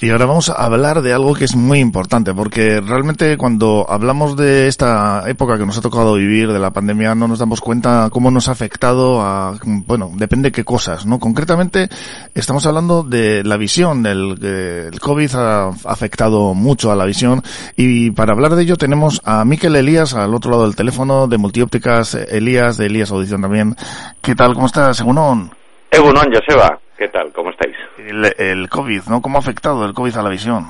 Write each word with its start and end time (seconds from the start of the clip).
Y 0.00 0.10
ahora 0.10 0.26
vamos 0.26 0.48
a 0.48 0.52
hablar 0.52 1.02
de 1.02 1.12
algo 1.12 1.34
que 1.34 1.44
es 1.44 1.56
muy 1.56 1.80
importante, 1.80 2.32
porque 2.32 2.80
realmente 2.80 3.36
cuando 3.36 3.84
hablamos 3.88 4.36
de 4.36 4.68
esta 4.68 5.28
época 5.28 5.58
que 5.58 5.66
nos 5.66 5.76
ha 5.76 5.80
tocado 5.80 6.14
vivir, 6.14 6.52
de 6.52 6.60
la 6.60 6.70
pandemia, 6.70 7.16
no 7.16 7.26
nos 7.26 7.40
damos 7.40 7.60
cuenta 7.60 8.08
cómo 8.12 8.30
nos 8.30 8.48
ha 8.48 8.52
afectado 8.52 9.20
a, 9.20 9.58
bueno, 9.64 10.12
depende 10.14 10.52
qué 10.52 10.62
cosas, 10.62 11.04
¿no? 11.04 11.18
Concretamente, 11.18 11.88
estamos 12.32 12.64
hablando 12.66 13.02
de 13.02 13.42
la 13.42 13.56
visión, 13.56 14.04
del, 14.04 14.38
el 14.40 15.00
COVID 15.00 15.34
ha 15.34 15.70
afectado 15.84 16.54
mucho 16.54 16.92
a 16.92 16.96
la 16.96 17.04
visión, 17.04 17.42
y 17.76 18.12
para 18.12 18.34
hablar 18.34 18.54
de 18.54 18.62
ello 18.62 18.76
tenemos 18.76 19.20
a 19.24 19.44
Miquel 19.44 19.74
Elías 19.74 20.14
al 20.14 20.32
otro 20.32 20.52
lado 20.52 20.62
del 20.62 20.76
teléfono, 20.76 21.26
de 21.26 21.38
Multiópticas 21.38 22.14
Elías, 22.14 22.76
de 22.76 22.86
Elías 22.86 23.10
Audición 23.10 23.42
también. 23.42 23.74
¿Qué 24.22 24.36
tal? 24.36 24.54
¿Cómo 24.54 24.66
estás, 24.66 25.00
Egunon? 25.00 25.50
Egunon, 25.90 26.26
Joseba. 26.32 26.78
¿Qué 26.98 27.08
tal? 27.08 27.32
¿Cómo 27.32 27.50
estáis? 27.50 27.76
El, 27.96 28.68
COVID, 28.68 29.02
¿no? 29.08 29.22
¿Cómo 29.22 29.38
ha 29.38 29.40
afectado 29.40 29.86
el 29.86 29.94
COVID 29.94 30.16
a 30.16 30.22
la 30.22 30.30
visión? 30.30 30.64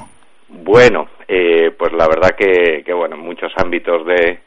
Bueno, 0.49 1.09
eh, 1.27 1.71
pues 1.77 1.91
la 1.95 2.07
verdad 2.07 2.37
que, 2.37 2.83
que, 2.85 2.93
bueno, 2.93 3.17
en 3.17 3.23
muchos 3.23 3.51
ámbitos 3.57 4.05
de, 4.05 4.41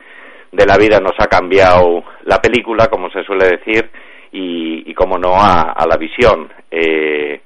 de 0.52 0.66
la 0.68 0.78
vida 0.78 1.00
nos 1.00 1.14
ha 1.18 1.26
cambiado 1.26 2.04
la 2.26 2.40
película, 2.40 2.86
como 2.86 3.10
se 3.10 3.24
suele 3.24 3.58
decir, 3.58 3.90
y, 4.32 4.92
y 4.92 4.94
como 4.94 5.18
no, 5.18 5.34
a, 5.34 5.72
a 5.72 5.88
la 5.88 5.98
visión. 5.98 6.52
Eh, 6.70 7.42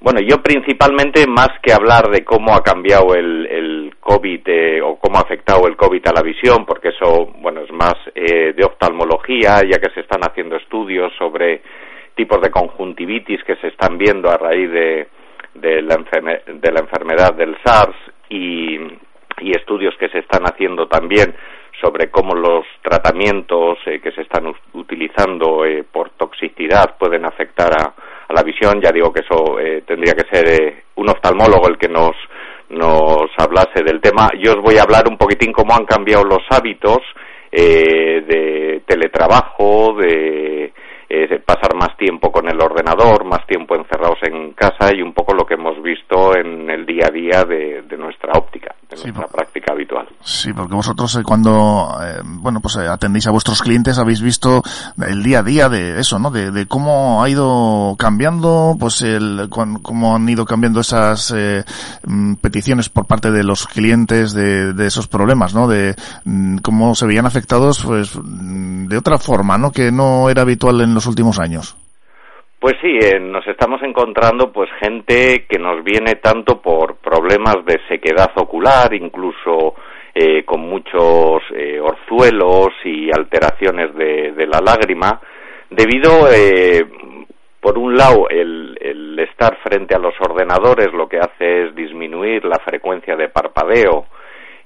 bueno, 0.00 0.20
yo 0.20 0.40
principalmente, 0.40 1.26
más 1.26 1.50
que 1.60 1.72
hablar 1.72 2.08
de 2.08 2.22
cómo 2.24 2.54
ha 2.54 2.62
cambiado 2.62 3.16
el, 3.16 3.46
el 3.46 3.94
COVID 3.98 4.42
eh, 4.46 4.80
o 4.80 4.96
cómo 4.96 5.18
ha 5.18 5.22
afectado 5.22 5.66
el 5.66 5.76
COVID 5.76 6.06
a 6.06 6.12
la 6.12 6.22
visión, 6.22 6.64
porque 6.66 6.90
eso, 6.90 7.32
bueno, 7.40 7.62
es 7.62 7.72
más 7.72 7.94
eh, 8.14 8.52
de 8.52 8.64
oftalmología, 8.64 9.62
ya 9.68 9.80
que 9.80 9.90
se 9.92 10.00
están 10.00 10.20
haciendo 10.22 10.54
estudios 10.54 11.12
sobre 11.18 11.62
tipos 12.14 12.40
de 12.40 12.50
conjuntivitis 12.50 13.42
que 13.44 13.56
se 13.56 13.68
están 13.68 13.98
viendo 13.98 14.30
a 14.30 14.36
raíz 14.36 14.70
de, 14.70 15.08
de, 15.54 15.82
la, 15.82 15.96
de 15.96 16.72
la 16.72 16.80
enfermedad 16.80 17.34
del 17.34 17.56
SARS 17.64 17.96
y, 18.28 18.76
y, 19.40 19.50
estudios 19.56 19.94
que 19.98 20.08
se 20.08 20.18
están 20.20 20.44
haciendo 20.44 20.86
también 20.88 21.34
sobre 21.80 22.10
cómo 22.10 22.34
los 22.34 22.64
tratamientos 22.82 23.78
eh, 23.86 24.00
que 24.00 24.12
se 24.12 24.22
están 24.22 24.52
utilizando 24.74 25.64
eh, 25.64 25.84
por 25.90 26.10
toxicidad 26.10 26.96
pueden 26.98 27.24
afectar 27.24 27.72
a, 27.72 27.94
a, 28.28 28.32
la 28.32 28.42
visión. 28.42 28.80
Ya 28.80 28.92
digo 28.92 29.12
que 29.12 29.20
eso 29.20 29.58
eh, 29.58 29.82
tendría 29.86 30.14
que 30.14 30.28
ser 30.30 30.48
eh, 30.48 30.82
un 30.96 31.08
oftalmólogo 31.08 31.68
el 31.68 31.78
que 31.78 31.88
nos, 31.88 32.14
nos 32.70 33.30
hablase 33.38 33.82
del 33.84 34.00
tema. 34.00 34.28
Yo 34.38 34.52
os 34.52 34.62
voy 34.62 34.76
a 34.78 34.82
hablar 34.82 35.04
un 35.08 35.16
poquitín 35.16 35.52
cómo 35.52 35.74
han 35.74 35.84
cambiado 35.84 36.24
los 36.24 36.42
hábitos 36.50 37.00
eh, 37.50 38.22
de 38.26 38.82
teletrabajo, 38.86 39.94
de 40.00 40.72
eh, 41.14 41.42
pasar 41.44 41.74
más 41.74 41.94
tiempo 41.98 42.32
con 42.32 42.48
el 42.48 42.58
ordenador, 42.58 43.26
más 43.26 43.46
tiempo 43.46 43.76
encerrados 43.76 44.18
en 44.22 44.54
casa 44.54 44.94
y 44.94 45.02
un 45.02 45.12
poco 45.12 45.34
lo 45.34 45.44
que 45.44 45.54
hemos 45.54 45.82
visto 45.82 46.34
en 46.34 46.70
el 46.70 46.86
día 46.86 47.08
a 47.08 47.10
día 47.10 47.44
de, 47.44 47.82
de 47.82 47.96
nuestra 47.98 48.32
óptica, 48.32 48.74
sí, 48.96 49.04
nuestra 49.08 49.26
práctica 49.26 49.72
habitual. 49.72 50.08
Sí, 50.22 50.52
porque 50.52 50.74
vosotros 50.74 51.14
eh, 51.16 51.22
cuando, 51.22 51.96
eh, 52.02 52.20
bueno, 52.24 52.60
pues 52.60 52.76
eh, 52.76 52.88
atendéis 52.88 53.26
a 53.26 53.30
vuestros 53.30 53.62
clientes 53.62 53.98
habéis 53.98 54.20
visto 54.20 54.62
el 55.06 55.22
día 55.22 55.40
a 55.40 55.42
día 55.42 55.68
de 55.68 56.00
eso, 56.00 56.18
¿no? 56.18 56.30
De, 56.30 56.50
de 56.50 56.66
cómo 56.66 57.22
ha 57.22 57.28
ido 57.28 57.96
cambiando, 57.98 58.76
pues 58.78 59.02
el, 59.02 59.48
con, 59.48 59.80
cómo 59.80 60.14
han 60.14 60.28
ido 60.28 60.44
cambiando 60.44 60.80
esas 60.80 61.34
mm, 62.04 62.34
peticiones 62.34 62.88
por 62.88 63.06
parte 63.06 63.30
de 63.30 63.44
los 63.44 63.66
clientes 63.66 64.32
de, 64.32 64.72
de 64.72 64.86
esos 64.86 65.08
problemas, 65.08 65.54
¿no? 65.54 65.68
De 65.68 65.94
mm, 66.24 66.58
cómo 66.58 66.94
se 66.94 67.06
veían 67.06 67.26
afectados, 67.26 67.82
pues, 67.84 68.16
mm, 68.16 68.86
de 68.86 68.96
otra 68.96 69.18
forma, 69.18 69.58
¿no? 69.58 69.72
Que 69.72 69.90
no 69.90 70.30
era 70.30 70.42
habitual 70.42 70.80
en 70.80 70.94
los 70.94 71.06
últimos 71.06 71.38
años? 71.38 71.76
Pues 72.62 72.76
sí, 72.80 72.96
eh, 72.96 73.18
nos 73.18 73.44
estamos 73.48 73.82
encontrando 73.82 74.52
pues 74.52 74.70
gente 74.78 75.46
que 75.48 75.58
nos 75.58 75.82
viene 75.82 76.14
tanto 76.22 76.62
por 76.62 76.94
problemas 76.98 77.56
de 77.66 77.80
sequedad 77.88 78.30
ocular, 78.36 78.94
incluso 78.94 79.74
eh, 80.14 80.44
con 80.44 80.60
muchos 80.60 81.42
eh, 81.56 81.80
orzuelos 81.80 82.68
y 82.84 83.10
alteraciones 83.10 83.92
de, 83.96 84.46
la 84.46 84.60
lágrima, 84.60 85.20
debido, 85.70 86.30
eh, 86.32 86.86
por 87.58 87.78
un 87.78 87.96
lado, 87.96 88.28
el, 88.28 88.78
el 88.80 89.18
estar 89.18 89.58
frente 89.64 89.96
a 89.96 89.98
los 89.98 90.14
ordenadores 90.20 90.92
lo 90.92 91.08
que 91.08 91.18
hace 91.18 91.64
es 91.64 91.74
disminuir 91.74 92.44
la 92.44 92.60
frecuencia 92.64 93.16
de 93.16 93.28
parpadeo, 93.28 94.06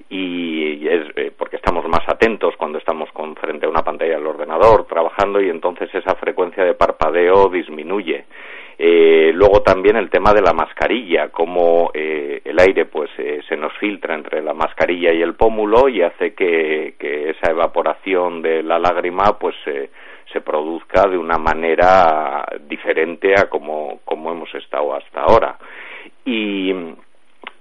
y 0.08 0.86
es 0.86 1.06
eh, 1.16 1.32
porque 1.36 1.56
estamos 1.56 1.86
más 1.88 2.08
atentos 2.08 2.54
cuando 2.56 2.78
estamos 2.78 3.10
con 3.12 3.34
frente 3.36 3.66
a 3.66 3.68
una 3.68 3.82
pantalla 3.82 4.14
del 4.14 4.26
ordenador 4.26 4.86
trabajando 4.86 5.40
y 5.40 5.50
entonces 5.50 5.92
esa 5.94 6.14
frecuencia 6.14 6.64
de 6.64 6.74
parpadeo 6.74 7.48
disminuye. 7.48 8.24
Eh, 8.78 9.30
luego 9.32 9.62
también 9.62 9.96
el 9.96 10.10
tema 10.10 10.34
de 10.34 10.42
la 10.42 10.52
mascarilla, 10.52 11.30
cómo 11.30 11.90
eh, 11.94 12.42
el 12.44 12.58
aire 12.60 12.84
pues 12.84 13.10
eh, 13.16 13.40
se 13.48 13.56
nos 13.56 13.72
filtra 13.78 14.14
entre 14.14 14.42
la 14.42 14.52
mascarilla 14.52 15.12
y 15.14 15.22
el 15.22 15.34
pómulo 15.34 15.88
y 15.88 16.02
hace 16.02 16.34
que, 16.34 16.94
que 16.98 17.30
esa 17.30 17.52
evaporación 17.52 18.42
de 18.42 18.62
la 18.62 18.78
lágrima 18.78 19.38
pues 19.38 19.54
se 19.64 20.40
produzca 20.42 21.08
de 21.08 21.16
una 21.16 21.38
manera 21.38 22.44
diferente 22.68 23.32
a 23.34 23.48
como, 23.48 24.00
como 24.04 24.30
hemos 24.30 24.54
estado 24.54 24.94
hasta 24.94 25.22
ahora. 25.22 25.56
Y 26.26 26.74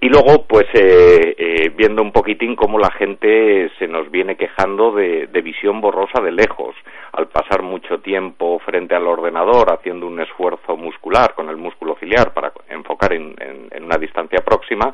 y 0.01 0.09
luego, 0.09 0.45
pues, 0.47 0.65
eh, 0.73 1.35
eh, 1.37 1.71
viendo 1.75 2.01
un 2.01 2.11
poquitín 2.11 2.55
cómo 2.55 2.77
la 2.77 2.91
gente 2.91 3.71
se 3.79 3.87
nos 3.87 4.11
viene 4.11 4.35
quejando 4.35 4.91
de, 4.91 5.27
visión 5.41 5.81
borrosa 5.81 6.21
de 6.21 6.31
lejos, 6.31 6.75
al 7.13 7.27
pasar 7.27 7.61
mucho 7.61 7.99
tiempo 7.99 8.59
frente 8.59 8.95
al 8.95 9.07
ordenador 9.07 9.71
haciendo 9.71 10.07
un 10.07 10.19
esfuerzo 10.19 10.75
muscular 10.75 11.33
con 11.35 11.49
el 11.49 11.57
músculo 11.57 11.95
ciliar 11.99 12.33
para 12.33 12.51
enfocar 12.69 13.13
en, 13.13 13.35
en, 13.39 13.67
en 13.71 13.83
una 13.83 13.97
distancia 13.97 14.39
próxima, 14.43 14.93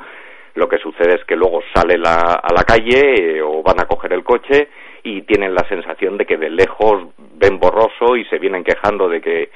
lo 0.55 0.67
que 0.67 0.77
sucede 0.77 1.15
es 1.15 1.25
que 1.25 1.35
luego 1.35 1.61
sale 1.73 1.97
la, 1.97 2.39
a 2.41 2.53
la 2.53 2.63
calle 2.63 3.37
eh, 3.37 3.41
o 3.41 3.63
van 3.63 3.79
a 3.79 3.85
coger 3.85 4.13
el 4.13 4.23
coche 4.23 4.69
y 5.03 5.21
tienen 5.21 5.55
la 5.55 5.67
sensación 5.67 6.17
de 6.17 6.25
que 6.25 6.37
de 6.37 6.49
lejos 6.49 7.07
ven 7.35 7.59
borroso 7.59 8.15
y 8.17 8.25
se 8.25 8.37
vienen 8.37 8.63
quejando 8.63 9.07
de 9.07 9.21
que 9.21 9.49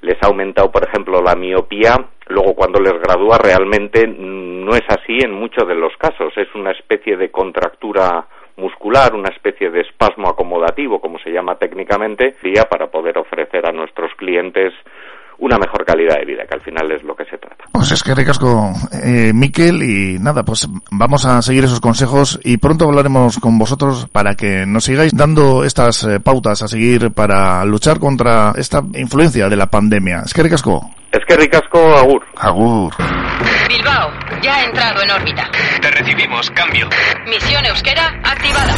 les 0.00 0.16
ha 0.22 0.26
aumentado, 0.26 0.70
por 0.70 0.86
ejemplo, 0.86 1.20
la 1.22 1.34
miopía, 1.34 1.96
luego 2.28 2.54
cuando 2.54 2.80
les 2.80 2.92
gradúa 3.00 3.38
realmente 3.38 4.06
no 4.06 4.74
es 4.74 4.84
así 4.88 5.18
en 5.22 5.32
muchos 5.32 5.66
de 5.66 5.74
los 5.74 5.96
casos, 5.96 6.32
es 6.36 6.48
una 6.54 6.70
especie 6.70 7.16
de 7.16 7.30
contractura 7.30 8.26
muscular, 8.56 9.14
una 9.14 9.30
especie 9.30 9.70
de 9.70 9.80
espasmo 9.80 10.28
acomodativo, 10.28 11.00
como 11.00 11.18
se 11.20 11.30
llama 11.30 11.56
técnicamente, 11.56 12.34
para 12.70 12.88
poder 12.88 13.18
ofrecer 13.18 13.66
a 13.66 13.72
nuestros 13.72 14.12
clientes 14.16 14.72
una 15.38 15.56
mejor 15.56 15.84
calidad 15.84 16.16
de 16.16 16.26
vida, 16.26 16.44
que 16.48 16.54
al 16.54 16.60
final 16.60 16.90
es 16.92 17.02
lo 17.04 17.14
que 17.14 17.24
se 17.24 17.38
trata. 17.38 17.64
Pues 17.72 17.92
es 17.92 18.02
que 18.02 18.14
ricasco, 18.14 18.72
eh, 19.04 19.32
Miquel, 19.32 19.82
y 19.82 20.18
nada, 20.18 20.42
pues 20.42 20.68
vamos 20.90 21.24
a 21.24 21.40
seguir 21.42 21.64
esos 21.64 21.80
consejos 21.80 22.40
y 22.42 22.56
pronto 22.56 22.86
hablaremos 22.86 23.38
con 23.38 23.58
vosotros 23.58 24.08
para 24.10 24.34
que 24.34 24.66
nos 24.66 24.84
sigáis 24.84 25.12
dando 25.14 25.64
estas 25.64 26.04
eh, 26.04 26.20
pautas 26.20 26.62
a 26.62 26.68
seguir 26.68 27.12
para 27.12 27.64
luchar 27.64 27.98
contra 27.98 28.52
esta 28.56 28.82
influencia 28.94 29.48
de 29.48 29.56
la 29.56 29.66
pandemia. 29.66 30.22
Es 30.26 30.34
que 30.34 30.42
ricasco. 30.42 30.90
Es 31.12 31.24
que 31.26 31.36
ricasco, 31.36 31.78
Agur. 31.96 32.22
Agur. 32.36 32.92
Bilbao, 33.68 34.10
ya 34.42 34.56
ha 34.56 34.64
entrado 34.64 35.02
en 35.02 35.10
órbita. 35.10 35.48
Te 35.80 35.90
recibimos, 35.90 36.50
cambio. 36.50 36.88
Misión 37.26 37.64
Euskera 37.64 38.20
activada. 38.24 38.74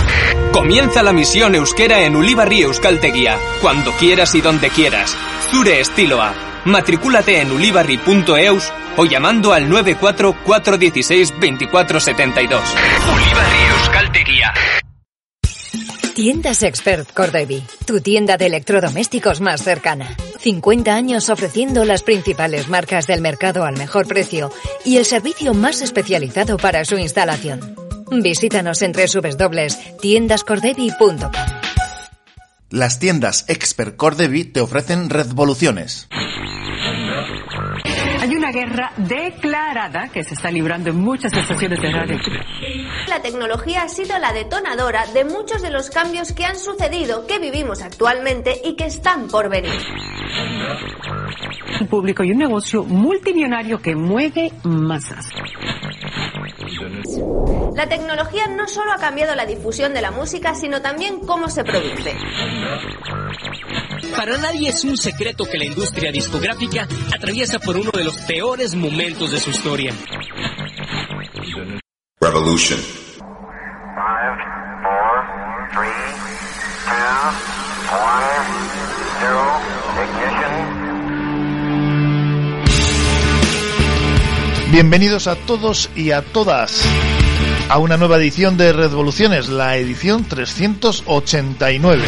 Comienza 0.53 1.03
la 1.03 1.13
misión 1.13 1.55
Euskera 1.55 2.01
en 2.01 2.15
Ulibarri 2.15 2.63
Euskalteguía, 2.63 3.37
cuando 3.61 3.91
quieras 3.93 4.35
y 4.35 4.43
donde 4.43 4.69
quieras. 4.69 5.17
Zure 5.51 5.81
estiloa. 5.81 6.50
Matricúlate 6.65 7.41
en 7.41 7.53
ulibarri.eus 7.53 8.73
o 8.97 9.05
llamando 9.05 9.53
al 9.53 9.71
944162472. 9.71 12.61
Ulibarri 13.15 13.59
Euskalteguía. 13.79 14.53
Tiendas 16.15 16.63
Expert 16.63 17.13
Cordevi, 17.13 17.63
tu 17.87 18.01
tienda 18.01 18.37
de 18.37 18.47
electrodomésticos 18.47 19.41
más 19.41 19.63
cercana. 19.63 20.15
50 20.41 20.95
años 20.95 21.31
ofreciendo 21.31 21.85
las 21.85 22.03
principales 22.03 22.69
marcas 22.69 23.07
del 23.07 23.23
mercado 23.23 23.65
al 23.65 23.79
mejor 23.79 24.07
precio 24.07 24.53
y 24.85 24.99
el 24.99 25.07
servicio 25.07 25.55
más 25.55 25.81
especializado 25.83 26.59
para 26.59 26.85
su 26.85 26.99
instalación. 26.99 27.75
Visítanos 28.11 28.83
en 28.83 28.93
www.tiendascordevi.com. 28.93 31.31
Las 32.71 32.99
tiendas 32.99 33.45
Expert 33.49 33.97
Cordevi 33.97 34.45
te 34.45 34.61
ofrecen 34.61 35.09
revoluciones. 35.11 36.09
Una 38.51 38.67
guerra 38.67 38.93
declarada 38.97 40.09
que 40.09 40.25
se 40.25 40.35
está 40.35 40.51
librando 40.51 40.91
en 40.91 40.97
muchas 40.97 41.33
estaciones 41.33 41.81
de 41.81 41.93
radio. 41.93 42.19
La 43.07 43.23
tecnología 43.23 43.83
ha 43.83 43.89
sido 43.89 44.19
la 44.19 44.33
detonadora 44.33 45.07
de 45.15 45.25
muchos 45.25 45.63
de 45.63 45.71
los 45.71 45.89
cambios 45.89 46.33
que 46.33 46.45
han 46.45 46.59
sucedido, 46.59 47.29
que 47.29 47.39
vivimos 47.39 47.81
actualmente 47.81 48.61
y 48.65 48.75
que 48.75 48.87
están 48.87 49.29
por 49.29 49.49
venir. 49.49 49.71
Un 51.81 51.87
público 51.87 52.25
y 52.25 52.33
un 52.33 52.39
negocio 52.39 52.83
multimillonario 52.83 53.81
que 53.81 53.95
mueve 53.95 54.51
masas. 54.65 55.29
La 57.77 57.89
tecnología 57.89 58.49
no 58.49 58.67
solo 58.67 58.93
ha 58.93 58.99
cambiado 58.99 59.37
la 59.37 59.47
difusión 59.47 59.95
de 59.95 60.03
la 60.03 60.11
música, 60.11 60.57
sino 60.57 60.83
también 60.83 61.21
cómo 61.21 61.49
se 61.49 61.63
produce. 61.63 62.17
Para 64.17 64.37
nadie 64.39 64.69
es 64.69 64.85
un 64.85 64.97
secreto 64.97 65.45
que 65.45 65.59
la 65.59 65.65
industria 65.65 66.11
discográfica 66.13 66.87
atraviesa 67.15 67.59
por 67.59 67.77
uno 67.77 67.91
de 67.93 68.05
los 68.05 68.17
peores 68.19 68.75
momentos 68.75 69.31
de 69.31 69.41
su 69.41 69.51
historia. 69.51 69.95
Revolution. 72.21 72.79
Five, 72.79 74.39
four, 74.83 75.27
three, 75.73 75.91
two, 76.87 77.31
one, 77.97 78.47
zero, 79.21 79.45
ignition. 80.05 80.53
Bienvenidos 84.73 85.27
a 85.27 85.35
todos 85.35 85.91
y 85.97 86.13
a 86.13 86.23
todas 86.23 86.85
a 87.69 87.79
una 87.79 87.97
nueva 87.97 88.17
edición 88.19 88.57
de 88.57 88.73
Revoluciones, 88.73 89.49
la 89.49 89.77
edición 89.77 90.25
389. 90.25 92.03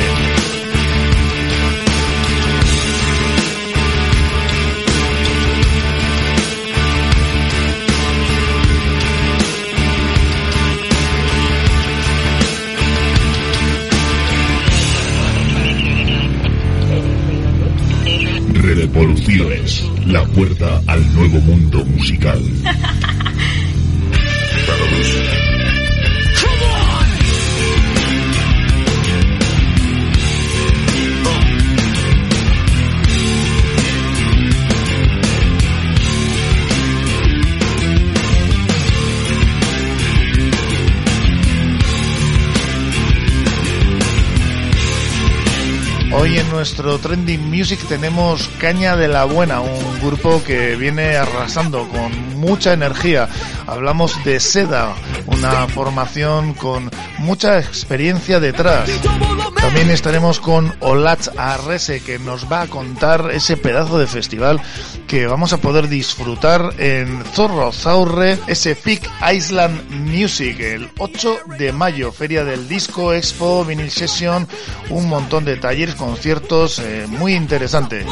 Revoluciones, 18.94 19.90
la 20.06 20.22
puerta 20.26 20.82
al 20.86 21.14
nuevo 21.14 21.40
mundo 21.40 21.82
musical. 21.86 22.38
Hoy 46.22 46.38
en 46.38 46.48
nuestro 46.50 46.98
Trending 46.98 47.50
Music 47.50 47.80
tenemos 47.88 48.48
Caña 48.60 48.94
de 48.94 49.08
la 49.08 49.24
Buena, 49.24 49.60
un 49.60 50.00
grupo 50.00 50.40
que 50.44 50.76
viene 50.76 51.16
arrasando 51.16 51.88
con 51.88 52.38
mucha 52.38 52.72
energía. 52.72 53.28
Hablamos 53.66 54.22
de 54.22 54.38
Seda, 54.38 54.94
una 55.26 55.66
formación 55.66 56.54
con 56.54 56.92
mucha 57.19 57.58
experiencia 57.58 58.38
detrás. 58.38 58.88
También 59.72 59.90
estaremos 59.90 60.38
con 60.38 60.74
Olatz 60.80 61.30
Arrese, 61.38 62.02
que 62.02 62.19
nos 62.19 62.52
va 62.52 62.60
a 62.60 62.66
contar 62.66 63.30
ese 63.32 63.56
pedazo 63.56 63.98
de 63.98 64.06
festival 64.06 64.60
que 65.08 65.26
vamos 65.26 65.54
a 65.54 65.62
poder 65.62 65.88
disfrutar 65.88 66.74
en 66.76 67.24
Zorro 67.32 67.72
Zaurre, 67.72 68.38
ese 68.48 68.76
Peak 68.76 69.10
Island 69.34 69.90
Music, 69.90 70.60
el 70.60 70.90
8 70.98 71.38
de 71.58 71.72
mayo, 71.72 72.12
Feria 72.12 72.44
del 72.44 72.69
Disco, 72.69 73.14
Expo, 73.14 73.64
Vinyl 73.64 73.90
Session, 73.90 74.46
un 74.90 75.08
montón 75.08 75.46
de 75.46 75.56
talleres, 75.56 75.94
conciertos, 75.94 76.78
eh, 76.78 77.06
muy 77.08 77.32
interesante. 77.32 78.04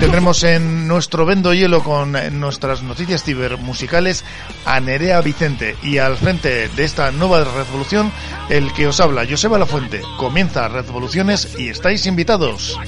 Tendremos 0.00 0.44
en 0.44 0.86
nuestro 0.86 1.26
vendo 1.26 1.52
hielo 1.52 1.82
con 1.82 2.14
eh, 2.14 2.30
nuestras 2.30 2.84
noticias 2.84 3.24
cibermusicales 3.24 4.24
a 4.64 4.78
Nerea 4.78 5.20
Vicente 5.20 5.76
y 5.82 5.98
al 5.98 6.16
frente 6.16 6.68
de 6.68 6.84
esta 6.84 7.10
nueva 7.10 7.42
revolución 7.42 8.12
el 8.48 8.72
que 8.74 8.86
os 8.86 9.00
habla, 9.00 9.26
Joseba 9.28 9.58
La 9.58 9.66
Fuente. 9.66 10.00
Comienza 10.16 10.68
Revoluciones 10.68 11.56
y 11.58 11.68
estáis 11.68 12.06
invitados. 12.06 12.78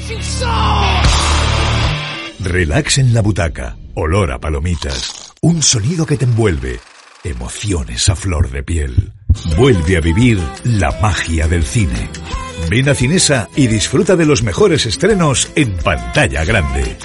Relax 2.39 2.99
en 2.99 3.13
la 3.13 3.23
butaca, 3.23 3.77
olor 3.95 4.31
a 4.31 4.39
palomitas, 4.39 5.33
un 5.41 5.63
sonido 5.63 6.07
que 6.07 6.17
te 6.17 6.27
envuelve, 6.27 6.79
emociones 7.25 8.09
a 8.09 8.15
flor 8.15 8.51
de 8.51 8.63
piel. 8.63 9.13
Vuelve 9.57 9.97
a 9.97 10.01
vivir 10.01 10.39
la 10.65 10.93
magia 11.01 11.49
del 11.49 11.65
cine. 11.65 12.09
Ven 12.69 12.89
a 12.89 12.95
Cinesa 12.95 13.49
y 13.57 13.67
disfruta 13.67 14.17
de 14.17 14.27
los 14.27 14.43
mejores 14.43 14.87
estrenos 14.87 15.51
en 15.55 15.77
pantalla 15.77 16.45
grande. 16.45 16.97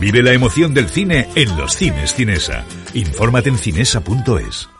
Vive 0.00 0.22
la 0.22 0.32
emoción 0.32 0.74
del 0.74 0.88
cine 0.88 1.28
en 1.34 1.56
los 1.56 1.76
cines 1.76 2.14
Cinesa. 2.14 2.64
Infórmate 2.94 3.48
en 3.50 3.58
cinesa.es. 3.58 4.73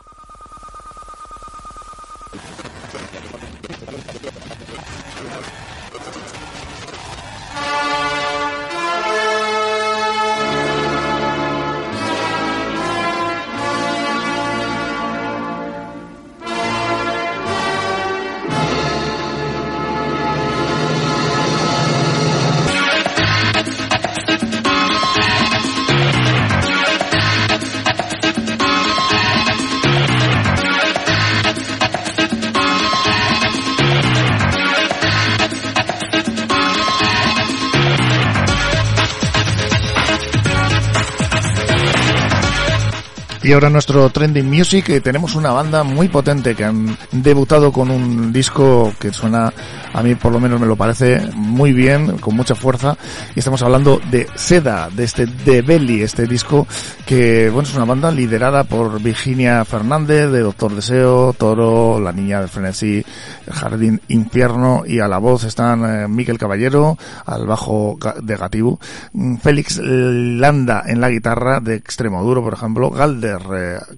Y 43.45 43.53
ahora 43.53 43.69
nuestro 43.69 44.09
Trending 44.09 44.49
Music, 44.49 44.89
eh, 44.89 45.03
tenemos 45.03 45.35
una 45.35 45.53
banda 45.53 45.85
muy 45.85 46.09
potente 46.09 46.55
que 46.55 46.65
han 46.65 46.97
debutado 47.13 47.71
con 47.73 47.91
un 47.91 48.33
disco 48.33 48.91
que 48.99 49.13
suena, 49.13 49.53
a 49.93 50.03
mí 50.03 50.15
por 50.15 50.33
lo 50.33 50.41
menos 50.41 50.59
me 50.59 50.67
lo 50.67 50.77
parece 50.77 51.21
muy 51.35 51.75
bien, 51.75 52.17
con 52.17 52.35
mucha 52.35 52.55
fuerza. 52.55 52.97
Y 53.37 53.41
estamos 53.41 53.63
hablando 53.63 54.01
de 54.11 54.27
Seda, 54.35 54.89
de 54.89 55.05
este 55.05 55.27
The 55.27 55.61
Belly, 55.61 56.01
este 56.01 56.27
disco 56.27 56.67
que, 57.05 57.51
bueno, 57.51 57.69
es 57.69 57.75
una 57.75 57.85
banda 57.85 58.11
liderada 58.11 58.65
por 58.65 58.99
Virginia 59.03 59.63
Fernández, 59.67 60.31
de 60.31 60.41
Doctor 60.41 60.75
Deseo, 60.75 61.35
Toro, 61.35 62.01
La 62.01 62.13
Niña 62.13 62.41
del 62.41 62.49
Frenesí, 62.49 63.05
Jardín 63.51 64.01
Infierno, 64.09 64.85
y 64.87 65.01
a 65.01 65.07
la 65.07 65.19
voz 65.19 65.45
están 65.45 65.85
eh, 65.85 66.09
Miquel 66.09 66.39
Caballero, 66.39 66.97
al 67.27 67.47
bajo 67.47 67.99
de 68.23 68.37
Gatibu, 68.37 68.79
mm, 69.13 69.37
Félix 69.37 69.79
Landa 69.83 70.85
en 70.87 71.03
la 71.03 71.11
guitarra 71.11 71.61
de 71.61 71.75
Extremo 71.75 72.23
Duro, 72.23 72.43
por 72.43 72.55
ejemplo, 72.55 72.89
Galder, 72.89 73.34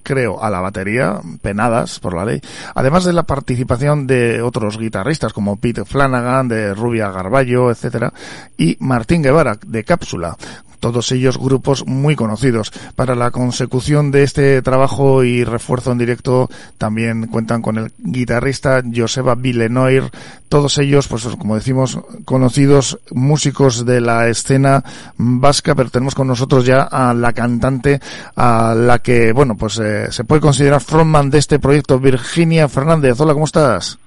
creo, 0.02 0.42
a 0.42 0.50
la 0.50 0.60
batería, 0.60 1.20
penadas 1.42 1.98
por 2.00 2.14
la 2.14 2.24
ley, 2.24 2.40
además 2.74 3.04
de 3.04 3.12
la 3.12 3.24
participación 3.24 4.06
de 4.06 4.42
otros 4.42 4.78
guitarristas 4.78 5.32
como 5.32 5.56
Pete 5.56 5.84
Flanagan, 5.84 6.48
de 6.48 6.74
Rubia 6.74 7.10
Garballo, 7.10 7.70
etcétera, 7.70 8.12
y 8.56 8.76
Martín 8.80 9.22
Guevara, 9.22 9.58
de 9.66 9.84
Cápsula. 9.84 10.36
Todos 10.86 11.10
ellos 11.10 11.36
grupos 11.36 11.84
muy 11.84 12.14
conocidos. 12.14 12.70
Para 12.94 13.16
la 13.16 13.32
consecución 13.32 14.12
de 14.12 14.22
este 14.22 14.62
trabajo 14.62 15.24
y 15.24 15.42
refuerzo 15.42 15.90
en 15.90 15.98
directo 15.98 16.48
también 16.78 17.26
cuentan 17.26 17.60
con 17.60 17.76
el 17.76 17.92
guitarrista 17.98 18.84
Joseba 18.94 19.34
Villenoir. 19.34 20.04
Todos 20.48 20.78
ellos, 20.78 21.08
pues 21.08 21.24
como 21.24 21.56
decimos, 21.56 21.98
conocidos 22.24 23.00
músicos 23.10 23.84
de 23.84 24.00
la 24.00 24.28
escena 24.28 24.84
vasca, 25.16 25.74
pero 25.74 25.90
tenemos 25.90 26.14
con 26.14 26.28
nosotros 26.28 26.64
ya 26.64 26.82
a 26.82 27.12
la 27.14 27.32
cantante, 27.32 28.00
a 28.36 28.72
la 28.76 29.00
que, 29.00 29.32
bueno, 29.32 29.56
pues 29.56 29.80
eh, 29.80 30.12
se 30.12 30.22
puede 30.22 30.40
considerar 30.40 30.80
frontman 30.80 31.30
de 31.30 31.38
este 31.38 31.58
proyecto, 31.58 31.98
Virginia 31.98 32.68
Fernández. 32.68 33.18
Hola, 33.18 33.32
¿cómo 33.32 33.46
estás? 33.46 33.98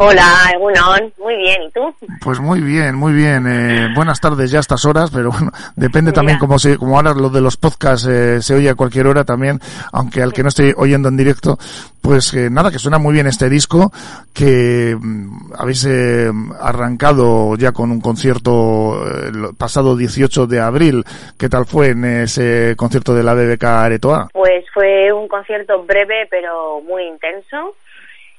Hola, 0.00 0.52
Egunon. 0.54 1.12
Muy 1.18 1.36
bien, 1.36 1.62
¿y 1.64 1.70
tú? 1.72 1.92
Pues 2.22 2.38
muy 2.38 2.60
bien, 2.60 2.94
muy 2.94 3.12
bien. 3.12 3.46
Eh, 3.48 3.88
buenas 3.96 4.20
tardes 4.20 4.48
ya 4.48 4.58
a 4.58 4.60
estas 4.60 4.84
horas, 4.84 5.10
pero 5.12 5.30
bueno, 5.32 5.50
depende 5.74 6.12
también 6.12 6.38
como 6.38 6.56
se, 6.58 6.76
como 6.76 6.96
ahora 6.96 7.14
lo 7.14 7.28
de 7.30 7.40
los 7.40 7.56
podcasts 7.56 8.06
eh, 8.06 8.40
se 8.40 8.54
oye 8.54 8.70
a 8.70 8.76
cualquier 8.76 9.08
hora 9.08 9.24
también, 9.24 9.58
aunque 9.92 10.22
al 10.22 10.32
que 10.32 10.44
no 10.44 10.50
esté 10.50 10.72
oyendo 10.76 11.08
en 11.08 11.16
directo, 11.16 11.58
pues 12.00 12.32
eh, 12.34 12.48
nada, 12.48 12.70
que 12.70 12.78
suena 12.78 12.98
muy 12.98 13.12
bien 13.12 13.26
este 13.26 13.50
disco, 13.50 13.90
que 14.32 14.96
mm, 14.98 15.52
habéis 15.58 15.84
eh, 15.84 16.30
arrancado 16.60 17.56
ya 17.56 17.72
con 17.72 17.90
un 17.90 18.00
concierto 18.00 19.04
eh, 19.04 19.28
el 19.28 19.56
pasado 19.56 19.96
18 19.96 20.46
de 20.46 20.60
abril. 20.60 21.04
¿Qué 21.38 21.48
tal 21.48 21.66
fue 21.66 21.88
en 21.88 22.04
ese 22.04 22.74
concierto 22.76 23.14
de 23.14 23.24
la 23.24 23.34
BBK 23.34 23.64
Aretoa? 23.64 24.28
Pues 24.32 24.64
fue 24.72 25.12
un 25.12 25.26
concierto 25.28 25.82
breve 25.82 26.28
pero 26.30 26.80
muy 26.82 27.02
intenso. 27.02 27.74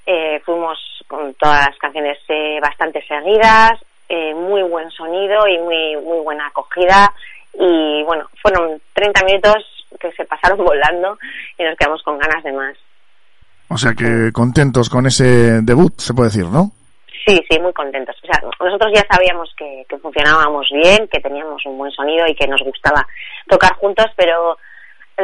Eh, 0.05 0.41
fuimos 0.43 0.79
con 1.09 1.33
todas 1.33 1.65
las 1.65 1.77
canciones 1.79 2.19
eh, 2.29 2.59
bastante 2.61 3.03
seguidas, 3.05 3.71
eh, 4.07 4.33
muy 4.35 4.61
buen 4.61 4.89
sonido 4.91 5.47
y 5.47 5.57
muy 5.57 5.97
muy 6.05 6.19
buena 6.19 6.45
acogida. 6.47 7.11
Y 7.53 8.03
bueno, 8.03 8.29
fueron 8.41 8.79
30 8.93 9.25
minutos 9.25 9.87
que 9.99 10.11
se 10.11 10.23
pasaron 10.25 10.59
volando 10.63 11.17
y 11.57 11.63
nos 11.63 11.75
quedamos 11.75 12.03
con 12.03 12.19
ganas 12.19 12.43
de 12.43 12.53
más. 12.53 12.77
O 13.69 13.77
sea 13.77 13.93
que 13.93 14.31
contentos 14.31 14.87
con 14.89 15.07
ese 15.07 15.61
debut, 15.63 15.93
se 15.97 16.13
puede 16.13 16.29
decir, 16.29 16.45
¿no? 16.45 16.71
Sí, 17.25 17.43
sí, 17.49 17.59
muy 17.59 17.73
contentos. 17.73 18.15
O 18.23 18.27
sea, 18.27 18.41
nosotros 18.59 18.91
ya 18.95 19.03
sabíamos 19.11 19.51
que, 19.57 19.85
que 19.89 19.97
funcionábamos 19.97 20.67
bien, 20.71 21.07
que 21.11 21.19
teníamos 21.19 21.63
un 21.65 21.77
buen 21.77 21.91
sonido 21.91 22.25
y 22.27 22.35
que 22.35 22.47
nos 22.47 22.61
gustaba 22.61 23.05
tocar 23.47 23.73
juntos, 23.75 24.05
pero 24.15 24.57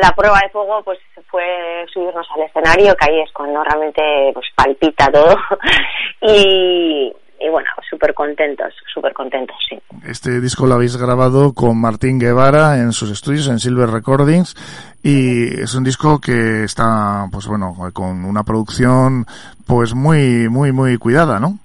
la 0.02 0.12
prueba 0.12 0.40
de 0.42 0.50
fuego 0.50 0.82
pues 0.84 1.00
fue 1.30 1.86
subirnos 1.94 2.28
al 2.36 2.44
escenario, 2.44 2.96
que 2.96 3.10
ahí 3.10 3.22
es 3.22 3.32
cuando 3.32 3.64
realmente 3.64 4.02
pues 4.34 4.46
palpita 4.56 5.12
todo. 5.12 5.38
y, 6.22 7.14
y 7.40 7.50
bueno, 7.50 7.70
súper 7.90 8.14
contentos, 8.14 8.74
súper 8.94 9.14
contentos, 9.14 9.56
sí. 9.70 9.78
Este 10.08 10.40
disco 10.40 10.66
lo 10.66 10.76
habéis 10.76 10.98
grabado 10.98 11.54
con 11.54 11.80
Martín 11.80 12.20
Guevara 12.20 12.78
en 12.78 12.92
sus 12.92 13.12
estudios 13.12 13.48
en 13.48 13.60
Silver 13.60 13.90
Recordings 13.90 14.56
y 15.04 15.62
es 15.62 15.76
un 15.76 15.84
disco 15.84 16.20
que 16.20 16.64
está, 16.64 17.26
pues 17.32 17.48
bueno, 17.48 17.76
con 17.94 18.26
una 18.26 18.44
producción 18.44 19.26
pues 19.68 19.94
muy, 19.94 20.48
muy, 20.50 20.72
muy 20.72 20.98
cuidada, 20.98 21.40
¿no? 21.40 21.60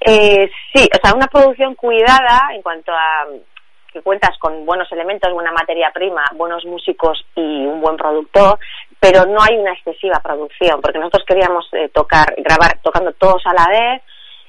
Eh, 0.00 0.50
sí, 0.74 0.88
o 0.92 0.98
sea, 1.02 1.14
una 1.14 1.26
producción 1.26 1.74
cuidada 1.74 2.48
en 2.54 2.62
cuanto 2.62 2.92
a 2.92 3.26
que 3.92 4.02
cuentas 4.02 4.36
con 4.38 4.64
buenos 4.64 4.90
elementos, 4.92 5.32
buena 5.32 5.52
materia 5.52 5.90
prima, 5.92 6.22
buenos 6.34 6.64
músicos 6.64 7.24
y 7.34 7.66
un 7.66 7.80
buen 7.80 7.96
productor, 7.96 8.58
pero 8.98 9.24
no 9.26 9.38
hay 9.42 9.56
una 9.56 9.72
excesiva 9.72 10.20
producción, 10.22 10.80
porque 10.80 10.98
nosotros 10.98 11.24
queríamos 11.26 11.68
eh, 11.72 11.88
tocar, 11.88 12.34
grabar 12.38 12.78
tocando 12.82 13.12
todos 13.12 13.42
a 13.46 13.54
la 13.54 13.66
vez 13.68 14.02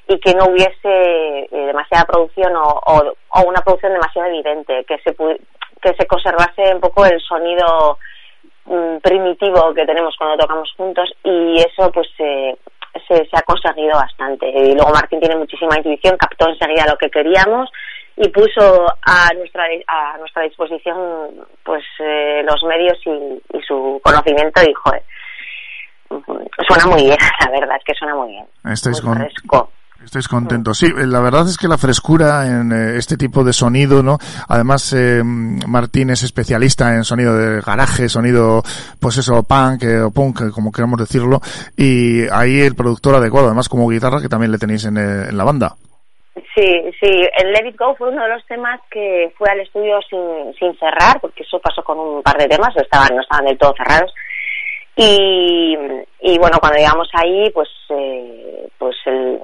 y 0.08 0.20
que 0.20 0.34
no 0.34 0.46
hubiese 0.46 0.76
eh, 0.84 1.48
demasiada 1.52 2.06
producción 2.06 2.56
o, 2.56 2.82
o, 2.86 3.14
o, 3.30 3.42
una 3.48 3.62
producción 3.62 3.94
demasiado 3.94 4.28
evidente, 4.30 4.84
que 4.86 4.98
se 5.00 5.16
que 5.82 5.96
se 5.96 6.06
conservase 6.06 6.76
un 6.76 6.80
poco 6.80 7.06
el 7.06 7.20
sonido 7.22 7.98
mm, 8.66 8.98
primitivo 8.98 9.74
que 9.74 9.86
tenemos 9.86 10.16
cuando 10.16 10.38
tocamos 10.38 10.72
juntos 10.78 11.12
y 11.24 11.58
eso 11.58 11.92
pues 11.92 12.08
se, 12.16 12.56
se 13.08 13.30
ha 13.34 13.42
conseguido 13.42 13.94
bastante. 13.94 14.48
Y 14.48 14.76
luego 14.76 14.92
Martín 14.92 15.20
tiene 15.20 15.38
muchísima 15.38 15.78
intuición, 15.78 16.18
captó 16.18 16.50
enseguida 16.50 16.86
lo 16.88 16.98
que 16.98 17.10
queríamos 17.10 17.70
y 18.22 18.30
puso 18.30 18.86
a 19.06 19.34
nuestra 19.36 19.63
a 19.88 20.18
nuestra 20.20 20.44
disposición 20.44 21.48
pues 21.63 21.84
eh, 22.00 22.44
los 22.44 22.63
medios 22.63 22.98
y, 23.06 23.58
y, 23.58 23.62
su 23.68 24.00
conocimiento 24.04 24.62
y 24.62 24.74
joder 24.74 25.04
suena 26.68 26.86
muy 26.86 27.04
bien 27.04 27.18
la 27.46 27.51
verdad 27.51 27.78
es 27.78 27.84
que 27.84 27.94
suena 27.96 28.16
muy 28.16 28.30
bien 28.30 28.46
Estáis 28.63 29.04
muy 29.04 29.13
con... 29.13 29.22
fresco 29.22 29.70
Estáis 30.04 30.28
contentos. 30.28 30.80
Sí, 30.80 30.88
la 30.96 31.20
verdad 31.20 31.48
es 31.48 31.58
que 31.58 31.68
la 31.68 31.78
frescura 31.78 32.48
en 32.48 32.72
eh, 32.72 32.98
este 32.98 33.18
tipo 33.18 33.44
de 33.44 33.54
sonido, 33.54 34.01
¿no? 34.01 34.18
Además, 34.48 34.94
eh, 34.94 35.22
Martín 35.24 36.10
es 36.10 36.24
especialista 36.24 36.96
en 36.96 37.04
sonido 37.04 37.38
de 37.38 37.62
garaje, 37.62 38.10
sonido, 38.10 38.63
pues 39.00 39.18
eso, 39.18 39.44
punk 39.44 39.84
eh, 39.84 40.01
o 40.01 40.10
punk, 40.10 40.50
como 40.50 40.72
queramos 40.72 41.00
decirlo, 41.00 41.40
y 41.78 42.28
ahí 42.32 42.62
el 42.62 42.74
productor 42.74 43.16
adecuado, 43.16 43.48
además 43.48 43.70
como 43.70 43.88
guitarra, 43.90 44.22
que 44.22 44.30
también 44.30 44.51
le 44.51 44.58
tenéis 44.58 44.86
en, 44.86 44.98
eh, 44.98 45.30
en 45.30 45.38
la 45.38 45.44
banda. 45.44 45.75
Sí, 46.56 46.92
sí, 47.00 47.30
el 47.38 47.52
Let 47.52 47.70
It 47.70 47.78
Go 47.78 47.96
fue 47.96 48.10
uno 48.10 48.24
de 48.24 48.30
los 48.30 48.46
temas 48.46 48.80
que 48.90 49.34
fue 49.38 49.50
al 49.50 49.60
estudio 49.60 50.00
sin, 50.10 50.54
sin 50.60 50.78
cerrar, 50.78 51.20
porque 51.22 51.44
eso 51.44 51.60
pasó 51.60 51.84
con 51.84 51.98
un 52.00 52.24
par 52.24 52.38
de 52.38 52.48
temas, 52.48 52.76
estaban, 52.76 53.16
no 53.16 53.22
estaban 53.22 53.46
del 53.46 53.58
todo 53.58 53.74
cerrados. 53.78 54.14
Y, 54.96 55.78
y 56.20 56.38
bueno, 56.38 56.58
cuando 56.60 56.78
llegamos 56.78 57.08
ahí, 57.14 57.50
pues, 57.52 57.70
eh, 57.90 58.68
pues 58.78 58.96
el, 59.06 59.40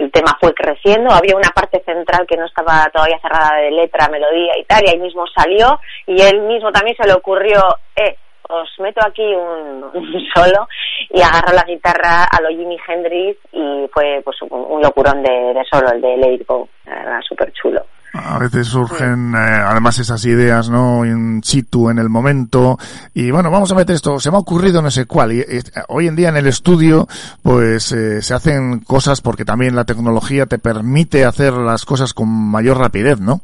el, 0.00 0.10
tema 0.10 0.36
fue 0.40 0.52
creciendo. 0.52 1.12
Había 1.12 1.36
una 1.36 1.50
parte 1.50 1.82
central 1.84 2.26
que 2.26 2.36
no 2.36 2.46
estaba 2.46 2.90
todavía 2.92 3.20
cerrada 3.20 3.60
de 3.60 3.70
letra, 3.70 4.08
melodía 4.08 4.58
y 4.58 4.64
tal, 4.64 4.84
y 4.84 4.90
ahí 4.90 4.98
mismo 4.98 5.24
salió. 5.28 5.78
Y 6.06 6.20
él 6.20 6.40
mismo 6.42 6.72
también 6.72 6.96
se 6.96 7.06
le 7.06 7.14
ocurrió, 7.14 7.60
eh, 7.96 8.16
os 8.48 8.68
meto 8.78 9.00
aquí 9.06 9.22
un, 9.22 9.84
un 9.94 10.12
solo 10.34 10.68
y 11.10 11.20
agarró 11.20 11.54
la 11.54 11.64
guitarra 11.64 12.24
a 12.24 12.40
lo 12.40 12.48
Jimi 12.48 12.76
Hendrix 12.86 13.38
y 13.52 13.88
fue 13.92 14.20
pues 14.24 14.40
un, 14.42 14.48
un 14.52 14.82
locurón 14.82 15.22
de, 15.22 15.54
de, 15.54 15.64
solo, 15.70 15.90
el 15.90 16.00
de 16.00 16.16
Let 16.16 16.34
It 16.34 16.46
Go. 16.46 16.68
Era 16.86 17.20
súper 17.22 17.52
chulo. 17.52 17.84
A 18.16 18.38
veces 18.38 18.68
surgen, 18.68 19.34
eh, 19.34 19.38
además, 19.38 19.98
esas 19.98 20.24
ideas, 20.24 20.70
¿no? 20.70 21.04
In 21.04 21.42
situ, 21.42 21.90
en 21.90 21.98
el 21.98 22.08
momento. 22.08 22.78
Y 23.12 23.32
bueno, 23.32 23.50
vamos 23.50 23.72
a 23.72 23.74
meter 23.74 23.96
esto. 23.96 24.20
Se 24.20 24.30
me 24.30 24.36
ha 24.36 24.40
ocurrido 24.40 24.80
no 24.80 24.90
sé 24.92 25.06
cuál. 25.06 25.32
Y, 25.32 25.40
y 25.40 25.60
hoy 25.88 26.06
en 26.06 26.14
día 26.14 26.28
en 26.28 26.36
el 26.36 26.46
estudio, 26.46 27.08
pues, 27.42 27.90
eh, 27.90 28.22
se 28.22 28.34
hacen 28.34 28.80
cosas 28.80 29.20
porque 29.20 29.44
también 29.44 29.74
la 29.74 29.84
tecnología 29.84 30.46
te 30.46 30.60
permite 30.60 31.24
hacer 31.24 31.54
las 31.54 31.84
cosas 31.84 32.14
con 32.14 32.28
mayor 32.28 32.78
rapidez, 32.78 33.18
¿no? 33.20 33.40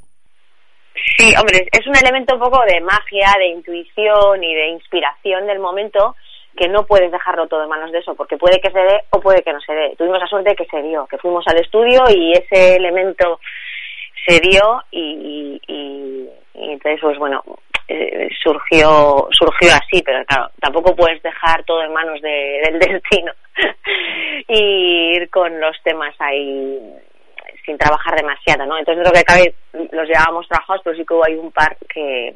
Sí, 1.16 1.32
hombre, 1.38 1.66
es 1.70 1.86
un 1.86 1.96
elemento 1.96 2.34
un 2.34 2.40
poco 2.40 2.62
de 2.64 2.80
magia, 2.80 3.34
de 3.38 3.46
intuición 3.48 4.42
y 4.42 4.54
de 4.54 4.68
inspiración 4.68 5.46
del 5.46 5.58
momento 5.58 6.16
que 6.56 6.68
no 6.68 6.84
puedes 6.84 7.12
dejarlo 7.12 7.46
todo 7.46 7.62
en 7.62 7.68
manos 7.68 7.92
de 7.92 7.98
eso, 7.98 8.14
porque 8.14 8.36
puede 8.36 8.60
que 8.60 8.70
se 8.70 8.78
dé 8.78 9.00
o 9.10 9.20
puede 9.20 9.42
que 9.42 9.52
no 9.52 9.60
se 9.60 9.72
dé. 9.72 9.94
Tuvimos 9.96 10.18
la 10.18 10.26
suerte 10.26 10.56
que 10.56 10.66
se 10.66 10.82
dio, 10.82 11.06
que 11.06 11.18
fuimos 11.18 11.44
al 11.46 11.58
estudio 11.58 12.02
y 12.08 12.32
ese 12.32 12.76
elemento 12.76 13.40
se 14.26 14.40
dio 14.40 14.82
y, 14.90 15.60
y, 15.66 16.28
y 16.54 16.72
entonces 16.72 17.00
pues 17.00 17.18
bueno 17.18 17.42
eh, 17.88 18.28
surgió 18.42 19.28
surgió 19.30 19.70
así 19.72 20.02
pero 20.04 20.24
claro 20.24 20.50
tampoco 20.60 20.94
puedes 20.94 21.22
dejar 21.22 21.64
todo 21.64 21.82
en 21.82 21.92
manos 21.92 22.20
de, 22.20 22.60
del 22.64 22.78
destino 22.78 23.32
y 24.48 25.16
ir 25.16 25.30
con 25.30 25.58
los 25.60 25.76
temas 25.82 26.14
ahí 26.18 26.78
sin 27.64 27.78
trabajar 27.78 28.16
demasiado 28.16 28.66
no 28.66 28.78
entonces 28.78 29.02
creo 29.02 29.12
que 29.12 29.24
cabe 29.24 29.54
los 29.92 30.08
llevábamos 30.08 30.46
trabajados 30.48 30.82
pero 30.84 30.96
sí 30.96 31.04
que 31.04 31.14
hubo 31.14 31.24
ahí 31.24 31.34
un 31.34 31.52
par 31.52 31.76
que 31.88 32.34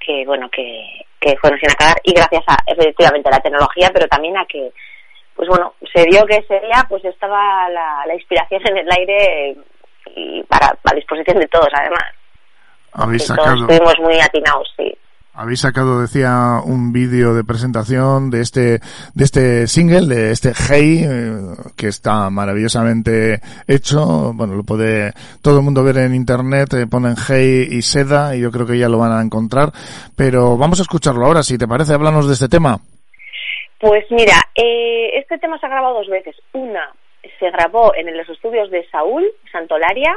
que 0.00 0.24
bueno 0.26 0.48
que 0.50 1.04
que 1.20 1.36
fueron 1.36 1.60
sin 1.60 1.70
acabar. 1.70 1.96
Y 2.02 2.14
gracias 2.14 2.42
a 2.48 2.56
efectivamente 2.66 3.28
a 3.28 3.32
la 3.32 3.40
tecnología 3.40 3.90
pero 3.92 4.08
también 4.08 4.36
a 4.36 4.46
que 4.46 4.72
pues 5.36 5.48
bueno 5.48 5.74
se 5.92 6.04
dio 6.04 6.24
que 6.26 6.36
ese 6.36 6.58
día 6.60 6.84
pues 6.88 7.04
estaba 7.04 7.68
la, 7.68 8.04
la 8.06 8.14
inspiración 8.14 8.62
en 8.66 8.78
el 8.78 8.88
aire 8.90 9.56
y 10.16 10.42
para 10.44 10.68
a 10.68 10.94
disposición 10.94 11.38
de 11.38 11.48
todos 11.48 11.68
además. 11.72 12.04
Habéis 12.92 13.26
sacado 13.26 13.54
todos 13.54 13.70
estuvimos 13.70 13.98
muy 14.00 14.20
atinados 14.20 14.72
sí 14.76 14.96
habéis 15.34 15.60
sacado 15.60 16.00
decía 16.00 16.60
un 16.64 16.92
vídeo 16.92 17.34
de 17.34 17.44
presentación 17.44 18.30
de 18.30 18.40
este 18.40 18.80
de 19.14 19.24
este 19.24 19.66
single 19.66 20.06
de 20.12 20.32
este 20.32 20.52
Hey 20.54 21.02
eh, 21.04 21.40
que 21.76 21.88
está 21.88 22.30
maravillosamente 22.30 23.40
hecho. 23.66 24.32
Bueno 24.34 24.54
lo 24.54 24.64
puede 24.64 25.12
todo 25.42 25.58
el 25.58 25.64
mundo 25.64 25.84
ver 25.84 25.98
en 25.98 26.14
internet 26.14 26.72
eh, 26.74 26.86
ponen 26.86 27.14
Hey 27.16 27.68
y 27.70 27.82
Seda 27.82 28.36
y 28.36 28.40
yo 28.40 28.50
creo 28.50 28.66
que 28.66 28.78
ya 28.78 28.88
lo 28.88 28.98
van 28.98 29.12
a 29.12 29.22
encontrar. 29.22 29.70
Pero 30.16 30.56
vamos 30.56 30.80
a 30.80 30.82
escucharlo 30.82 31.26
ahora 31.26 31.42
si 31.42 31.56
te 31.56 31.68
parece 31.68 31.94
háblanos 31.94 32.26
de 32.26 32.34
este 32.34 32.48
tema. 32.48 32.78
Pues 33.78 34.04
mira 34.10 34.36
eh, 34.54 35.18
este 35.18 35.38
tema 35.38 35.58
se 35.58 35.66
ha 35.66 35.70
grabado 35.70 35.94
dos 35.94 36.08
veces. 36.08 36.36
Una 36.52 36.92
se 37.38 37.50
grabó 37.50 37.94
en 37.94 38.16
los 38.16 38.28
estudios 38.28 38.70
de 38.70 38.86
Saúl 38.90 39.24
Santolaria 39.52 40.14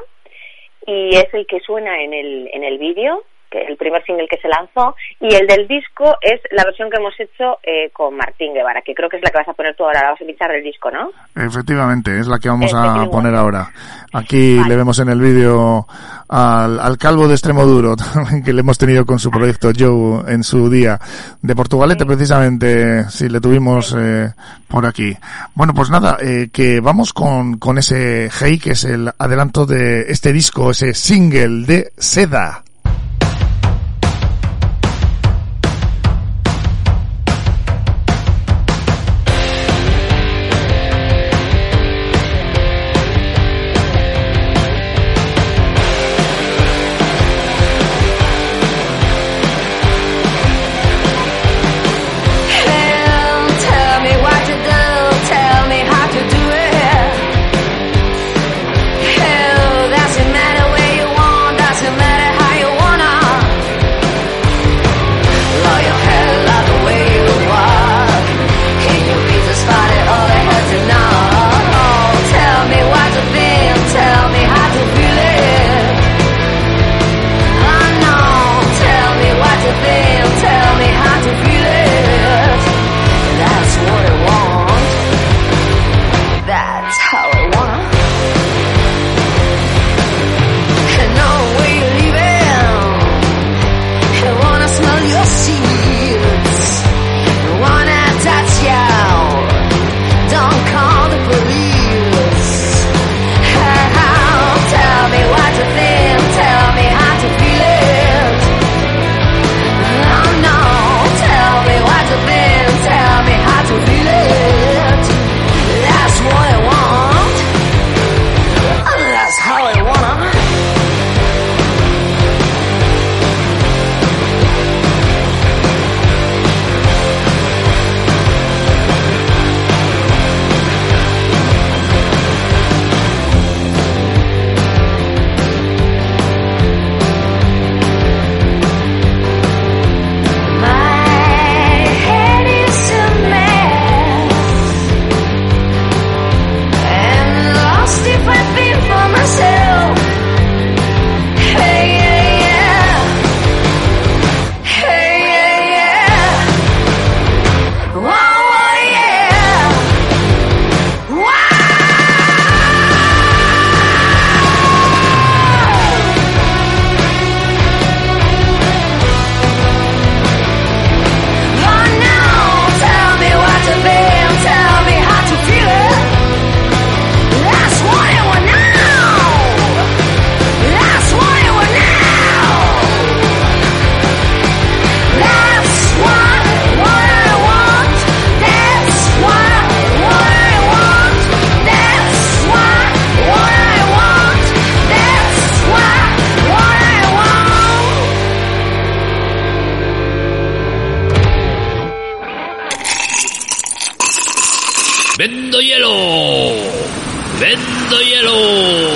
y 0.86 1.16
es 1.16 1.34
el 1.34 1.46
que 1.48 1.60
suena 1.62 2.02
en 2.02 2.14
el, 2.14 2.50
en 2.54 2.64
el 2.64 2.78
vídeo, 2.78 3.24
el 3.62 3.78
primer 3.78 4.04
single 4.06 4.28
que 4.28 4.38
se 4.38 4.48
lanzó, 4.48 4.96
y 5.20 5.34
el 5.34 5.48
del 5.48 5.68
disco 5.68 6.16
es 6.22 6.42
la 6.52 6.64
versión 6.64 6.90
que 6.90 6.98
hemos 6.98 7.14
hecho 7.20 7.60
eh, 7.64 7.90
con 7.92 8.16
Martín 8.16 8.54
Guevara, 8.54 8.82
que 8.82 8.94
creo 8.94 9.10
que 9.10 9.18
es 9.18 9.24
la 9.24 9.30
que 9.30 9.38
vas 9.38 9.48
a 9.48 9.54
poner 9.54 9.76
tú 9.76 9.84
ahora, 9.84 10.02
la 10.02 10.12
vas 10.12 10.22
a 10.22 10.26
pinchar 10.26 10.52
del 10.52 10.64
disco, 10.64 10.90
¿no? 10.92 11.12
Efectivamente, 11.36 12.20
es 12.20 12.28
la 12.28 12.40
que 12.40 12.50
vamos 12.50 12.74
a 12.74 13.06
poner 13.12 13.36
ahora. 13.36 13.70
Aquí 14.14 14.58
vale. 14.58 14.70
le 14.70 14.76
vemos 14.76 15.00
en 15.00 15.10
el 15.10 15.20
vídeo 15.20 15.88
al, 16.30 16.80
al, 16.80 16.98
calvo 16.98 17.28
de 17.28 17.34
extremo 17.34 17.66
duro, 17.66 17.96
que 18.46 18.54
le 18.54 18.60
hemos 18.62 18.78
tenido 18.78 19.06
con 19.06 19.20
su 19.20 19.32
proyecto 19.32 19.72
Joe 19.78 20.32
en 20.32 20.44
su 20.44 20.70
día, 20.70 21.00
de 21.42 21.56
Portugalete 21.56 22.06
precisamente, 22.06 23.10
sí, 23.10 23.30
le 23.30 23.40
tuvimos 23.40 23.96
eh, 23.98 24.32
por 24.68 24.86
aquí. 24.86 25.16
Bueno, 25.56 25.74
pues 25.74 25.90
nada, 25.90 26.18
eh, 26.22 26.50
que 26.52 26.80
vamos 26.80 27.14
con, 27.14 27.58
con 27.58 27.78
ese 27.78 28.30
Hey, 28.32 28.60
que 28.60 28.72
es 28.72 28.84
el 28.86 29.12
adelanto 29.18 29.66
de 29.66 30.12
este 30.12 30.34
disco, 30.34 30.72
ese 30.72 30.94
single 30.94 31.66
de 31.66 31.92
Seda. 31.98 32.63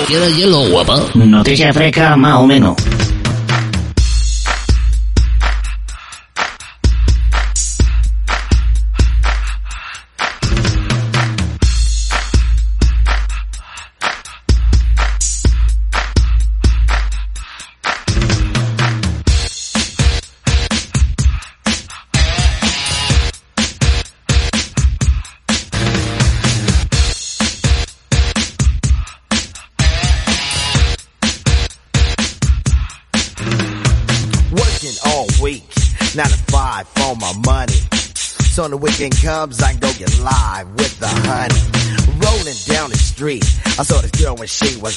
¿Quieres 0.08 0.34
hielo, 0.38 0.66
guapa? 0.70 1.04
Noticia 1.12 1.70
fresca, 1.70 2.16
más 2.16 2.36
o 2.36 2.46
menos. 2.46 2.76
When 38.68 38.78
the 38.78 38.84
weekend 38.84 39.16
comes, 39.22 39.62
I 39.62 39.72
go 39.76 39.90
get 39.94 40.20
live 40.20 40.68
with 40.74 41.00
the 41.00 41.08
honey. 41.08 41.77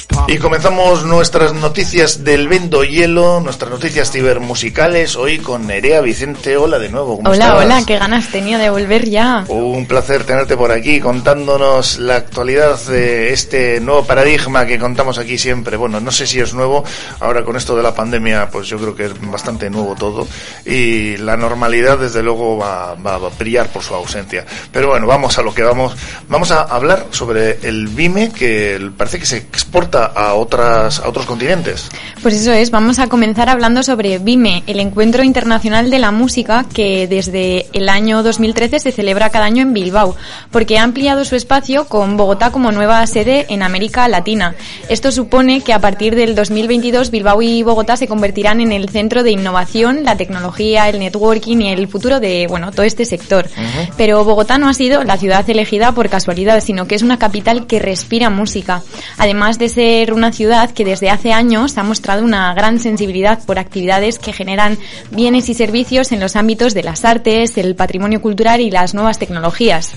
Y 0.06 0.14
pumping. 0.14 0.38
comenzamos 0.38 1.04
nuestras 1.04 1.52
noticias 1.52 2.24
del 2.24 2.48
Vendo 2.48 2.82
Hielo, 2.82 3.40
nuestras 3.40 3.70
noticias 3.70 4.10
cibermusicales, 4.10 5.16
hoy 5.16 5.38
con 5.38 5.66
Nerea 5.66 6.00
Vicente. 6.00 6.56
Hola 6.56 6.78
de 6.78 6.88
nuevo, 6.88 7.16
¿cómo 7.16 7.28
Hola, 7.28 7.44
estás? 7.48 7.64
hola, 7.64 7.82
qué 7.86 7.98
ganas 7.98 8.28
tenía 8.28 8.56
de 8.56 8.70
volver 8.70 9.10
ya. 9.10 9.44
Un 9.48 9.84
placer 9.86 10.24
tenerte 10.24 10.56
por 10.56 10.72
aquí 10.72 10.98
contándonos 10.98 11.98
la 11.98 12.16
actualidad 12.16 12.80
de 12.86 13.34
este 13.34 13.80
nuevo 13.80 14.04
paradigma 14.06 14.64
que 14.64 14.78
contamos 14.78 15.18
aquí 15.18 15.36
siempre. 15.36 15.76
Bueno, 15.76 16.00
no 16.00 16.10
sé 16.10 16.26
si 16.26 16.40
es 16.40 16.54
nuevo, 16.54 16.84
ahora 17.20 17.44
con 17.44 17.56
esto 17.56 17.76
de 17.76 17.82
la 17.82 17.94
pandemia, 17.94 18.48
pues 18.50 18.66
yo 18.68 18.78
creo 18.78 18.96
que 18.96 19.04
es 19.04 19.30
bastante 19.30 19.68
nuevo 19.68 19.94
todo 19.94 20.26
y 20.64 21.18
la 21.18 21.36
normalidad 21.36 21.98
desde 21.98 22.22
luego 22.22 22.56
va, 22.56 22.94
va 22.94 23.16
a 23.16 23.28
brillar 23.38 23.68
por 23.68 23.82
su 23.82 23.94
ausencia. 23.94 24.46
Pero 24.72 24.88
bueno, 24.88 25.06
vamos 25.06 25.36
a 25.36 25.42
lo 25.42 25.52
que 25.52 25.62
vamos. 25.62 25.94
Vamos 26.28 26.50
a 26.50 26.62
hablar 26.62 27.08
sobre 27.10 27.41
el 27.62 27.88
Vime 27.88 28.30
que 28.30 28.90
parece 28.96 29.18
que 29.18 29.26
se 29.26 29.36
exporta 29.38 30.06
a 30.06 30.34
otras 30.34 31.00
a 31.00 31.08
otros 31.08 31.26
continentes. 31.26 31.88
Pues 32.22 32.34
eso 32.34 32.52
es, 32.52 32.70
vamos 32.70 32.98
a 32.98 33.08
comenzar 33.08 33.48
hablando 33.48 33.82
sobre 33.82 34.18
VIME, 34.18 34.62
el 34.66 34.80
Encuentro 34.80 35.24
Internacional 35.24 35.90
de 35.90 35.98
la 35.98 36.12
Música 36.12 36.64
que 36.72 37.08
desde 37.08 37.66
el 37.72 37.88
año 37.88 38.22
2013 38.22 38.78
se 38.78 38.92
celebra 38.92 39.30
cada 39.30 39.46
año 39.46 39.62
en 39.62 39.72
Bilbao, 39.72 40.16
porque 40.50 40.78
ha 40.78 40.84
ampliado 40.84 41.24
su 41.24 41.34
espacio 41.34 41.86
con 41.86 42.16
Bogotá 42.16 42.52
como 42.52 42.70
nueva 42.70 43.04
sede 43.06 43.46
en 43.48 43.62
América 43.62 44.06
Latina. 44.08 44.54
Esto 44.88 45.10
supone 45.10 45.62
que 45.62 45.72
a 45.72 45.80
partir 45.80 46.14
del 46.14 46.34
2022 46.36 47.10
Bilbao 47.10 47.42
y 47.42 47.62
Bogotá 47.62 47.96
se 47.96 48.06
convertirán 48.06 48.60
en 48.60 48.70
el 48.72 48.88
centro 48.88 49.22
de 49.22 49.32
innovación, 49.32 50.04
la 50.04 50.16
tecnología, 50.16 50.88
el 50.88 51.00
networking 51.00 51.58
y 51.58 51.72
el 51.72 51.88
futuro 51.88 52.20
de, 52.20 52.46
bueno, 52.48 52.70
todo 52.70 52.84
este 52.84 53.04
sector. 53.04 53.48
Pero 53.96 54.24
Bogotá 54.24 54.58
no 54.58 54.68
ha 54.68 54.74
sido 54.74 55.02
la 55.04 55.16
ciudad 55.16 55.48
elegida 55.50 55.92
por 55.92 56.08
casualidad, 56.08 56.62
sino 56.62 56.86
que 56.86 56.94
es 56.94 57.02
una 57.02 57.18
capital 57.18 57.31
que 57.66 57.78
respira 57.78 58.28
música. 58.28 58.82
Además 59.16 59.58
de 59.58 59.70
ser 59.70 60.12
una 60.12 60.32
ciudad 60.32 60.70
que 60.70 60.84
desde 60.84 61.08
hace 61.08 61.32
años 61.32 61.78
ha 61.78 61.82
mostrado 61.82 62.24
una 62.24 62.52
gran 62.52 62.78
sensibilidad 62.78 63.42
por 63.44 63.58
actividades 63.58 64.18
que 64.18 64.34
generan 64.34 64.76
bienes 65.10 65.48
y 65.48 65.54
servicios 65.54 66.12
en 66.12 66.20
los 66.20 66.36
ámbitos 66.36 66.74
de 66.74 66.82
las 66.82 67.06
artes, 67.06 67.56
el 67.56 67.74
patrimonio 67.74 68.20
cultural 68.20 68.60
y 68.60 68.70
las 68.70 68.92
nuevas 68.92 69.18
tecnologías. 69.18 69.94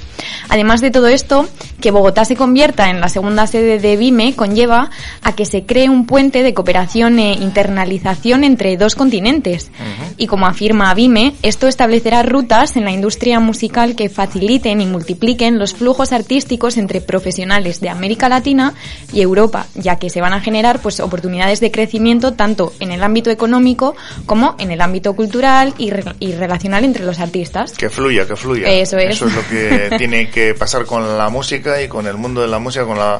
Además 0.48 0.80
de 0.80 0.91
todo 0.91 1.08
esto, 1.08 1.48
que 1.82 1.91
Bogotá 1.91 2.24
se 2.24 2.38
convierta 2.38 2.89
en 2.89 3.02
la 3.02 3.10
segunda 3.10 3.48
sede 3.48 3.80
de 3.80 3.98
BIME 3.98 4.36
conlleva 4.36 4.89
a 5.21 5.36
que 5.36 5.45
se 5.45 5.65
cree 5.65 5.89
un 5.89 6.06
puente 6.06 6.41
de 6.41 6.54
cooperación 6.54 7.19
e 7.19 7.34
internalización 7.34 8.45
entre 8.45 8.78
dos 8.78 8.95
continentes. 8.95 9.71
Y 10.17 10.28
como 10.28 10.48
afirma 10.48 10.93
BIME, 10.93 11.34
esto 11.41 11.67
establecerá 11.67 12.24
rutas 12.24 12.78
en 12.78 12.86
la 12.86 12.91
industria 12.91 13.41
musical 13.41 13.95
que 13.95 14.10
faciliten 14.10 14.80
y 14.80 14.86
multipliquen 14.86 15.60
los 15.60 15.74
flujos 15.74 16.13
artísticos 16.13 16.78
entre 16.78 17.02
profesionales 17.02 17.25
de 17.26 17.90
América 17.90 18.30
Latina 18.30 18.74
y 19.12 19.22
Europa, 19.22 19.66
ya 19.74 19.98
que 19.98 20.10
se 20.10 20.22
van 20.22 20.34
a 20.34 20.42
generar 20.42 20.80
pues 20.80 21.00
oportunidades 21.00 21.60
de 21.60 21.72
crecimiento 21.72 22.34
tanto 22.34 22.72
en 22.80 22.92
el 22.92 23.04
ámbito 23.04 23.32
económico 23.32 23.96
como 24.28 24.56
en 24.60 24.70
el 24.72 24.80
ámbito 24.82 25.16
cultural 25.16 25.74
y, 25.80 25.90
re- 25.90 26.14
y 26.20 26.34
relacional 26.34 26.84
entre 26.86 27.04
los 27.04 27.20
artistas. 27.20 27.72
Que 27.74 27.90
fluya, 27.90 28.28
que 28.28 28.36
fluya. 28.36 28.70
Eso 28.70 28.98
es. 28.98 29.16
Eso 29.16 29.28
es 29.28 29.34
lo 29.36 29.48
que 29.48 29.96
tiene 29.98 30.30
que 30.30 30.54
pasar 30.54 30.86
con 30.86 31.18
la 31.18 31.30
música 31.30 31.82
y 31.82 31.88
con 31.88 32.06
el 32.08 32.16
mundo 32.16 32.42
de 32.42 32.48
la 32.48 32.60
música, 32.60 32.86
con 32.86 33.00
la, 33.00 33.20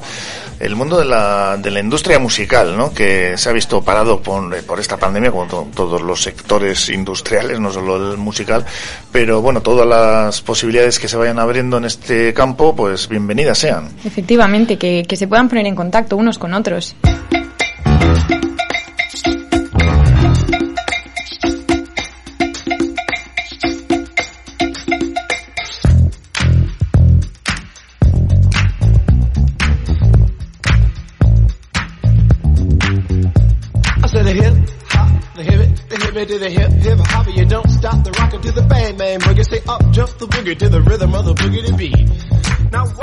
el 0.60 0.76
mundo 0.76 0.98
de 1.00 1.06
la, 1.06 1.58
de 1.58 1.72
la 1.72 1.80
industria 1.80 2.20
musical, 2.20 2.78
¿no? 2.78 2.94
Que 2.94 3.38
se 3.38 3.50
ha 3.50 3.54
visto 3.54 3.82
parado 3.82 4.22
por, 4.22 4.56
por 4.64 4.80
esta 4.80 4.98
pandemia, 4.98 5.32
como 5.32 5.48
to- 5.48 5.68
todos 5.76 6.02
los 6.02 6.22
sectores 6.22 6.90
industriales, 6.90 7.60
no 7.60 7.72
solo 7.72 8.12
el 8.12 8.18
musical. 8.18 8.64
Pero 9.12 9.42
bueno, 9.42 9.62
todas 9.62 9.88
las 9.88 10.42
posibilidades 10.42 11.00
que 11.00 11.08
se 11.08 11.18
vayan 11.18 11.40
abriendo 11.40 11.78
en 11.78 11.86
este 11.86 12.34
campo, 12.34 12.76
pues 12.76 13.08
bienvenidas 13.08 13.58
sean. 13.58 13.90
Efectivamente, 14.04 14.78
que, 14.78 15.04
que 15.08 15.16
se 15.16 15.28
puedan 15.28 15.50
poner 15.50 15.66
en 15.68 15.76
contacto 15.76 16.18
unos 16.18 16.38
con 16.38 16.54
otros. 16.54 16.96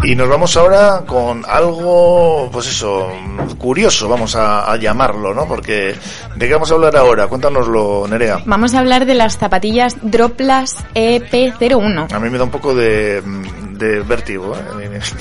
Y 0.05 0.15
nos 0.15 0.29
vamos 0.29 0.57
ahora 0.57 1.03
con 1.07 1.45
algo, 1.49 2.49
pues 2.53 2.69
eso, 2.69 3.09
curioso, 3.59 4.09
vamos 4.09 4.35
a, 4.37 4.71
a 4.71 4.77
llamarlo, 4.77 5.33
¿no? 5.35 5.47
Porque, 5.47 5.95
¿de 6.37 6.47
qué 6.47 6.53
vamos 6.53 6.71
a 6.71 6.75
hablar 6.75 6.97
ahora? 6.97 7.27
Cuéntanoslo, 7.29 8.07
Nerea. 8.09 8.39
Vamos 8.45 8.75
a 8.75 8.81
hablar 8.81 9.07
de 9.07 9.15
las 9.15 9.39
zapatillas 9.39 9.97
Droplas 10.03 10.85
E 10.95 11.21
EP01. 11.21 12.13
A 12.13 12.21
mí 12.21 12.31
me 12.31 12.39
da 12.39 12.45
un 12.45 12.51
poco 12.51 12.75
de, 12.75 13.23
de 13.83 14.01
vértigo, 14.01 14.55
¿eh? 14.57 14.61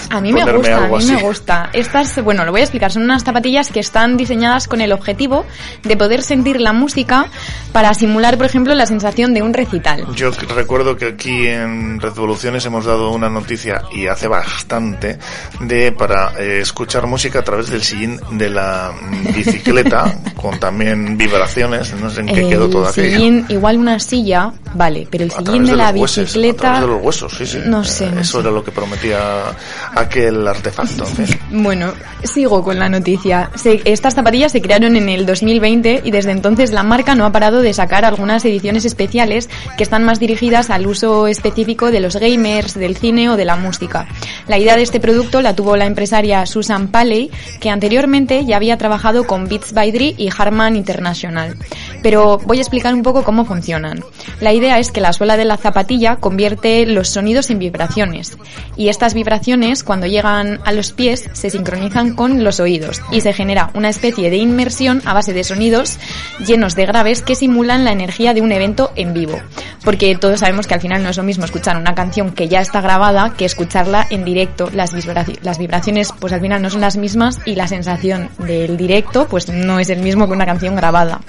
A 0.10 0.22
mí 0.22 0.32
me 0.32 0.44
gusta, 0.52 0.78
a 0.78 0.88
mí 0.88 0.96
así. 0.98 1.12
me 1.14 1.22
gusta. 1.22 1.70
Estas, 1.74 2.24
bueno, 2.24 2.46
lo 2.46 2.52
voy 2.52 2.62
a 2.62 2.64
explicar, 2.64 2.92
son 2.92 3.04
unas 3.04 3.24
zapatillas 3.24 3.70
que 3.70 3.80
están 3.80 4.18
diseñadas 4.18 4.68
con 4.68 4.82
el 4.82 4.92
objetivo 4.92 5.46
de 5.84 5.98
poder 5.98 6.22
sentir 6.22 6.62
la 6.62 6.74
música 6.74 7.28
para 7.72 7.94
simular, 7.94 8.38
por 8.38 8.46
ejemplo, 8.46 8.76
la 8.76 8.86
sensación 8.86 9.34
de 9.34 9.42
un 9.42 9.54
recital. 9.54 10.06
Yo 10.16 10.32
recuerdo 10.56 10.96
que 10.96 11.06
aquí 11.06 11.48
en 11.48 12.00
Revoluciones 12.00 12.66
hemos 12.66 12.86
dado 12.86 13.12
una 13.12 13.30
noticia 13.30 13.84
y 13.92 14.08
hace 14.08 14.28
bastante 14.28 15.18
de 15.60 15.92
para 15.92 16.34
eh, 16.40 16.60
escuchar 16.62 17.08
música 17.08 17.40
a 17.40 17.44
través 17.44 17.70
del 17.70 17.82
sillín 17.82 18.20
de 18.32 18.50
la 18.50 18.92
mm, 18.94 19.34
bicicleta 19.34 20.20
con 20.36 20.60
también 20.60 21.18
vibraciones. 21.18 21.94
No 21.94 22.10
sé 22.10 22.22
en 22.22 22.28
qué 22.28 22.48
quedó 22.48 22.70
todo 22.70 22.84
el 22.84 22.90
aquello. 22.90 23.18
sillín, 23.18 23.46
igual 23.50 23.78
una 23.78 24.00
silla, 24.00 24.52
vale, 24.76 25.08
pero 25.10 25.24
el 25.24 25.32
sillín 25.32 25.66
de, 25.66 25.72
de 25.72 25.78
la 25.78 25.88
a 25.88 25.92
bicicleta, 25.92 26.62
través 26.62 26.82
de 26.82 26.88
los 26.88 27.04
huesos, 27.04 27.34
sí, 27.38 27.46
sí. 27.46 27.60
no 27.66 27.84
sé, 27.84 28.10
no 28.12 28.22
era 28.42 28.51
lo 28.52 28.64
que 28.64 28.72
prometía 28.72 29.56
aquel 29.96 30.48
artefacto. 30.48 31.06
Bueno, 31.52 31.94
sigo 32.24 32.64
con 32.64 32.80
la 32.80 32.90
noticia. 32.90 33.50
Estas 33.86 34.16
zapatillas 34.16 34.52
se 34.52 34.62
crearon 34.62 34.96
en 34.96 35.10
el 35.10 35.26
2020 35.26 36.02
y 36.04 36.12
desde 36.12 36.32
entonces 36.32 36.72
la 36.72 36.84
marca 36.84 37.16
no 37.16 37.26
ha 37.26 37.32
parado 37.32 37.62
de 37.62 37.74
sacar 37.74 38.06
algunas 38.06 38.44
ediciones 38.46 38.86
especiales 38.86 39.50
que 39.78 39.84
están 39.84 40.04
más 40.04 40.20
dirigidas 40.20 40.70
al 40.70 40.88
uso 40.88 41.28
específico 41.28 41.92
de 41.92 42.00
los 42.00 42.16
gamers, 42.16 42.74
del 42.74 42.98
cine 42.98 43.30
o 43.30 43.38
de 43.38 43.46
la 43.46 43.56
música. 43.56 44.08
La 44.48 44.58
idea 44.58 44.76
de 44.76 44.84
este 44.84 45.00
producto 45.00 45.42
la 45.42 45.56
tuvo 45.56 45.78
la 45.78 45.86
empresaria 45.86 46.46
Susan 46.46 46.88
Paley, 46.88 47.32
que 47.60 47.70
anteriormente 47.70 48.46
ya 48.46 48.58
había 48.58 48.78
trabajado 48.78 49.26
con 49.26 49.48
Beats 49.48 49.74
by 49.74 49.92
Dre 49.92 50.16
y 50.18 50.30
Harman 50.36 50.76
International. 50.76 51.56
Pero 52.02 52.40
voy 52.46 52.58
a 52.58 52.62
explicar 52.62 52.94
un 52.94 53.04
poco 53.04 53.24
cómo 53.24 53.46
funcionan. 53.46 54.04
La 54.40 54.54
idea 54.54 54.80
es 54.80 54.92
que 54.92 55.02
la 55.02 55.14
suela 55.14 55.38
de 55.38 55.46
la 55.46 55.58
zapatilla 55.58 56.16
convierte 56.16 56.86
los 56.86 57.10
sonidos 57.10 57.50
en 57.50 57.60
vibraciones 57.60 58.38
y 58.76 58.90
estas 58.90 59.14
vibraciones 59.14 59.84
cuando 59.84 60.08
llegan 60.08 60.60
a 60.66 60.72
los 60.72 60.92
pies 60.94 61.30
se 61.34 61.50
sincronizan 61.50 62.16
con 62.16 62.44
los 62.44 62.60
oídos 62.60 63.02
y 63.12 63.22
se 63.22 63.34
genera 63.34 63.70
una 63.74 63.90
especie 63.90 64.30
de 64.30 64.38
inmersión 64.38 65.02
a 65.06 65.14
base 65.14 65.34
de 65.34 65.44
sonidos 65.44 65.98
llenos 66.46 66.76
de 66.76 66.86
graves 66.86 67.22
que 67.22 67.36
simulan 67.36 67.86
la 67.86 67.92
energía 67.92 68.34
de 68.34 68.42
un 68.42 68.52
evento 68.52 68.92
en 68.96 69.14
vivo. 69.14 69.40
Porque 69.84 70.16
todos 70.16 70.40
sabemos 70.40 70.68
que 70.68 70.74
al 70.74 70.82
final 70.82 71.04
no 71.04 71.10
es 71.10 71.18
lo 71.18 71.24
mismo 71.24 71.46
escuchar 71.46 71.78
una 71.78 71.94
canción 71.96 72.32
que 72.32 72.48
ya 72.48 72.62
está 72.62 72.82
grabada 72.82 73.34
que 73.38 73.46
escucharla 73.46 74.08
en 74.10 74.26
directo. 74.26 74.70
Las, 74.74 74.94
vibraci- 74.94 75.40
las 75.42 75.58
vibraciones 75.58 76.14
pues 76.20 76.34
al 76.34 76.42
final 76.42 76.62
no 76.62 76.70
son 76.70 76.82
las 76.82 76.98
mismas 76.98 77.40
y 77.46 77.56
la 77.56 77.68
sensación 77.68 78.30
del 78.40 78.78
directo 78.78 79.28
pues 79.28 79.50
no 79.50 79.80
es 79.80 79.90
el 79.90 80.02
mismo 80.02 80.28
que 80.28 80.34
una 80.34 80.46
canción 80.46 80.76
grabada. 80.76 81.22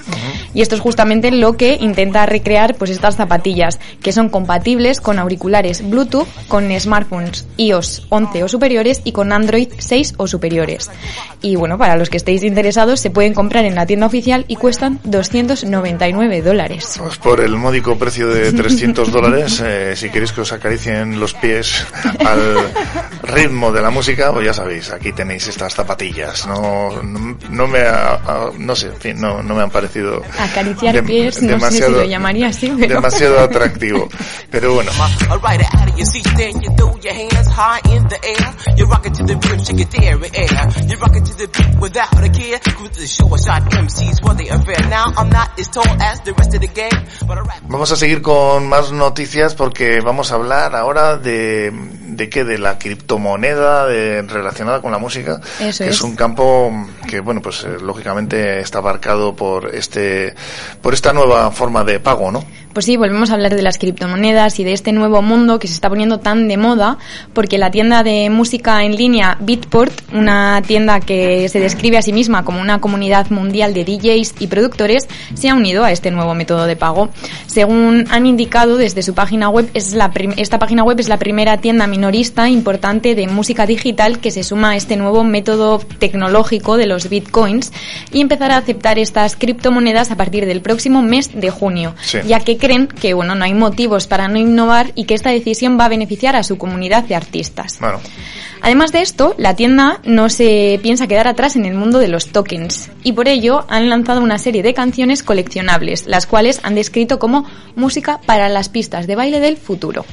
Y 0.55 0.62
esto 0.62 0.75
es 0.75 0.81
justamente 0.81 1.31
lo 1.31 1.55
que 1.57 1.77
intenta 1.81 2.27
recrear 2.27 2.75
pues 2.77 2.90
estas 2.90 3.16
zapatillas, 3.16 3.79
que 4.03 4.12
son 4.12 4.29
compatibles 4.29 5.01
con 5.01 5.18
auriculares 5.18 5.88
Bluetooth, 5.88 6.27
con 6.48 6.68
smartphones 6.79 7.46
iOS 7.57 8.07
11 8.09 8.44
o 8.44 8.48
superiores 8.48 9.01
y 9.05 9.12
con 9.12 9.33
Android 9.33 9.68
6 9.79 10.14
o 10.16 10.27
superiores. 10.27 10.90
Y 11.40 11.57
bueno, 11.57 11.79
para 11.79 11.96
los 11.96 12.09
que 12.11 12.16
estéis 12.16 12.42
interesados 12.44 13.01
se 13.01 13.11
pueden 13.11 13.35
comprar 13.35 13.64
en 13.64 13.75
la 13.75 13.87
tienda 13.87 14.07
oficial 14.07 14.44
y 14.48 14.57
cuestan 14.57 15.01
299 15.05 16.42
dólares. 16.42 16.94
Pues 16.98 17.16
por 17.18 17.40
el 17.40 17.57
módico 17.57 17.96
precio 17.96 18.29
de 18.29 18.53
300 18.53 19.11
dólares, 19.12 19.62
eh, 19.64 19.94
si 19.96 20.11
queréis 20.11 20.33
que 20.33 20.42
os 20.42 20.53
acaricien 20.53 21.18
los 21.20 21.35
pies 21.35 21.87
al 22.27 22.57
ritmo 23.22 23.72
de 23.72 23.83
la 23.83 23.90
música, 23.90 24.33
pues 24.33 24.46
ya 24.46 24.53
sabéis, 24.55 24.90
aquí 24.90 25.12
tenéis 25.12 25.46
estas 25.48 25.75
zapatillas. 25.75 26.46
No, 26.46 27.03
no, 27.03 27.37
no 27.51 27.66
me, 27.66 27.81
ha- 27.81 28.14
ha- 28.27 28.51
no 28.59 28.75
sé, 28.77 28.88
en 28.88 28.96
fin, 28.96 29.20
no, 29.20 29.42
no 29.42 29.55
me 29.55 29.62
han 29.62 29.70
parecido 29.70 30.22
Acariciar 30.53 30.95
Dem- 30.97 31.07
pies, 31.07 31.27
no 31.27 31.33
sé 31.33 31.41
si 31.41 31.47
demasiado- 31.49 31.93
lo 31.93 32.05
llamaría 32.05 32.49
así, 32.49 32.73
pero... 32.79 32.95
demasiado 32.97 33.41
atractivo. 33.41 34.09
Pero 34.51 34.75
bueno. 34.75 34.91
Vamos 47.69 47.91
a 47.93 47.97
seguir 47.97 48.23
con 48.23 48.69
más 48.69 48.93
noticias 48.93 49.55
porque 49.55 50.01
vamos 50.01 50.33
a 50.33 50.35
hablar 50.37 50.77
ahora 50.77 51.17
de, 51.17 51.73
de 52.16 52.29
qué, 52.29 52.44
de 52.44 52.59
la 52.59 52.79
criptomoneda 52.79 53.87
de- 53.87 54.22
relacionada 54.22 54.81
con 54.81 54.92
la 54.92 54.98
música, 54.98 55.40
Eso 55.61 55.85
que 55.85 55.90
es. 55.90 55.96
es. 55.96 56.03
un 56.03 56.14
campo 56.16 56.72
que, 57.09 57.20
bueno, 57.20 57.40
pues 57.42 57.64
eh, 57.64 57.77
lógicamente 57.83 58.61
está 58.61 58.79
abarcado 58.79 59.35
por 59.35 59.75
este, 59.75 60.35
por 60.81 60.94
esta 60.94 61.12
nueva 61.12 61.51
forma 61.51 61.85
de 61.85 62.01
pago, 62.01 62.31
¿no? 62.31 62.44
Pues 62.72 62.87
sí, 62.87 62.96
volvemos 62.96 63.29
a 63.31 63.35
hablar 63.35 63.55
de 63.55 63.61
las 63.61 63.77
criptomonedas 63.77 64.59
y 64.59 64.64
de 64.64 64.72
este 64.72 64.92
nuevo 64.92 65.20
mundo 65.20 65.59
que 65.59 65.68
se 65.68 65.75
está 65.75 65.90
poniendo 65.90 66.20
tan 66.20 66.48
de 66.48 66.57
moda, 66.57 66.96
porque 67.35 67.59
la 67.59 67.70
tienda 67.70 68.03
de 68.03 68.31
música 68.31 68.83
en 68.85 68.96
línea 68.96 69.37
Beatport, 69.40 69.92
una 70.14 70.62
tienda 70.66 71.01
que 71.01 71.51
se 71.51 71.61
describe 71.61 71.98
a 71.98 72.03
sí 72.03 72.14
misma 72.14 72.46
como 72.46 72.62
una 72.62 72.81
comunidad 72.81 73.29
mundial 73.29 73.75
de 73.75 73.85
DJs 73.85 74.37
y 74.38 74.46
productores, 74.46 75.07
se 75.35 75.51
ha 75.51 75.55
unido 75.55 75.85
a 75.85 75.92
este 75.92 76.11
nuevo 76.11 76.35
método 76.35 76.64
de 76.64 76.77
pago. 76.77 77.11
Según 77.46 78.07
han 78.11 78.25
indicado 78.25 78.79
desde 78.79 79.03
su 79.03 79.12
página 79.12 79.51
web, 79.51 79.68
es 79.75 79.92
la 79.92 80.11
esta 80.38 80.59
página 80.59 80.83
web 80.83 80.98
es 80.98 81.09
la 81.11 81.18
primera 81.18 81.59
tienda 81.59 81.87
minorista 82.03 82.49
importante 82.49 83.15
de 83.15 83.29
música 83.29 83.65
digital 83.65 84.19
que 84.19 84.33
se 84.33 84.43
suma 84.43 84.71
a 84.71 84.77
este 84.77 84.97
nuevo 84.97 85.23
método 85.23 85.79
tecnológico 85.79 86.77
de 86.77 86.87
los 86.87 87.09
bitcoins 87.09 87.73
y 88.12 88.21
empezará 88.21 88.57
a 88.57 88.59
aceptar 88.59 88.99
estas 88.99 89.37
criptomonedas 89.37 90.11
a 90.11 90.17
partir 90.17 90.45
del 90.47 90.62
próximo 90.62 91.01
mes 91.01 91.31
de 91.33 91.51
junio, 91.51 91.95
Sí. 92.03 92.19
ya 92.27 92.41
que 92.41 92.59
creen 92.59 92.88
que 92.88 93.15
bueno, 93.15 93.37
no 93.37 93.45
hay 93.45 93.55
motivos 93.55 94.09
para 94.09 94.27
no 94.27 94.37
innovar 94.37 94.91
y 94.97 95.05
que 95.05 95.15
esta 95.15 95.31
decisión 95.31 95.79
va 95.79 95.85
a 95.85 95.91
beneficiar 95.91 96.35
a 96.35 96.43
su 96.43 96.59
comunidad 96.59 97.05
de 97.05 97.15
artistas. 97.15 97.79
Bueno, 97.79 98.01
Además 98.65 98.93
de 98.93 99.03
esto, 99.03 99.35
la 99.38 99.57
tienda 99.57 99.99
no 100.05 100.29
se 100.29 100.79
piensa 100.85 101.09
quedar 101.09 101.27
atrás 101.27 101.57
en 101.57 101.67
el 101.67 101.75
mundo 101.75 101.99
de 101.99 102.07
los 102.07 102.27
tokens 102.29 102.91
y 103.03 103.12
por 103.12 103.27
ello 103.27 103.65
han 103.69 103.88
lanzado 103.88 104.21
una 104.21 104.38
serie 104.38 104.62
de 104.62 104.73
canciones 104.73 105.25
coleccionables, 105.25 106.07
las 106.07 106.27
cuales 106.27 106.61
han 106.62 106.77
descrito 106.77 107.19
como 107.19 107.45
música 107.75 108.21
para 108.25 108.49
las 108.49 108.69
pistas 108.69 109.09
de 109.09 109.17
baile 109.17 109.41
del 109.41 109.57
futuro. 109.57 110.05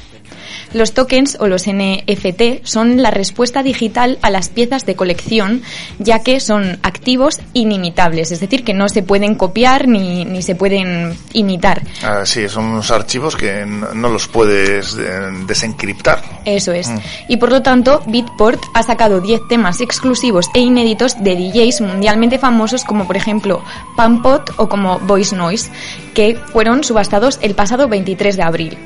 Los 0.73 0.93
tokens 0.93 1.37
o 1.39 1.47
los 1.47 1.67
NFT 1.67 2.63
son 2.63 3.01
la 3.01 3.11
respuesta 3.11 3.63
digital 3.63 4.19
a 4.21 4.29
las 4.29 4.49
piezas 4.49 4.85
de 4.85 4.95
colección, 4.95 5.61
ya 5.97 6.19
que 6.19 6.39
son 6.39 6.79
activos 6.83 7.39
inimitables, 7.53 8.31
es 8.31 8.39
decir, 8.39 8.63
que 8.63 8.73
no 8.73 8.89
se 8.89 9.03
pueden 9.03 9.35
copiar 9.35 9.87
ni, 9.87 10.25
ni 10.25 10.41
se 10.41 10.55
pueden 10.55 11.17
imitar. 11.33 11.81
ah, 12.03 12.25
sí, 12.25 12.47
son 12.47 12.65
unos 12.65 12.91
archivos 12.91 13.35
que 13.35 13.65
no 13.65 14.09
los 14.09 14.27
puedes 14.27 14.95
eh, 14.97 15.09
desencriptar. 15.47 16.21
Eso 16.45 16.71
es. 16.71 16.89
Mm. 16.89 16.97
Y 17.29 17.37
por 17.37 17.51
lo 17.51 17.61
tanto, 17.61 18.01
Beatport 18.07 18.61
ha 18.73 18.83
sacado 18.83 19.21
10 19.21 19.41
temas 19.49 19.81
exclusivos 19.81 20.49
e 20.53 20.59
inéditos 20.59 21.21
de 21.23 21.35
DJs 21.35 21.81
mundialmente 21.81 22.37
famosos 22.37 22.83
como 22.83 23.07
por 23.07 23.17
ejemplo 23.17 23.63
Pampot 23.95 24.53
o 24.57 24.69
como 24.69 24.99
Voice 24.99 25.35
Noise, 25.35 25.69
que 26.13 26.35
fueron 26.51 26.83
subastados 26.83 27.39
el 27.41 27.55
pasado 27.55 27.87
23 27.87 28.37
de 28.37 28.43
abril. 28.43 28.77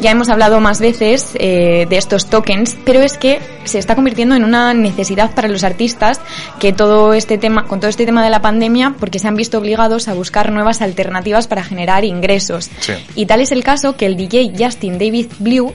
Ya 0.00 0.10
hemos 0.10 0.28
hablado 0.28 0.60
más 0.60 0.80
veces 0.80 1.31
eh, 1.34 1.86
de 1.88 1.96
estos 1.96 2.26
tokens, 2.28 2.76
pero 2.84 3.00
es 3.00 3.18
que 3.18 3.40
se 3.64 3.78
está 3.78 3.94
convirtiendo 3.94 4.34
en 4.34 4.44
una 4.44 4.74
necesidad 4.74 5.34
para 5.34 5.48
los 5.48 5.64
artistas 5.64 6.20
que 6.58 6.72
todo 6.72 7.14
este 7.14 7.38
tema, 7.38 7.64
con 7.66 7.80
todo 7.80 7.90
este 7.90 8.06
tema 8.06 8.24
de 8.24 8.30
la 8.30 8.42
pandemia, 8.42 8.94
porque 8.98 9.18
se 9.18 9.28
han 9.28 9.36
visto 9.36 9.58
obligados 9.58 10.08
a 10.08 10.14
buscar 10.14 10.52
nuevas 10.52 10.82
alternativas 10.82 11.46
para 11.46 11.62
generar 11.62 12.04
ingresos. 12.04 12.70
Sí. 12.80 12.92
Y 13.14 13.26
tal 13.26 13.40
es 13.40 13.52
el 13.52 13.62
caso 13.62 13.96
que 13.96 14.06
el 14.06 14.16
DJ 14.16 14.52
Justin 14.58 14.98
David 14.98 15.26
Blue 15.38 15.72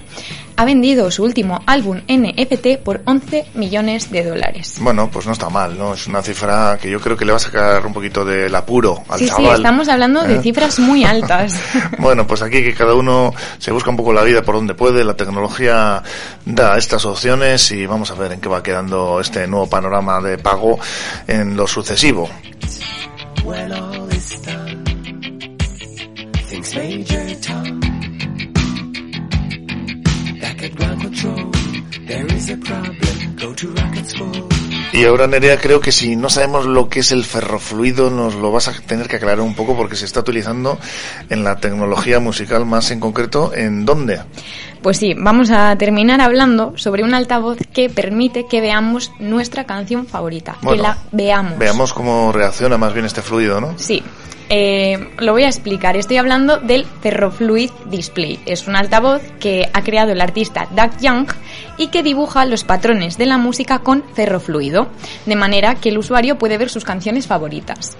ha 0.57 0.65
vendido 0.65 1.09
su 1.11 1.23
último 1.23 1.61
álbum 1.67 2.01
NFT 2.09 2.79
por 2.83 3.01
11 3.05 3.45
millones 3.53 4.09
de 4.11 4.23
dólares. 4.23 4.75
Bueno, 4.81 5.09
pues 5.11 5.27
no 5.27 5.33
está 5.33 5.49
mal, 5.49 5.77
¿no? 5.77 5.93
Es 5.93 6.07
una 6.07 6.21
cifra 6.23 6.77
que 6.81 6.89
yo 6.89 6.99
creo 6.99 7.15
que 7.15 7.25
le 7.25 7.31
va 7.31 7.37
a 7.37 7.39
sacar 7.39 7.85
un 7.85 7.93
poquito 7.93 8.25
del 8.25 8.53
apuro 8.55 9.03
al 9.07 9.19
Sí, 9.19 9.25
sí, 9.27 9.31
chaval. 9.35 9.55
estamos 9.57 9.87
hablando 9.87 10.23
de 10.23 10.35
¿eh? 10.35 10.41
cifras 10.41 10.79
muy 10.79 11.03
altas. 11.03 11.53
Bueno, 11.99 12.25
pues 12.27 12.41
aquí 12.41 12.63
que 12.63 12.73
cada 12.73 12.93
uno 12.95 13.33
se 13.59 13.71
busca 13.71 13.89
un 13.89 13.97
poco 13.97 14.13
la 14.13 14.23
vida 14.23 14.41
por 14.41 14.55
donde 14.55 14.73
puede, 14.73 15.03
la 15.03 15.15
tecnología 15.15 16.01
da 16.45 16.77
estas 16.77 17.05
opciones 17.05 17.71
y 17.71 17.85
vamos 17.85 18.11
a 18.11 18.15
ver 18.15 18.31
en 18.33 18.39
qué 18.41 18.49
va 18.49 18.63
quedando 18.63 19.19
este 19.19 19.47
nuevo 19.47 19.69
panorama 19.69 20.21
de 20.21 20.37
pago 20.37 20.79
en 21.27 21.55
lo 21.55 21.67
sucesivo. 21.67 22.29
When 23.43 23.71
all 23.71 24.09
is 24.11 24.41
done, 24.43 24.83
things 26.49 26.75
major 26.75 27.35
Tom. 27.45 27.86
Y 34.93 35.05
ahora, 35.05 35.27
Nerea, 35.27 35.59
creo 35.59 35.79
que 35.79 35.91
si 35.91 36.15
no 36.15 36.29
sabemos 36.29 36.65
lo 36.65 36.89
que 36.89 37.01
es 37.01 37.11
el 37.11 37.23
ferrofluido, 37.23 38.09
nos 38.09 38.33
lo 38.33 38.51
vas 38.51 38.67
a 38.67 38.73
tener 38.73 39.07
que 39.07 39.17
aclarar 39.17 39.41
un 39.41 39.53
poco 39.53 39.75
porque 39.75 39.95
se 39.95 40.05
está 40.05 40.21
utilizando 40.21 40.79
en 41.29 41.43
la 41.43 41.57
tecnología 41.57 42.19
musical 42.19 42.65
más 42.65 42.89
en 42.89 42.99
concreto. 42.99 43.53
¿En 43.53 43.85
dónde? 43.85 44.21
Pues 44.81 44.97
sí, 44.97 45.13
vamos 45.15 45.51
a 45.51 45.75
terminar 45.77 46.21
hablando 46.21 46.73
sobre 46.77 47.03
un 47.03 47.13
altavoz 47.13 47.59
que 47.73 47.89
permite 47.89 48.47
que 48.47 48.61
veamos 48.61 49.11
nuestra 49.19 49.65
canción 49.65 50.07
favorita, 50.07 50.57
Bueno, 50.61 50.77
que 50.77 50.87
la 50.87 50.97
veamos. 51.11 51.59
Veamos 51.59 51.93
cómo 51.93 52.31
reacciona 52.31 52.77
más 52.77 52.93
bien 52.93 53.05
este 53.05 53.21
fluido, 53.21 53.61
¿no? 53.61 53.75
Sí. 53.77 54.01
Eh, 54.49 55.09
lo 55.19 55.33
voy 55.33 55.43
a 55.43 55.47
explicar. 55.47 55.97
Estoy 55.97 56.17
hablando 56.17 56.57
del 56.57 56.85
Ferrofluid 56.85 57.69
Display. 57.89 58.39
Es 58.45 58.67
un 58.67 58.75
altavoz 58.75 59.21
que 59.39 59.69
ha 59.73 59.81
creado 59.81 60.11
el 60.11 60.21
artista 60.21 60.67
Doug 60.71 60.97
Young 61.01 61.27
y 61.77 61.87
que 61.87 62.03
dibuja 62.03 62.45
los 62.45 62.63
patrones 62.63 63.17
de 63.17 63.25
la 63.25 63.37
música 63.37 63.79
con 63.79 64.03
ferrofluido, 64.13 64.87
de 65.25 65.35
manera 65.35 65.75
que 65.75 65.89
el 65.89 65.97
usuario 65.97 66.37
puede 66.37 66.57
ver 66.57 66.69
sus 66.69 66.83
canciones 66.83 67.27
favoritas. 67.27 67.97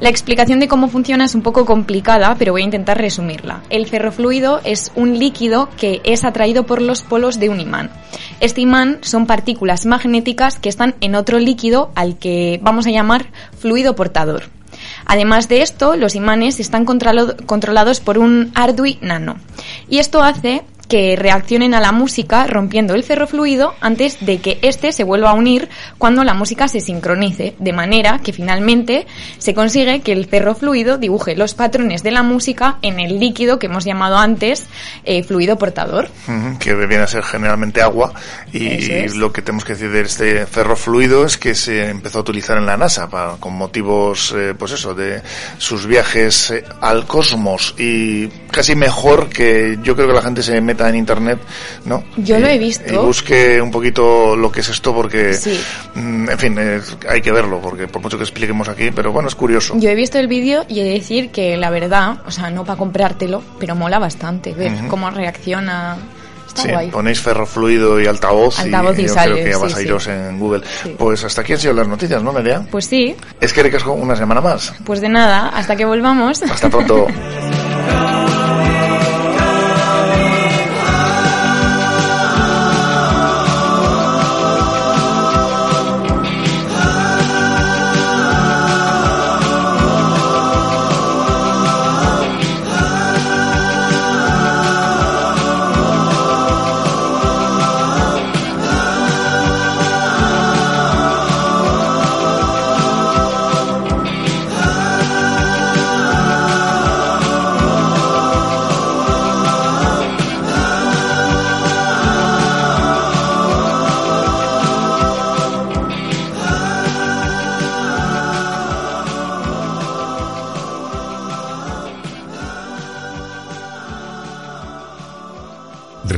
La 0.00 0.08
explicación 0.08 0.60
de 0.60 0.68
cómo 0.68 0.88
funciona 0.88 1.24
es 1.24 1.34
un 1.34 1.42
poco 1.42 1.64
complicada, 1.64 2.34
pero 2.38 2.52
voy 2.52 2.62
a 2.62 2.66
intentar 2.66 2.98
resumirla. 2.98 3.62
El 3.70 3.86
ferrofluido 3.86 4.60
es 4.64 4.92
un 4.96 5.18
líquido 5.18 5.68
que 5.78 6.00
es 6.04 6.24
atraído 6.24 6.66
por 6.66 6.82
los 6.82 7.02
polos 7.02 7.38
de 7.38 7.48
un 7.48 7.60
imán. 7.60 7.90
Este 8.40 8.60
imán 8.60 8.98
son 9.00 9.26
partículas 9.26 9.86
magnéticas 9.86 10.58
que 10.58 10.68
están 10.68 10.94
en 11.00 11.14
otro 11.14 11.38
líquido 11.38 11.90
al 11.94 12.18
que 12.18 12.60
vamos 12.62 12.86
a 12.86 12.90
llamar 12.90 13.26
fluido 13.58 13.94
portador. 13.94 14.55
Además 15.06 15.48
de 15.48 15.62
esto, 15.62 15.96
los 15.96 16.14
imanes 16.14 16.60
están 16.60 16.84
controlado- 16.84 17.36
controlados 17.46 18.00
por 18.00 18.18
un 18.18 18.50
Arduino 18.54 18.98
Nano. 19.02 19.36
Y 19.88 19.98
esto 19.98 20.22
hace 20.22 20.62
que 20.88 21.16
reaccionen 21.16 21.74
a 21.74 21.80
la 21.80 21.92
música 21.92 22.46
rompiendo 22.46 22.94
el 22.94 23.04
ferrofluido 23.04 23.74
antes 23.80 24.24
de 24.24 24.38
que 24.38 24.58
éste 24.62 24.92
se 24.92 25.04
vuelva 25.04 25.30
a 25.30 25.34
unir 25.34 25.68
cuando 25.98 26.24
la 26.24 26.34
música 26.34 26.68
se 26.68 26.80
sincronice, 26.80 27.54
de 27.58 27.72
manera 27.72 28.20
que 28.22 28.32
finalmente 28.32 29.06
se 29.38 29.54
consigue 29.54 30.00
que 30.00 30.12
el 30.12 30.26
ferrofluido 30.26 30.98
dibuje 30.98 31.36
los 31.36 31.54
patrones 31.54 32.02
de 32.02 32.10
la 32.10 32.22
música 32.22 32.78
en 32.82 33.00
el 33.00 33.18
líquido 33.18 33.58
que 33.58 33.66
hemos 33.66 33.84
llamado 33.84 34.16
antes 34.16 34.66
eh, 35.04 35.22
fluido 35.22 35.58
portador. 35.58 36.08
Que 36.60 36.74
viene 36.74 37.04
a 37.04 37.06
ser 37.06 37.22
generalmente 37.22 37.82
agua 37.82 38.12
y 38.52 38.90
es. 38.92 39.16
lo 39.16 39.32
que 39.32 39.42
tenemos 39.42 39.64
que 39.64 39.72
decir 39.74 39.90
de 39.90 40.00
este 40.02 40.46
ferrofluido 40.46 41.24
es 41.24 41.36
que 41.36 41.54
se 41.54 41.90
empezó 41.90 42.18
a 42.18 42.20
utilizar 42.22 42.58
en 42.58 42.66
la 42.66 42.76
NASA 42.76 43.08
para, 43.08 43.32
con 43.32 43.54
motivos 43.54 44.34
eh, 44.36 44.54
pues 44.56 44.72
eso 44.72 44.94
de 44.94 45.22
sus 45.58 45.86
viajes 45.86 46.50
eh, 46.50 46.64
al 46.80 47.06
cosmos 47.06 47.74
y 47.78 48.28
casi 48.50 48.74
mejor 48.74 49.28
que 49.28 49.78
yo 49.82 49.94
creo 49.94 50.08
que 50.08 50.14
la 50.14 50.22
gente 50.22 50.42
se 50.42 50.60
meta 50.76 50.88
en 50.90 50.96
internet 50.96 51.38
no 51.86 52.04
Yo 52.16 52.38
lo 52.38 52.46
he 52.46 52.58
visto. 52.58 52.92
y 52.92 52.96
busque 52.96 53.60
un 53.62 53.70
poquito 53.70 54.36
lo 54.36 54.52
que 54.52 54.60
es 54.60 54.68
esto 54.68 54.94
porque 54.94 55.32
Sí. 55.34 55.58
mm, 55.94 56.28
en 56.30 56.38
fin 56.38 56.56
eh, 56.58 56.80
hay 57.08 57.22
que 57.22 57.32
verlo 57.32 57.60
porque 57.60 57.88
por 57.88 58.02
mucho 58.02 58.18
que 58.18 58.24
expliquemos 58.24 58.68
aquí 58.68 58.90
pero 58.94 59.10
bueno 59.12 59.28
es 59.28 59.34
curioso 59.34 59.74
Yo 59.78 59.88
he 59.90 59.94
visto 59.94 60.18
el 60.18 60.28
vídeo 60.28 60.64
y 60.68 60.80
he 60.80 60.84
de 60.84 60.90
decir 60.90 61.30
que 61.30 61.56
la 61.56 61.70
verdad, 61.70 62.18
o 62.26 62.30
sea, 62.30 62.50
no 62.50 62.64
para 62.64 62.78
comprártelo, 62.78 63.42
pero 63.58 63.74
mola 63.74 63.98
bastante 63.98 64.52
ver 64.52 64.72
Ujú. 64.72 64.88
cómo 64.88 65.10
reacciona. 65.10 65.96
Sí, 66.54 66.68
ponéis 66.90 67.20
ferrofluido 67.20 68.00
y 68.00 68.06
altavoz, 68.06 68.58
Altavoz 68.60 68.98
y 68.98 69.02
yo 69.02 69.08
sale, 69.12 69.32
creo 69.32 69.44
que 69.44 69.50
ya 69.50 69.56
sí, 69.56 69.62
vas 69.62 69.74
a 69.74 69.76
sí. 69.76 69.82
iros 69.84 70.06
en 70.06 70.38
Google. 70.38 70.62
Pues 70.96 71.22
hasta 71.24 71.42
aquí 71.42 71.52
han 71.52 71.58
sido 71.58 71.74
las 71.74 71.86
noticias, 71.88 72.22
¿no, 72.22 72.32
Nerea? 72.32 72.66
Pues 72.70 72.86
sí, 72.86 73.14
Es 73.40 73.52
que 73.52 73.62
recasco 73.62 73.92
una 73.92 74.16
semana 74.16 74.40
más. 74.40 74.72
pues 74.84 75.00
de 75.02 75.08
nada, 75.10 75.48
hasta 75.50 75.76
que 75.76 75.84
volvamos. 75.84 76.42
Hasta 76.42 76.68
pronto. 76.70 77.06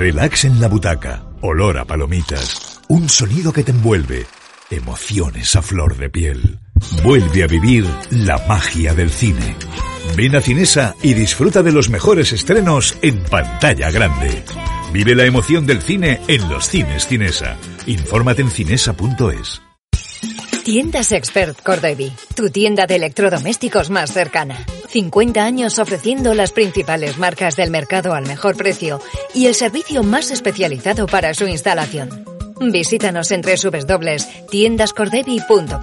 Relax 0.08 0.46
en 0.46 0.58
la 0.58 0.68
butaca, 0.68 1.22
olor 1.42 1.76
a 1.76 1.84
palomitas, 1.84 2.80
un 2.88 3.10
sonido 3.10 3.52
que 3.52 3.62
te 3.62 3.72
envuelve, 3.72 4.24
emociones 4.70 5.54
a 5.54 5.60
flor 5.60 5.98
de 5.98 6.08
piel. 6.08 6.58
Vuelve 7.04 7.42
a 7.42 7.46
vivir 7.46 7.84
la 8.08 8.38
magia 8.48 8.94
del 8.94 9.10
cine. 9.10 9.54
Ven 10.16 10.34
a 10.34 10.40
Cinesa 10.40 10.94
y 11.02 11.12
disfruta 11.12 11.62
de 11.62 11.72
los 11.72 11.90
mejores 11.90 12.32
estrenos 12.32 12.96
en 13.02 13.22
pantalla 13.24 13.90
grande. 13.90 14.44
Vive 14.94 15.14
la 15.14 15.26
emoción 15.26 15.66
del 15.66 15.82
cine 15.82 16.22
en 16.26 16.48
los 16.48 16.66
cines 16.66 17.06
Cinesa. 17.06 17.58
Infórmate 17.84 18.40
en 18.40 18.50
cinesa.es. 18.50 19.60
Tiendas 20.64 21.12
Expert 21.12 21.62
Cordevi, 21.62 22.14
tu 22.34 22.48
tienda 22.48 22.86
de 22.86 22.96
electrodomésticos 22.96 23.90
más 23.90 24.10
cercana. 24.10 24.56
50 24.88 25.44
años 25.44 25.78
ofreciendo 25.78 26.34
las 26.34 26.50
principales 26.52 27.18
marcas 27.18 27.56
del 27.56 27.70
mercado 27.70 28.14
al 28.14 28.26
mejor 28.26 28.56
precio 28.56 29.00
y 29.34 29.46
el 29.46 29.54
servicio 29.54 30.02
más 30.02 30.30
especializado 30.30 31.06
para 31.06 31.34
su 31.34 31.46
instalación. 31.46 32.24
Visítanos 32.60 33.30
en 33.30 33.42
www.tiendascordevi.com. 33.42 35.80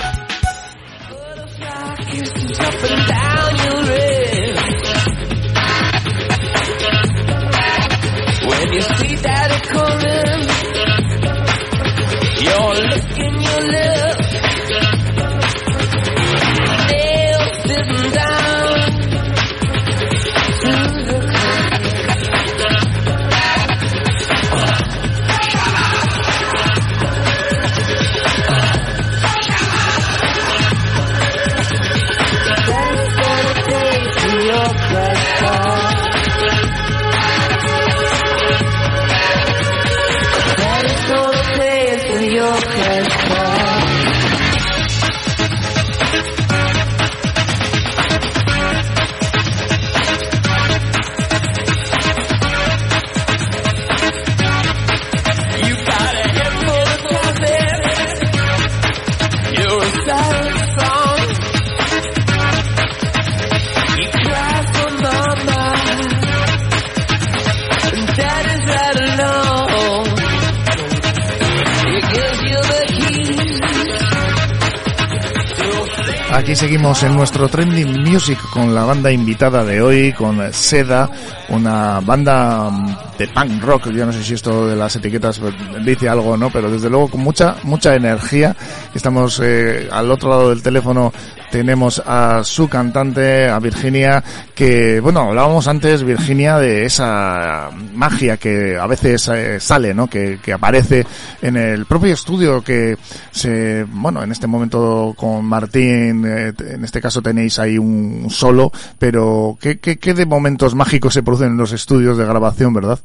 Aquí 76.46 76.56
seguimos 76.56 77.02
en 77.02 77.16
nuestro 77.16 77.50
Trending 77.50 78.04
Music 78.04 78.38
con 78.52 78.76
la 78.76 78.84
banda 78.84 79.12
invitada 79.12 79.66
de 79.66 79.82
hoy, 79.82 80.14
con 80.14 80.54
Seda, 80.54 81.10
una 81.50 82.00
banda 82.02 82.70
de 83.18 83.28
punk 83.30 83.64
rock. 83.64 83.90
Yo 83.90 84.06
no 84.06 84.14
sé 84.14 84.24
si 84.24 84.36
esto 84.36 84.68
de 84.68 84.76
las 84.76 84.96
etiquetas 84.96 85.42
dice 85.84 86.08
algo 86.08 86.34
o 86.34 86.38
no, 86.38 86.52
pero 86.52 86.70
desde 86.70 86.88
luego 86.88 87.08
con 87.08 87.22
mucha, 87.22 87.56
mucha 87.64 87.96
energía. 87.96 88.56
Estamos 88.94 89.42
eh, 89.44 89.90
al 89.92 90.12
otro 90.12 90.30
lado 90.30 90.50
del 90.52 90.62
teléfono. 90.62 91.12
Tenemos 91.56 92.04
a 92.06 92.44
su 92.44 92.68
cantante, 92.68 93.48
a 93.48 93.60
Virginia, 93.60 94.22
que, 94.54 95.00
bueno, 95.00 95.22
hablábamos 95.22 95.70
antes, 95.70 96.04
Virginia, 96.04 96.58
de 96.58 96.84
esa 96.84 97.70
magia 97.94 98.36
que 98.36 98.76
a 98.76 98.86
veces 98.88 99.30
eh, 99.30 99.62
sale, 99.62 99.94
¿no? 99.94 100.08
Que, 100.08 100.38
que 100.44 100.52
aparece 100.52 101.06
en 101.42 101.56
el 101.56 101.86
propio 101.86 102.14
estudio 102.14 102.62
que 102.62 102.98
se, 103.32 103.86
bueno, 103.88 104.22
en 104.22 104.34
este 104.34 104.48
momento 104.48 105.14
con 105.16 105.46
Martín, 105.46 106.26
eh, 106.28 106.52
en 106.60 106.84
este 106.84 107.00
caso 107.00 107.22
tenéis 107.22 107.58
ahí 107.58 107.78
un 107.78 108.30
solo, 108.30 108.70
pero 109.00 109.58
¿qué, 109.62 109.80
qué, 109.80 109.98
qué 109.98 110.14
de 110.14 110.26
momentos 110.26 110.76
mágicos 110.76 111.14
se 111.14 111.24
producen 111.24 111.52
en 111.52 111.58
los 111.58 111.72
estudios 111.72 112.18
de 112.18 112.26
grabación, 112.26 112.74
verdad? 112.74 113.00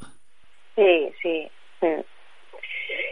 Sí, 0.74 1.12
sí. 1.22 1.48
mm. 1.82 2.00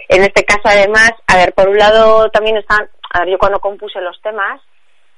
En 0.08 0.22
este 0.24 0.42
caso, 0.42 0.62
además, 0.64 1.12
a 1.28 1.36
ver, 1.36 1.54
por 1.54 1.68
un 1.68 1.78
lado 1.78 2.28
también 2.30 2.56
están, 2.56 2.88
a 3.12 3.20
ver, 3.20 3.28
yo 3.28 3.38
cuando 3.38 3.60
compuse 3.60 4.00
los 4.00 4.20
temas, 4.20 4.60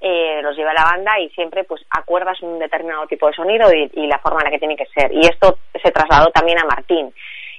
eh, 0.00 0.40
los 0.42 0.56
llevé 0.56 0.70
a 0.70 0.74
la 0.74 0.84
banda 0.84 1.18
y 1.20 1.28
siempre 1.30 1.64
pues 1.64 1.82
acuerdas 1.90 2.40
un 2.42 2.58
determinado 2.58 3.06
tipo 3.06 3.26
de 3.26 3.34
sonido 3.34 3.68
y, 3.72 4.06
la 4.06 4.18
forma 4.18 4.40
en 4.40 4.44
la 4.44 4.50
que 4.50 4.58
tiene 4.58 4.76
que 4.76 4.86
ser. 4.86 5.12
Y 5.12 5.20
esto 5.20 5.58
se 5.82 5.90
trasladó 5.90 6.30
también 6.30 6.58
a 6.58 6.64
Martín. 6.64 7.12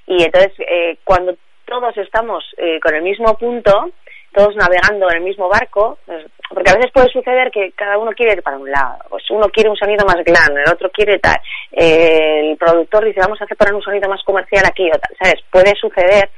Y 0.08 0.24
entonces, 0.24 0.52
eh, 0.60 0.98
cuando 1.04 1.36
todos 1.66 1.96
estamos 1.98 2.44
eh, 2.58 2.80
con 2.80 2.96
el 2.96 3.04
mismo 3.04 3.38
punto, 3.38 3.92
todos 4.34 4.56
navegando 4.56 5.10
en 5.10 5.18
el 5.18 5.24
mismo 5.24 5.50
barco, 5.50 6.00
pues, 6.06 6.26
porque 6.50 6.72
a 6.72 6.76
veces 6.76 6.92
puede 6.92 7.10
suceder 7.10 7.52
que 7.52 7.72
cada 7.74 7.98
uno 7.98 8.12
quiere 8.12 8.34
ir 8.34 8.44
para 8.44 8.58
un 8.58 8.70
lado, 8.70 8.98
pues 9.10 9.24
uno 9.30 9.48
quiere 9.50 9.70
un 9.70 9.76
sonido 9.76 10.06
más 10.06 10.24
glam, 10.24 10.58
el 10.58 10.72
otro 10.72 10.90
quiere 10.90 11.20
tal, 11.20 11.38
eh, 11.72 12.52
el 12.52 12.58
productor 12.58 13.06
dice 13.06 13.20
vamos 13.22 13.40
a 13.40 13.44
hacer 13.44 13.58
poner 13.58 13.74
un 13.74 13.82
sonido 13.82 14.10
más 14.10 14.24
comercial 14.24 14.66
aquí 14.66 14.90
o 14.90 14.98
tal, 14.98 15.16
¿sabes? 15.20 15.42
Puede 15.50 15.76
suceder 15.76 16.30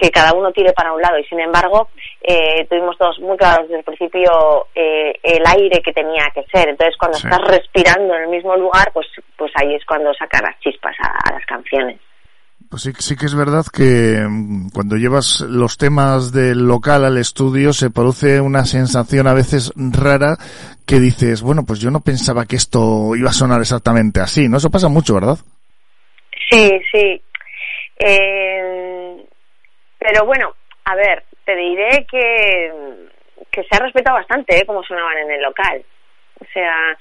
que 0.00 0.10
cada 0.10 0.32
uno 0.32 0.50
tire 0.52 0.72
para 0.72 0.92
un 0.92 1.00
lado 1.02 1.18
y 1.18 1.24
sin 1.24 1.40
embargo 1.40 1.88
eh, 2.22 2.64
tuvimos 2.68 2.96
todos 2.98 3.18
muy 3.20 3.36
claros 3.36 3.66
desde 3.68 3.78
el 3.78 3.84
principio 3.84 4.66
eh, 4.74 5.12
el 5.22 5.42
aire 5.46 5.80
que 5.82 5.92
tenía 5.92 6.24
que 6.34 6.42
ser 6.52 6.68
entonces 6.70 6.96
cuando 6.98 7.18
Sí. 7.18 7.26
estás 7.26 7.46
respirando 7.48 8.14
en 8.14 8.22
el 8.22 8.28
mismo 8.28 8.56
lugar 8.56 8.90
pues 8.94 9.06
pues 9.36 9.52
ahí 9.56 9.74
es 9.74 9.84
cuando 9.84 10.12
saca 10.14 10.40
las 10.42 10.58
chispas 10.60 10.96
a, 11.00 11.28
a 11.28 11.34
las 11.34 11.44
canciones 11.46 11.98
Pues 12.70 12.82
sí, 12.82 12.92
sí 12.98 13.16
que 13.16 13.26
es 13.26 13.34
verdad 13.34 13.64
que 13.72 14.24
mm, 14.28 14.70
cuando 14.72 14.96
llevas 14.96 15.40
los 15.40 15.76
temas 15.76 16.32
del 16.32 16.66
local 16.68 17.04
al 17.04 17.18
estudio 17.18 17.72
se 17.72 17.90
produce 17.90 18.40
una 18.40 18.64
sensación 18.64 19.26
a 19.26 19.34
veces 19.34 19.72
rara 19.76 20.36
que 20.86 20.98
dices, 21.00 21.42
bueno, 21.42 21.62
pues 21.66 21.78
yo 21.80 21.90
no 21.90 22.00
pensaba 22.00 22.46
que 22.46 22.56
esto 22.56 23.14
iba 23.16 23.30
a 23.30 23.32
sonar 23.32 23.60
exactamente 23.60 24.20
así, 24.20 24.48
¿no? 24.48 24.56
Eso 24.56 24.70
pasa 24.70 24.88
mucho, 24.88 25.14
¿verdad? 25.14 25.38
Sí, 26.50 26.68
sí. 26.92 27.22
Eh, 28.02 28.69
pero 30.00 30.24
bueno, 30.26 30.54
a 30.86 30.94
ver, 30.96 31.22
te 31.44 31.54
diré 31.54 32.04
que, 32.10 32.72
que 33.52 33.62
se 33.62 33.76
ha 33.76 33.84
respetado 33.84 34.16
bastante 34.18 34.56
¿eh? 34.56 34.64
cómo 34.66 34.82
sonaban 34.82 35.18
en 35.18 35.30
el 35.30 35.42
local. 35.42 35.84
O 36.42 36.46
sea, 36.54 36.96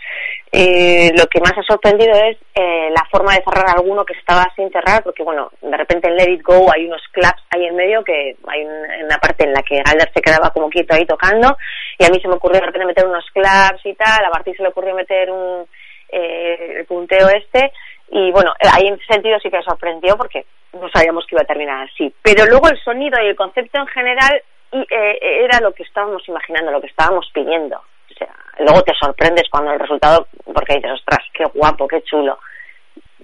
eh, 0.52 1.12
lo 1.18 1.26
que 1.28 1.40
más 1.40 1.54
ha 1.58 1.64
sorprendido 1.64 2.12
es 2.12 2.36
eh, 2.56 2.90
la 2.92 3.06
forma 3.10 3.34
de 3.34 3.42
cerrar 3.44 3.70
alguno 3.74 4.04
que 4.04 4.12
estaba 4.14 4.44
sin 4.54 4.70
cerrar, 4.70 5.02
porque 5.02 5.24
bueno, 5.24 5.50
de 5.62 5.78
repente 5.78 6.10
en 6.10 6.18
Let 6.18 6.32
It 6.34 6.42
Go 6.44 6.68
hay 6.74 6.86
unos 6.88 7.02
claps 7.14 7.42
ahí 7.52 7.66
en 7.66 7.76
medio 7.78 8.04
que 8.04 8.36
hay 8.48 8.66
un- 8.66 9.06
una 9.06 9.18
parte 9.18 9.46
en 9.46 9.54
la 9.54 9.62
que 9.64 9.82
Galder 9.82 10.12
se 10.14 10.22
quedaba 10.22 10.50
como 10.50 10.70
quieto 10.70 10.94
ahí 10.94 11.06
tocando 11.06 11.56
y 11.98 12.04
a 12.06 12.10
mí 12.10 12.20
se 12.22 12.28
me 12.28 12.34
ocurrió 12.36 12.60
de 12.60 12.66
repente 12.66 12.86
meter 12.86 13.06
unos 13.06 13.26
claps 13.34 13.80
y 13.86 13.94
tal, 13.94 14.26
a 14.26 14.30
Martí 14.30 14.54
se 14.56 14.62
le 14.64 14.70
ocurrió 14.70 14.94
meter 14.94 15.32
un 15.32 15.66
eh, 16.12 16.74
el 16.80 16.86
punteo 16.86 17.30
este 17.30 17.72
Y 18.12 18.32
bueno, 18.32 18.54
ahí 18.74 18.88
en 18.88 18.96
ese 18.96 19.06
sentido 19.14 19.38
sí 19.40 19.50
que 19.50 19.62
sorprendió 19.62 20.18
porque 20.18 20.46
no 20.74 20.90
sabíamos 20.94 21.26
que 21.28 21.36
iba 21.36 21.44
a 21.44 21.48
terminar 21.48 21.88
así. 21.92 22.14
Pero 22.24 22.46
luego 22.46 22.70
el 22.70 22.80
sonido 22.84 23.22
y 23.24 23.28
el 23.28 23.36
concepto 23.36 23.80
en 23.80 23.88
general 23.88 24.42
eh, 24.72 25.44
era 25.44 25.60
lo 25.62 25.72
que 25.74 25.84
estábamos 25.84 26.28
imaginando, 26.28 26.72
lo 26.72 26.82
que 26.82 26.88
estábamos 26.88 27.30
pidiendo. 27.34 27.78
O 27.78 28.14
sea, 28.18 28.34
luego 28.60 28.82
te 28.84 28.94
sorprendes 29.00 29.48
cuando 29.50 29.72
el 29.72 29.80
resultado, 29.80 30.28
porque 30.54 30.76
dices, 30.76 30.92
ostras, 30.94 31.20
qué 31.34 31.46
guapo, 31.54 31.88
qué 31.88 32.02
chulo. 32.04 32.38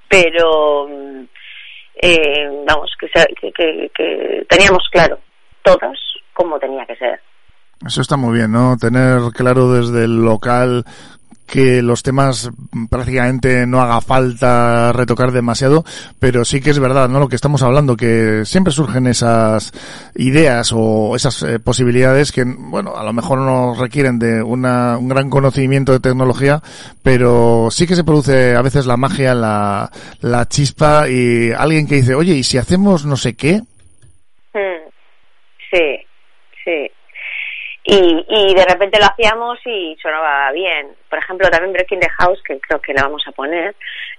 Pero, 0.07 0.87
mm, 0.87 1.23
eh, 2.01 2.49
vamos, 2.67 2.91
que, 2.99 3.07
que, 3.09 3.51
que- 3.51 3.91
que 3.93 4.45
teníamos 4.49 4.87
claro, 4.91 5.19
todos, 5.63 5.97
cómo 6.33 6.59
tenía 6.59 6.85
que 6.85 6.95
ser. 6.95 7.19
Eso 7.85 8.01
está 8.01 8.15
muy 8.17 8.37
bien, 8.37 8.51
¿no? 8.51 8.77
Tener 8.79 9.19
claro 9.35 9.71
desde 9.73 10.05
el 10.05 10.23
local 10.23 10.83
que 11.45 11.81
los 11.81 12.03
temas 12.03 12.49
prácticamente 12.89 13.65
no 13.67 13.81
haga 13.81 14.01
falta 14.01 14.91
retocar 14.93 15.31
demasiado, 15.31 15.83
pero 16.19 16.43
sí 16.45 16.61
que 16.61 16.71
es 16.71 16.79
verdad, 16.79 17.09
¿no? 17.09 17.19
Lo 17.19 17.29
que 17.29 17.35
estamos 17.35 17.61
hablando, 17.61 17.95
que 17.95 18.43
siempre 18.45 18.73
surgen 18.73 19.07
esas 19.07 19.71
ideas 20.15 20.71
o 20.73 21.15
esas 21.15 21.43
eh, 21.43 21.59
posibilidades 21.59 22.31
que, 22.31 22.43
bueno, 22.45 22.95
a 22.95 23.03
lo 23.03 23.13
mejor 23.13 23.39
no 23.39 23.75
requieren 23.75 24.19
de 24.19 24.41
una, 24.41 24.97
un 24.97 25.07
gran 25.07 25.29
conocimiento 25.29 25.91
de 25.91 25.99
tecnología, 25.99 26.61
pero 27.03 27.69
sí 27.71 27.87
que 27.87 27.95
se 27.95 28.03
produce 28.03 28.55
a 28.55 28.61
veces 28.61 28.85
la 28.85 28.97
magia, 28.97 29.33
la, 29.35 29.91
la 30.21 30.47
chispa 30.47 31.07
y 31.09 31.51
alguien 31.51 31.87
que 31.87 31.95
dice, 31.95 32.15
oye, 32.15 32.33
¿y 32.33 32.43
si 32.43 32.57
hacemos 32.57 33.05
no 33.05 33.17
sé 33.17 33.35
qué? 33.35 33.61
Mm, 34.53 34.85
Sí, 35.71 35.77
sí. 35.77 36.04
Y, 37.87 38.25
y 38.27 38.53
de 38.55 38.65
repente 38.65 38.99
lo 38.99 39.05
hacíamos 39.05 39.59
y 39.65 39.95
sonaba 40.01 40.51
bien. 40.51 40.95
Por 41.09 41.19
ejemplo, 41.19 41.47
también 41.49 41.71
Breaking 41.73 41.99
the 41.99 42.09
House, 42.17 42.41
que 42.43 42.59
creo 42.59 42.81
que 42.81 42.93
la 42.93 43.03
vamos 43.03 43.23
a 43.27 43.31
poner, 43.31 43.75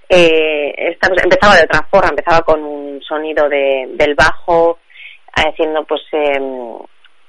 eh, 0.09 0.73
esta- 0.77 1.09
empezaba 1.23 1.57
de 1.57 1.65
otra 1.65 1.83
forma, 1.91 2.11
empezaba 2.11 2.43
con 2.43 2.63
un 2.63 3.03
sonido 3.03 3.49
de, 3.49 3.87
del 3.95 4.15
bajo, 4.15 4.79
eh, 5.37 5.49
haciendo 5.49 5.83
pues, 5.85 6.01
em, 6.13 6.77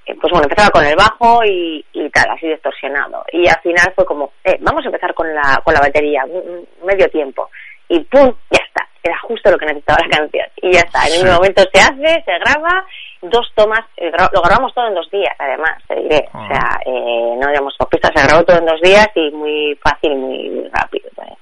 eh, 0.06 0.16
pues 0.22 0.32
bueno, 0.32 0.44
empezaba 0.44 0.70
con 0.70 0.86
el 0.86 0.96
bajo 0.96 1.44
y, 1.44 1.84
y 1.94 2.10
tal, 2.12 2.30
así 2.30 2.48
distorsionado. 2.48 3.26
Y 3.32 3.48
al 3.48 3.60
final 3.62 3.92
fue 3.96 4.06
como, 4.06 4.34
eh, 4.44 4.58
vamos 4.62 4.84
a 4.84 4.90
empezar 4.90 5.14
con 5.16 5.34
la, 5.34 5.60
con 5.66 5.74
la 5.74 5.80
batería, 5.82 6.24
un- 6.26 6.68
un 6.80 6.86
medio 6.86 7.10
tiempo. 7.10 7.50
Y 7.90 8.00
pum, 8.02 8.32
ya 8.52 8.64
está. 8.64 8.88
Era 9.02 9.18
justo 9.20 9.50
lo 9.50 9.58
que 9.58 9.66
necesitaba 9.66 10.00
la 10.08 10.18
canción. 10.18 10.46
Y 10.58 10.72
ya 10.74 10.82
está. 10.82 11.00
En 11.08 11.26
el 11.26 11.34
momento 11.34 11.64
se 11.74 11.80
hace, 11.80 12.24
se 12.26 12.40
graba, 12.40 12.86
dos 13.22 13.48
tomas, 13.56 13.86
eh, 13.98 14.12
lo 14.34 14.42
grabamos 14.42 14.74
todo 14.74 14.88
en 14.88 14.96
dos 14.96 15.10
días, 15.12 15.36
además, 15.40 15.82
te 15.88 15.96
diré. 15.96 16.30
O 16.34 16.48
sea, 16.48 16.80
eh, 16.86 17.36
no 17.40 17.48
digamos 17.48 17.76
por 17.78 17.90
pistas, 17.90 18.12
se 18.16 18.28
grabó 18.28 18.44
todo 18.44 18.58
en 18.58 18.66
dos 18.66 18.82
días 18.82 19.08
y 19.16 19.32
muy 19.32 19.78
fácil, 19.84 20.16
muy, 20.16 20.50
muy 20.50 20.70
rápido. 20.70 21.10
¿eh? 21.24 21.38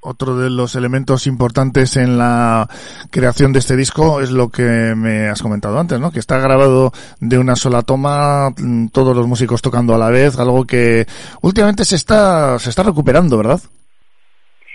Otro 0.00 0.36
de 0.36 0.50
los 0.50 0.74
elementos 0.74 1.26
importantes 1.26 1.96
en 1.96 2.18
la 2.18 2.68
creación 3.10 3.52
de 3.52 3.58
este 3.58 3.76
disco 3.76 4.20
es 4.20 4.30
lo 4.30 4.48
que 4.48 4.94
me 4.96 5.28
has 5.28 5.42
comentado 5.42 5.78
antes, 5.78 5.98
¿no? 6.00 6.10
Que 6.10 6.20
está 6.20 6.38
grabado 6.38 6.92
de 7.20 7.38
una 7.38 7.56
sola 7.56 7.82
toma, 7.82 8.50
mm, 8.56 8.88
todos 8.88 9.16
los 9.16 9.26
músicos 9.26 9.62
tocando 9.62 9.94
a 9.94 9.98
la 9.98 10.10
vez, 10.10 10.38
algo 10.38 10.64
que 10.64 11.06
últimamente 11.42 11.84
se 11.84 11.96
está, 11.96 12.58
se 12.58 12.70
está 12.70 12.84
recuperando, 12.84 13.36
¿verdad? 13.36 13.60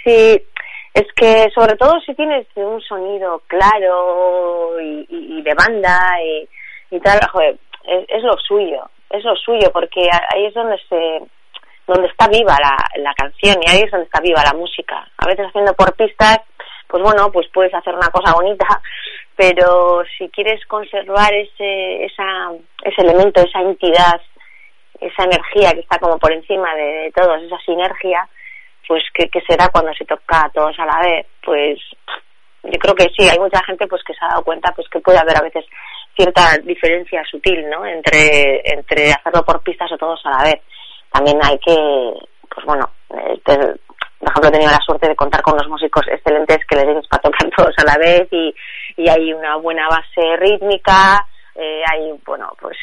Sí, 0.04 0.42
es 0.94 1.08
que 1.16 1.50
sobre 1.54 1.76
todo 1.76 2.00
si 2.02 2.14
tienes 2.16 2.48
un 2.56 2.82
sonido 2.82 3.42
claro 3.48 4.80
y, 4.82 5.42
de 5.42 5.54
banda 5.54 5.98
y, 6.90 7.00
tal, 7.00 7.20
joder, 7.32 7.58
es, 7.86 8.06
es 8.10 8.24
lo 8.24 8.38
suyo, 8.38 8.90
es 9.10 9.24
lo 9.24 9.36
suyo, 9.36 9.72
porque 9.72 10.02
ahí 10.34 10.46
es 10.46 10.54
donde 10.54 10.78
se 10.90 11.22
donde 11.88 12.08
está 12.08 12.28
viva 12.28 12.56
la, 12.62 12.78
la 13.02 13.14
canción 13.14 13.58
y 13.62 13.70
ahí 13.70 13.82
es 13.84 13.92
donde 13.92 14.06
está 14.06 14.22
viva 14.22 14.44
la 14.44 14.58
música. 14.58 15.08
A 15.18 15.28
veces 15.28 15.48
haciendo 15.48 15.74
por 15.74 15.94
pistas, 15.96 16.40
pues 16.88 17.04
bueno, 17.04 17.32
pues 17.32 17.48
puedes 17.54 17.74
hacer 17.74 17.96
una 17.96 18.10
cosa 18.10 18.34
bonita, 18.34 18.82
pero 19.36 20.04
si 20.18 20.30
quieres 20.30 20.64
conservar 20.68 21.34
ese, 21.34 22.06
esa, 22.06 22.52
ese 22.84 23.02
elemento, 23.02 23.42
esa 23.42 23.62
entidad, 23.62 24.22
esa 25.00 25.24
energía 25.24 25.72
que 25.72 25.80
está 25.80 25.98
como 26.00 26.20
por 26.20 26.32
encima 26.32 26.76
de 26.76 27.12
todos, 27.16 27.42
esa 27.42 27.58
sinergia, 27.60 28.28
pues 28.92 29.04
que, 29.14 29.30
que 29.30 29.40
será 29.48 29.70
cuando 29.70 29.94
se 29.94 30.04
toca 30.04 30.44
a 30.44 30.50
todos 30.50 30.78
a 30.78 30.86
la 30.86 31.00
vez, 31.00 31.26
pues 31.42 31.80
yo 32.62 32.78
creo 32.78 32.94
que 32.94 33.08
sí, 33.18 33.26
hay 33.26 33.40
mucha 33.40 33.64
gente 33.64 33.88
pues 33.88 34.04
que 34.04 34.14
se 34.14 34.20
ha 34.26 34.28
dado 34.28 34.44
cuenta 34.44 34.74
pues 34.76 34.86
que 34.90 35.00
puede 35.00 35.18
haber 35.18 35.38
a 35.38 35.44
veces 35.44 35.64
cierta 36.14 36.58
diferencia 36.62 37.24
sutil, 37.24 37.70
¿no? 37.70 37.86
Entre, 37.86 38.60
entre 38.66 39.14
hacerlo 39.14 39.46
por 39.46 39.64
pistas 39.64 39.90
o 39.94 39.98
todos 39.98 40.20
a 40.26 40.32
la 40.32 40.44
vez. 40.44 40.62
También 41.10 41.40
hay 41.42 41.58
que, 41.60 41.74
pues 42.54 42.66
bueno, 42.66 42.92
este, 43.34 43.56
por 43.56 44.30
ejemplo, 44.30 44.50
he 44.50 44.52
tenido 44.52 44.72
la 44.72 44.86
suerte 44.86 45.08
de 45.08 45.16
contar 45.16 45.42
con 45.42 45.54
unos 45.54 45.70
músicos 45.70 46.06
excelentes 46.10 46.60
que 46.68 46.76
les 46.76 46.88
dices 46.88 47.08
para 47.08 47.22
tocar 47.22 47.50
todos 47.56 47.74
a 47.78 47.86
la 47.86 47.98
vez 47.98 48.28
y, 48.30 48.54
y 48.98 49.08
hay 49.08 49.32
una 49.32 49.56
buena 49.56 49.88
base 49.88 50.36
rítmica, 50.36 51.26
eh, 51.56 51.82
hay, 51.90 52.12
bueno, 52.26 52.52
pues, 52.60 52.76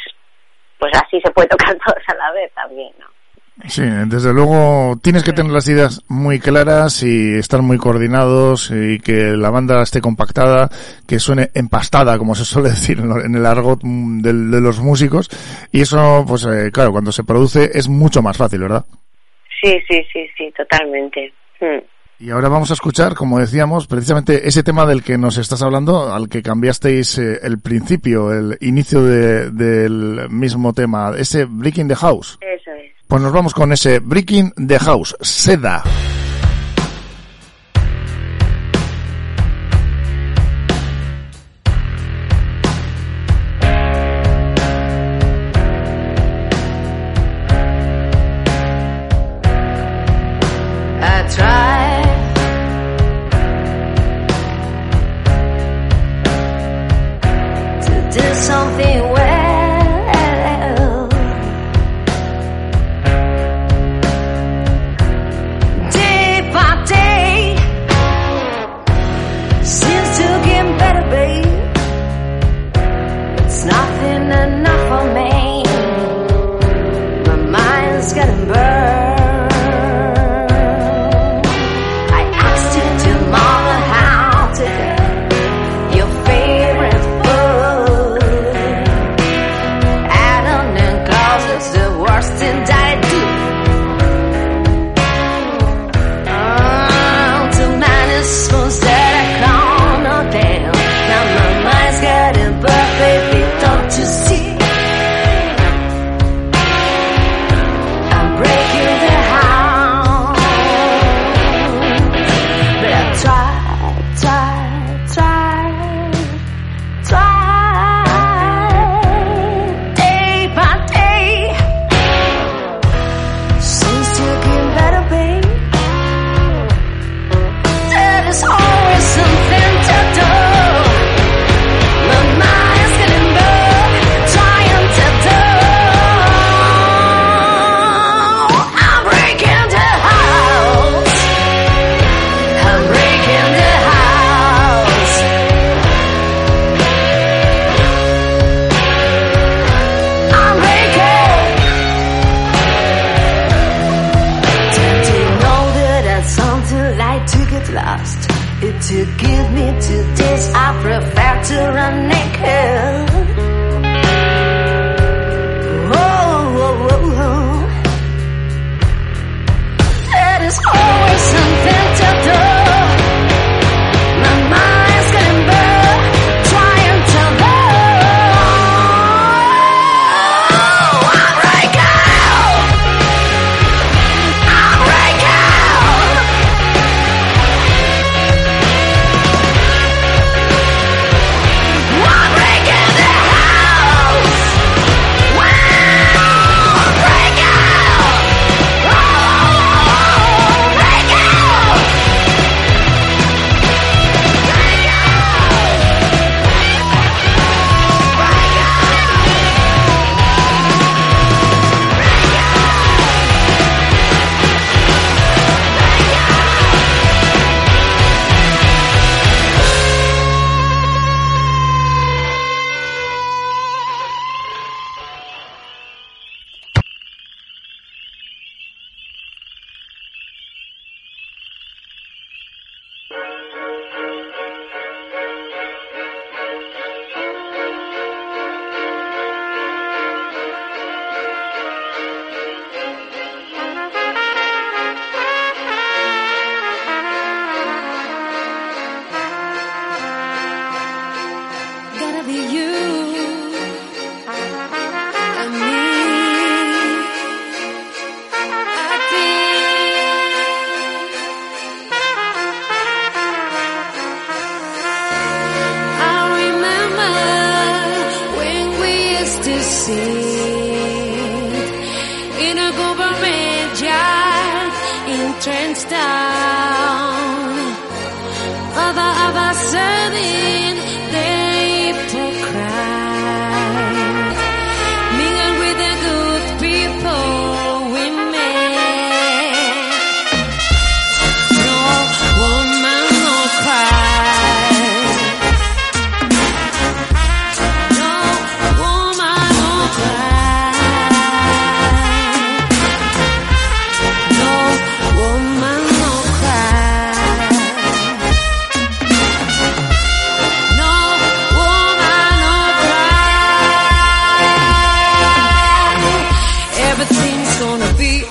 pues 0.78 0.90
así 1.04 1.20
se 1.20 1.30
puede 1.32 1.48
tocar 1.48 1.76
todos 1.86 2.02
a 2.06 2.14
la 2.14 2.32
vez 2.32 2.50
también, 2.54 2.94
¿no? 2.98 3.17
Sí, 3.66 3.82
desde 3.82 4.32
luego 4.32 4.98
tienes 5.02 5.24
que 5.24 5.32
tener 5.32 5.50
las 5.52 5.66
ideas 5.68 6.00
muy 6.08 6.38
claras 6.38 7.02
y 7.02 7.34
estar 7.34 7.61
muy 7.61 7.76
coordinados 7.76 8.70
y 8.70 8.98
que 9.00 9.36
la 9.36 9.50
banda 9.50 9.82
esté 9.82 10.00
compactada, 10.00 10.70
que 11.06 11.18
suene 11.18 11.50
empastada, 11.54 12.16
como 12.18 12.34
se 12.36 12.44
suele 12.44 12.68
decir 12.70 13.00
en 13.00 13.34
el 13.34 13.44
argot 13.44 13.80
mm, 13.82 14.20
del- 14.22 14.50
de, 14.52 14.61
los 14.61 14.80
músicos. 14.80 15.28
Y 15.72 15.80
eso, 15.80 16.24
pues 16.26 16.44
eh, 16.46 16.70
claro, 16.72 16.92
cuando 16.92 17.11
se 17.11 17.24
produce 17.24 17.70
es 17.74 17.88
mucho 17.88 18.22
más 18.22 18.36
fácil, 18.36 18.61
¿verdad? 18.61 18.84
Sí, 19.62 19.72
sí, 19.88 20.02
sí, 20.12 20.20
sí, 20.36 20.52
totalmente. 20.56 21.32
Mm. 21.61 21.84
Y 22.20 22.30
ahora 22.30 22.48
vamos 22.48 22.70
a 22.70 22.74
escuchar, 22.74 23.14
como 23.14 23.38
decíamos, 23.38 23.86
precisamente 23.86 24.48
ese 24.48 24.64
tema 24.64 24.84
del 24.86 25.04
que 25.04 25.16
nos 25.18 25.36
estás 25.38 25.62
hablando, 25.62 26.12
al 26.12 26.28
que 26.28 26.42
cambiasteis 26.42 27.16
eh, 27.18 27.38
el 27.42 27.61
principio, 27.61 28.32
el 28.32 28.56
inicio 28.61 29.02
de- 29.02 29.50
del 29.50 30.28
mismo 30.30 30.72
tema, 30.72 31.12
ese 31.16 31.44
Breaking 31.44 31.86
the 31.88 31.94
House. 31.96 32.38
Pues 33.09 33.22
nos 33.22 33.32
vamos 33.32 33.54
con 33.54 33.72
ese 33.72 34.00
Breaking 34.00 34.52
the 34.66 34.78
House, 34.78 35.16
Seda. 35.22 35.82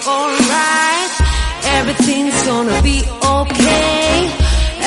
Alright. 0.07 1.11
Everything's 1.77 2.39
gonna 2.45 2.81
be 2.81 3.03
okay. 3.23 4.31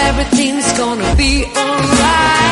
Everything's 0.09 0.73
gonna 0.79 1.15
be 1.17 1.45
alright. 1.45 2.50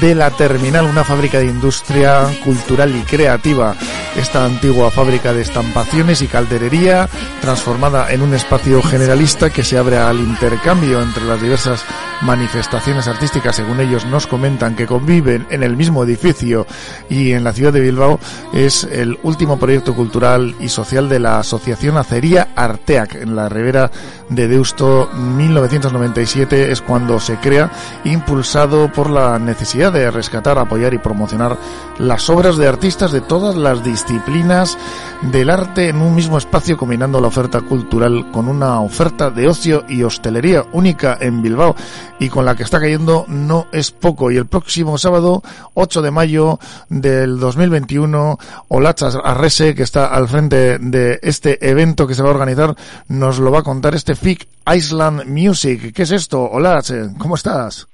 De 0.00 0.14
la 0.14 0.30
Terminal, 0.30 0.86
una 0.86 1.04
fábrica 1.04 1.38
de 1.38 1.46
industria 1.46 2.26
cultural 2.42 2.96
y 2.96 3.02
creativa. 3.02 3.76
Esta 4.16 4.44
antigua 4.44 4.90
fábrica 4.90 5.32
de 5.34 5.42
estampaciones 5.42 6.22
y 6.22 6.26
calderería, 6.26 7.08
transformada 7.40 8.12
en 8.12 8.22
un 8.22 8.34
espacio 8.34 8.82
generalista 8.82 9.50
que 9.50 9.64
se 9.64 9.78
abre 9.78 9.98
al 9.98 10.18
intercambio 10.20 11.00
entre 11.00 11.24
las 11.24 11.40
diversas 11.40 11.84
manifestaciones 12.22 13.08
artísticas, 13.08 13.56
según 13.56 13.80
ellos 13.80 14.04
nos 14.04 14.26
comentan, 14.26 14.76
que 14.76 14.86
conviven 14.86 15.46
en 15.50 15.62
el 15.62 15.76
mismo 15.76 16.04
edificio 16.04 16.66
y 17.08 17.32
en 17.32 17.44
la 17.44 17.52
ciudad 17.52 17.72
de 17.72 17.80
Bilbao, 17.80 18.20
es 18.52 18.84
el 18.84 19.18
último 19.22 19.58
proyecto 19.58 19.94
cultural 19.94 20.54
y 20.60 20.68
social 20.68 21.08
de 21.08 21.18
la 21.18 21.38
Asociación 21.38 21.96
Acería 21.96 22.48
Arteac. 22.54 23.14
En 23.14 23.34
la 23.34 23.48
Ribera 23.48 23.90
de 24.28 24.48
Deusto 24.48 25.08
1997 25.14 26.70
es 26.70 26.82
cuando 26.82 27.18
se 27.20 27.36
crea, 27.36 27.70
impulsado 28.04 28.92
por 28.92 29.08
la 29.08 29.38
necesidad 29.38 29.92
de 29.92 30.10
rescatar, 30.10 30.58
apoyar 30.58 30.92
y 30.92 30.98
promocionar 30.98 31.56
las 31.98 32.28
obras 32.28 32.56
de 32.56 32.68
artistas 32.68 33.12
de 33.12 33.22
todas 33.22 33.56
las 33.56 33.82
disciplinas 33.82 34.76
del 35.22 35.50
arte 35.50 35.88
en 35.88 36.00
un 36.02 36.14
mismo 36.14 36.38
espacio 36.38 36.76
combinando 36.76 37.20
la 37.20 37.29
oferta 37.30 37.60
cultural 37.60 38.32
con 38.32 38.48
una 38.48 38.80
oferta 38.80 39.30
de 39.30 39.46
ocio 39.46 39.84
y 39.88 40.02
hostelería 40.02 40.64
única 40.72 41.16
en 41.20 41.42
Bilbao 41.42 41.76
y 42.18 42.28
con 42.28 42.44
la 42.44 42.56
que 42.56 42.64
está 42.64 42.80
cayendo 42.80 43.24
no 43.28 43.68
es 43.70 43.92
poco. 43.92 44.32
Y 44.32 44.36
el 44.36 44.48
próximo 44.48 44.98
sábado, 44.98 45.40
8 45.74 46.02
de 46.02 46.10
mayo 46.10 46.58
del 46.88 47.38
2021, 47.38 48.36
Olachas 48.66 49.16
Arrese, 49.22 49.76
que 49.76 49.84
está 49.84 50.06
al 50.06 50.26
frente 50.26 50.78
de 50.80 51.20
este 51.22 51.70
evento 51.70 52.08
que 52.08 52.14
se 52.14 52.22
va 52.24 52.30
a 52.30 52.34
organizar, 52.34 52.74
nos 53.06 53.38
lo 53.38 53.52
va 53.52 53.60
a 53.60 53.62
contar 53.62 53.94
este 53.94 54.16
FIC 54.16 54.48
Island 54.66 55.26
Music. 55.26 55.94
¿Qué 55.94 56.02
es 56.02 56.10
esto? 56.10 56.42
Hola, 56.42 56.82
¿cómo 57.16 57.36
estás? 57.36 57.86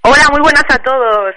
Hola, 0.00 0.28
muy 0.30 0.40
buenas 0.40 0.64
a 0.66 0.78
todos. 0.78 1.34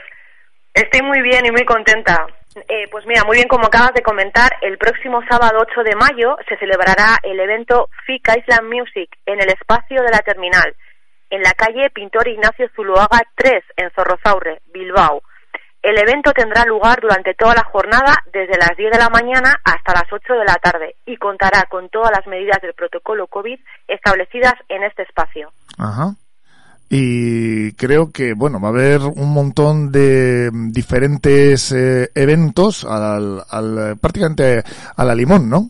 Estoy 0.73 1.01
muy 1.01 1.21
bien 1.21 1.45
y 1.45 1.51
muy 1.51 1.65
contenta. 1.65 2.25
Eh, 2.55 2.87
pues 2.91 3.05
mira, 3.05 3.23
muy 3.25 3.37
bien 3.37 3.47
como 3.47 3.67
acabas 3.67 3.93
de 3.93 4.01
comentar, 4.01 4.51
el 4.61 4.77
próximo 4.77 5.21
sábado 5.29 5.59
8 5.61 5.83
de 5.83 5.95
mayo 5.95 6.35
se 6.49 6.57
celebrará 6.57 7.17
el 7.23 7.39
evento 7.39 7.89
FIC 8.05 8.27
Island 8.39 8.67
Music 8.67 9.09
en 9.25 9.41
el 9.41 9.49
espacio 9.49 10.01
de 10.01 10.11
la 10.11 10.19
terminal, 10.19 10.75
en 11.29 11.41
la 11.41 11.53
calle 11.53 11.89
Pintor 11.91 12.27
Ignacio 12.27 12.69
Zuloaga 12.75 13.21
3, 13.35 13.63
en 13.77 13.91
Zorrozaurre, 13.91 14.61
Bilbao. 14.73 15.21
El 15.81 15.97
evento 15.97 16.31
tendrá 16.33 16.65
lugar 16.65 16.99
durante 17.01 17.33
toda 17.33 17.55
la 17.55 17.63
jornada, 17.63 18.17
desde 18.31 18.57
las 18.57 18.75
10 18.77 18.91
de 18.91 18.99
la 18.99 19.09
mañana 19.09 19.55
hasta 19.63 19.93
las 19.93 20.11
8 20.11 20.33
de 20.33 20.45
la 20.45 20.55
tarde, 20.55 20.95
y 21.05 21.15
contará 21.17 21.63
con 21.69 21.89
todas 21.89 22.11
las 22.11 22.27
medidas 22.27 22.61
del 22.61 22.73
protocolo 22.73 23.27
COVID 23.27 23.59
establecidas 23.87 24.53
en 24.67 24.83
este 24.83 25.03
espacio. 25.03 25.51
Ajá 25.79 26.13
y 26.93 27.71
creo 27.75 28.11
que 28.11 28.33
bueno 28.33 28.59
va 28.59 28.67
a 28.67 28.71
haber 28.71 28.99
un 28.99 29.33
montón 29.33 29.93
de 29.93 30.49
diferentes 30.51 31.71
eh, 31.71 32.09
eventos 32.13 32.83
al, 32.83 33.39
al, 33.49 33.97
prácticamente 33.97 34.61
a 34.97 35.05
la 35.05 35.15
limón, 35.15 35.49
¿no? 35.49 35.69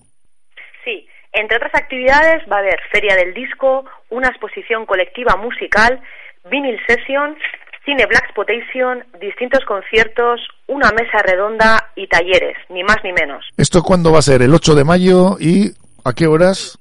Sí, 0.83 1.05
entre 1.31 1.57
otras 1.57 1.75
actividades 1.75 2.41
va 2.51 2.55
a 2.55 2.59
haber 2.61 2.79
feria 2.91 3.15
del 3.15 3.35
disco, 3.35 3.85
una 4.09 4.29
exposición 4.29 4.87
colectiva 4.87 5.35
musical, 5.35 6.01
vinyl 6.49 6.79
session, 6.87 7.37
cine 7.85 8.07
black 8.07 8.31
spotation, 8.31 9.05
distintos 9.21 9.63
conciertos, 9.65 10.41
una 10.65 10.89
mesa 10.89 11.21
redonda 11.23 11.91
y 11.95 12.07
talleres, 12.07 12.57
ni 12.69 12.83
más 12.83 12.97
ni 13.03 13.13
menos. 13.13 13.45
¿Esto 13.57 13.83
cuándo 13.83 14.11
va 14.11 14.19
a 14.19 14.23
ser? 14.23 14.41
¿El 14.41 14.55
8 14.55 14.73
de 14.73 14.83
mayo 14.83 15.37
y 15.39 15.69
a 16.03 16.13
qué 16.13 16.25
horas? 16.25 16.79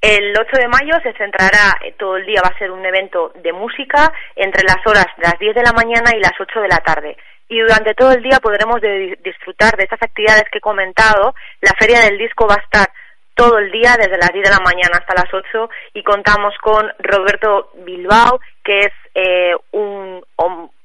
El 0.00 0.34
8 0.38 0.50
de 0.58 0.68
mayo 0.68 1.00
se 1.02 1.12
centrará, 1.14 1.78
eh, 1.82 1.94
todo 1.98 2.16
el 2.16 2.26
día 2.26 2.42
va 2.44 2.54
a 2.54 2.58
ser 2.58 2.70
un 2.70 2.84
evento 2.84 3.32
de 3.36 3.52
música 3.52 4.12
entre 4.34 4.62
las 4.62 4.78
horas 4.86 5.06
de 5.16 5.24
las 5.24 5.38
10 5.38 5.54
de 5.54 5.62
la 5.62 5.72
mañana 5.72 6.10
y 6.14 6.20
las 6.20 6.34
8 6.38 6.60
de 6.60 6.68
la 6.68 6.78
tarde. 6.78 7.16
Y 7.48 7.60
durante 7.60 7.94
todo 7.94 8.12
el 8.12 8.22
día 8.22 8.38
podremos 8.40 8.80
disfrutar 9.22 9.76
de 9.76 9.84
estas 9.84 10.02
actividades 10.02 10.44
que 10.50 10.58
he 10.58 10.60
comentado. 10.60 11.34
La 11.60 11.72
feria 11.78 12.00
del 12.00 12.18
disco 12.18 12.46
va 12.48 12.56
a 12.56 12.62
estar 12.62 12.88
todo 13.36 13.58
el 13.58 13.70
día, 13.70 13.96
desde 13.98 14.16
las 14.16 14.32
10 14.32 14.44
de 14.44 14.50
la 14.50 14.64
mañana 14.64 14.98
hasta 14.98 15.14
las 15.14 15.32
8, 15.32 15.68
y 15.94 16.02
contamos 16.02 16.54
con 16.60 16.90
Roberto 16.98 17.70
Bilbao, 17.84 18.40
que 18.64 18.78
es 18.80 18.92
eh, 19.14 19.54
un, 19.72 20.24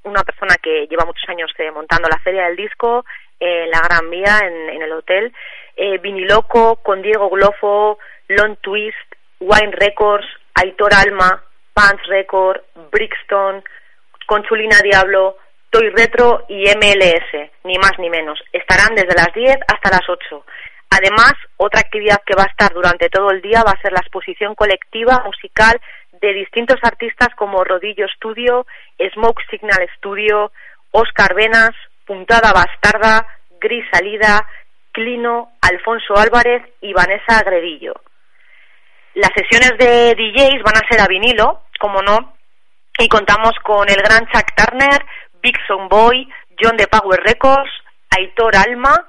una 0.04 0.24
persona 0.24 0.56
que 0.62 0.86
lleva 0.88 1.06
muchos 1.06 1.28
años 1.30 1.50
eh, 1.58 1.72
montando 1.72 2.10
la 2.10 2.20
feria 2.20 2.46
del 2.46 2.58
disco 2.58 3.06
en 3.40 3.72
la 3.72 3.80
Gran 3.80 4.10
Vía, 4.10 4.40
en, 4.44 4.82
el 4.82 4.92
hotel, 4.92 5.34
eh, 5.76 5.98
Viniloco, 5.98 6.76
con 6.84 7.02
Diego 7.02 7.30
Glofo, 7.30 7.98
Long 8.32 8.58
Twist, 8.62 8.96
Wine 9.40 9.72
Records, 9.72 10.26
Aitor 10.56 10.94
Alma, 10.94 11.44
Pants 11.74 12.06
Record, 12.08 12.62
Brixton, 12.92 13.64
Conchulina 14.28 14.78
Diablo, 14.84 15.38
Toy 15.70 15.90
Retro 15.90 16.46
y 16.50 16.66
MLS, 16.66 17.50
ni 17.64 17.78
más 17.78 17.94
ni 17.98 18.10
menos. 18.10 18.40
Estarán 18.52 18.96
desde 18.96 19.16
las 19.16 19.34
10 19.34 19.58
hasta 19.68 19.90
las 19.90 20.08
8. 20.08 20.46
Además, 20.90 21.34
otra 21.58 21.80
actividad 21.80 22.22
que 22.26 22.36
va 22.36 22.44
a 22.44 22.52
estar 22.52 22.74
durante 22.74 23.10
todo 23.10 23.32
el 23.32 23.42
día 23.42 23.64
va 23.66 23.72
a 23.72 23.82
ser 23.82 23.94
la 23.94 24.02
exposición 24.02 24.56
colectiva 24.56 25.24
musical 25.26 25.80
de 26.22 26.34
distintos 26.34 26.78
artistas 26.84 27.30
como 27.38 27.64
Rodillo 27.64 28.06
Studio, 28.16 28.66
Smoke 29.14 29.42
Signal 29.50 29.88
Studio, 29.98 30.52
Oscar 30.92 31.34
Venas, 31.34 31.72
Puntada 32.06 32.52
Bastarda, 32.52 33.26
Gris 33.60 33.86
Salida, 33.92 34.46
Clino, 34.92 35.54
Alfonso 35.62 36.18
Álvarez 36.18 36.64
y 36.82 36.92
Vanessa 36.92 37.40
Agredillo. 37.40 37.94
Las 39.14 39.32
sesiones 39.36 39.78
de 39.78 40.16
DJs 40.16 40.64
van 40.64 40.78
a 40.78 40.88
ser 40.90 41.02
a 41.02 41.08
vinilo, 41.08 41.62
como 41.80 42.02
no, 42.02 42.34
y 42.98 43.08
contamos 43.10 43.54
con 43.64 43.90
el 43.90 44.02
gran 44.02 44.26
Chuck 44.28 44.54
Turner, 44.56 45.06
Big 45.42 45.58
Son 45.68 45.90
Boy, 45.90 46.30
John 46.60 46.78
de 46.78 46.88
Power 46.88 47.20
Records, 47.22 47.72
Aitor 48.10 48.56
Alma, 48.56 49.08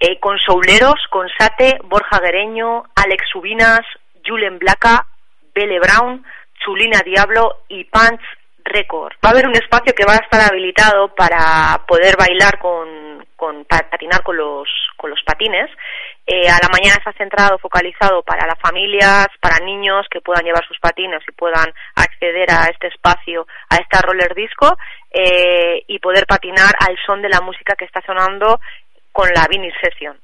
eh, 0.00 0.18
con 0.18 0.38
Souleros, 0.38 1.00
con 1.10 1.28
Sate, 1.38 1.78
Borja 1.84 2.18
Guereño, 2.20 2.84
Alex 2.96 3.24
Subinas, 3.30 3.82
Julen 4.26 4.58
Blaca, 4.58 5.06
Bele 5.54 5.78
Brown, 5.78 6.24
Chulina 6.64 7.00
Diablo 7.04 7.62
y 7.68 7.84
Punch 7.84 8.20
Record. 8.64 9.14
Va 9.24 9.30
a 9.30 9.32
haber 9.32 9.46
un 9.46 9.54
espacio 9.54 9.92
que 9.94 10.04
va 10.04 10.14
a 10.14 10.24
estar 10.24 10.40
habilitado 10.40 11.14
para 11.14 11.84
poder 11.86 12.16
bailar 12.16 12.58
con, 12.58 13.26
con 13.36 13.64
patinar 13.64 14.22
con 14.22 14.36
los, 14.36 14.68
con 14.96 15.10
los 15.10 15.20
patines 15.24 15.70
eh, 16.24 16.48
a 16.48 16.58
la 16.62 16.68
mañana 16.70 16.94
está 16.98 17.12
centrado, 17.14 17.58
focalizado 17.58 18.22
para 18.22 18.46
las 18.46 18.58
familias, 18.60 19.26
para 19.40 19.58
niños 19.64 20.06
que 20.08 20.20
puedan 20.20 20.44
llevar 20.44 20.64
sus 20.66 20.78
patines 20.78 21.20
y 21.28 21.32
puedan 21.32 21.66
acceder 21.96 22.48
a 22.50 22.66
este 22.70 22.88
espacio, 22.88 23.46
a 23.68 23.76
esta 23.76 24.00
roller 24.02 24.32
disco 24.34 24.76
eh, 25.10 25.82
y 25.88 25.98
poder 25.98 26.24
patinar 26.26 26.74
al 26.78 26.96
son 27.04 27.22
de 27.22 27.28
la 27.28 27.40
música 27.40 27.74
que 27.74 27.86
está 27.86 28.00
sonando 28.06 28.60
con 29.10 29.28
la 29.34 29.46
vinyl 29.50 29.74
session. 29.82 30.16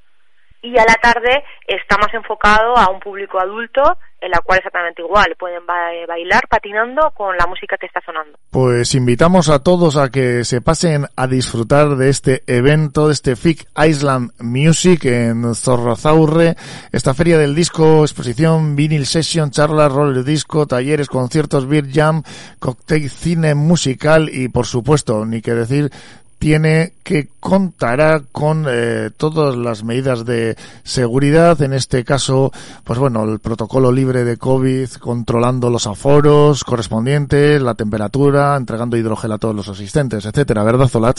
Y 0.62 0.78
a 0.78 0.84
la 0.84 0.95
tarde 0.95 1.45
está 1.66 1.97
más 1.99 2.14
enfocado 2.14 2.76
a 2.76 2.91
un 2.91 3.01
público 3.01 3.41
adulto 3.41 3.99
en 4.21 4.31
la 4.31 4.41
cual 4.41 4.59
exactamente 4.59 5.03
igual, 5.03 5.37
pueden 5.39 5.64
bailar 5.66 6.49
patinando 6.49 7.12
con 7.14 7.37
la 7.37 7.47
música 7.47 7.77
que 7.77 7.87
está 7.87 8.01
sonando. 8.01 8.39
Pues 8.51 8.95
invitamos 8.95 9.49
a 9.49 9.62
todos 9.62 9.97
a 9.97 10.11
que 10.11 10.45
se 10.45 10.61
pasen 10.61 11.07
a 11.16 11.27
disfrutar 11.27 11.97
de 11.97 12.09
este 12.09 12.43
evento, 12.47 13.07
de 13.07 13.12
este 13.12 13.37
FIC 13.37 13.69
Island 13.77 14.33
Music 14.41 15.05
en 15.05 15.55
Zorrozaurre, 15.55 16.57
esta 16.93 17.14
feria 17.14 17.39
del 17.39 17.55
disco, 17.55 18.03
exposición, 18.03 18.75
vinyl 18.75 19.07
session, 19.07 19.51
charlas, 19.51 19.93
roller 19.93 20.25
disco, 20.25 20.66
talleres, 20.66 21.09
conciertos, 21.09 21.69
beer 21.69 21.87
jam, 21.93 22.23
cocktail, 22.59 23.09
cine 23.11 23.55
musical 23.55 24.29
y 24.33 24.49
por 24.49 24.66
supuesto, 24.66 25.25
ni 25.25 25.43
que 25.43 25.55
decir, 25.55 25.91
tiene 26.39 26.93
que 27.05 27.28
contará 27.41 28.20
con 28.32 28.66
eh, 28.68 29.11
todas 29.18 29.57
las 29.57 29.84
medidas 29.84 30.24
de 30.24 30.55
seguridad, 30.84 31.61
en 31.62 31.72
este 31.72 32.05
caso, 32.05 32.51
pues 32.84 32.99
bueno, 32.99 33.24
el 33.24 33.41
protocolo 33.41 33.91
libre 33.91 34.24
de 34.24 34.39
COVID, 34.39 34.89
controlando 35.01 35.70
los 35.70 35.86
aforos 35.86 36.64
correspondientes, 36.64 37.61
la 37.61 37.74
temperatura, 37.74 38.57
entregando 38.57 38.97
hidrogel 38.97 39.32
a 39.32 39.39
todos 39.39 39.55
los 39.55 39.68
asistentes, 39.68 40.24
etcétera, 40.26 40.62
¿verdad, 40.62 40.86
Zolat? 40.86 41.18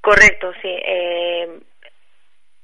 Correcto, 0.00 0.52
sí. 0.62 0.68
Eh, 0.68 1.48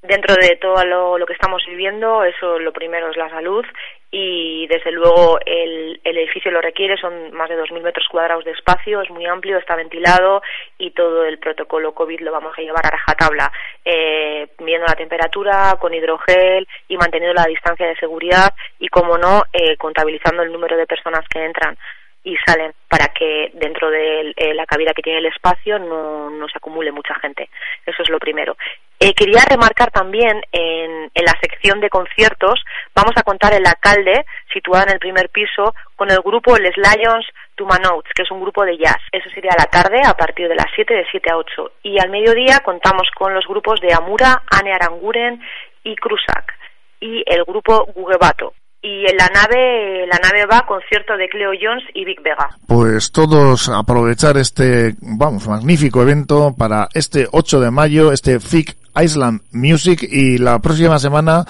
dentro 0.03 0.34
de 0.34 0.57
todo 0.61 0.84
lo, 1.18 1.26
que 1.26 1.32
estamos 1.32 1.62
viviendo, 1.66 2.22
eso 2.24 2.59
lo 2.59 2.72
primero 2.72 3.11
es 3.11 3.16
la 3.16 3.30
salud 3.30 3.64
y 4.11 4.67
desde 4.67 4.91
luego 4.91 5.39
el, 5.47 6.01
el 6.03 6.19
edificio 6.19 6.51
lo 6.51 6.61
requiere, 6.61 6.97
son 6.97 7.33
más 7.33 7.49
de 7.49 7.57
2.000 7.57 7.81
metros 7.81 8.07
cuadrados 8.11 8.45
de 8.45 8.51
espacio, 8.51 9.03
es 9.03 9.11
muy 9.11 9.25
amplio, 9.27 9.57
está 9.57 9.77
ventilado 9.77 10.43
y 10.79 10.91
todo 10.91 11.25
el 11.25 11.39
protocolo 11.39 11.93
COVID 11.93 12.21
lo 12.21 12.33
vamos 12.33 12.53
a 12.59 12.63
llevar 12.63 12.85
a 12.87 12.91
rajatabla, 12.91 13.53
eh, 13.85 14.49
viendo 14.59 14.87
la 14.87 14.95
temperatura, 14.95 15.77
con 15.81 15.95
hidrogel 15.95 16.67
y 16.89 16.97
manteniendo 16.97 17.35
la 17.35 17.49
distancia 17.49 17.87
de 17.87 17.97
seguridad 17.97 18.53
y, 18.81 18.89
como 18.89 19.17
no, 19.17 19.45
eh, 19.53 19.77
contabilizando 19.77 20.43
el 20.43 20.53
número 20.53 20.77
de 20.77 20.87
personas 20.87 21.25
que 21.29 21.45
entran 21.45 21.77
y 22.23 22.37
salen 22.47 22.73
para 22.89 23.09
que 23.09 23.51
dentro 23.55 23.91
de 23.91 24.35
eh, 24.37 24.55
la 24.55 24.67
cabida 24.67 24.93
que 24.93 25.03
tiene 25.03 25.21
el 25.21 25.27
espacio 25.27 25.79
no, 25.79 26.29
no, 26.31 26.49
se 26.49 26.59
acumule 26.59 26.93
mucha 26.93 27.15
gente. 27.15 27.49
Eso 27.87 28.03
es 28.03 28.11
lo 28.11 28.19
primero. 28.19 28.57
Eh, 29.03 29.14
quería 29.14 29.42
remarcar 29.48 29.90
también 29.90 30.42
en, 30.53 31.11
la 31.14 31.34
sección 31.40 31.80
de 31.80 31.88
conciertos, 31.88 32.62
vamos 32.94 33.12
a 33.16 33.22
contar 33.22 33.55
el 33.55 33.66
alcalde, 33.66 34.26
situado 34.53 34.84
en 34.84 34.92
el 34.92 34.98
primer 34.98 35.30
piso, 35.30 35.74
con 35.96 36.11
el 36.11 36.18
grupo 36.18 36.57
Les 36.59 36.76
Lions 36.76 37.26
Notes, 37.59 38.12
que 38.14 38.22
es 38.22 38.30
un 38.30 38.42
grupo 38.42 38.64
de 38.64 38.76
jazz. 38.76 39.01
Eso 39.11 39.28
sería 39.30 39.53
a 39.53 39.62
la 39.62 39.66
tarde, 39.66 40.01
a 40.05 40.14
partir 40.14 40.48
de 40.48 40.55
las 40.55 40.66
7, 40.74 40.92
de 40.92 41.07
7 41.11 41.30
a 41.30 41.36
8. 41.36 41.72
Y 41.82 41.98
al 41.98 42.11
mediodía 42.11 42.61
contamos 42.64 43.09
con 43.14 43.34
los 43.34 43.46
grupos 43.46 43.80
de 43.80 43.92
Amura, 43.94 44.42
Ane 44.51 44.72
Aranguren 44.72 45.40
y 45.82 45.94
Cruzac. 45.96 46.55
Y 47.01 47.22
el 47.26 47.44
grupo 47.44 47.86
Gugebato 47.94 48.53
y 48.82 49.05
en 49.11 49.16
la 49.16 49.28
nave 49.28 50.07
la 50.07 50.18
nave 50.18 50.46
va 50.46 50.64
concierto 50.66 51.16
de 51.16 51.28
Cleo 51.28 51.51
Jones 51.61 51.84
y 51.94 52.05
Big 52.05 52.22
Vega. 52.22 52.48
Pues 52.66 53.12
todos 53.12 53.68
aprovechar 53.68 54.38
este 54.38 54.94
vamos 55.01 55.46
magnífico 55.46 56.03
evento 56.03 56.55
para 56.57 56.88
este 56.94 57.26
8 57.30 57.61
de 57.61 57.70
mayo, 57.70 58.12
este 58.12 58.40
FIC 58.40 58.80
Island 58.97 59.43
Music 59.53 60.03
y 60.03 60.38
la 60.38 60.59
próxima 60.59 60.99
semana 60.99 61.45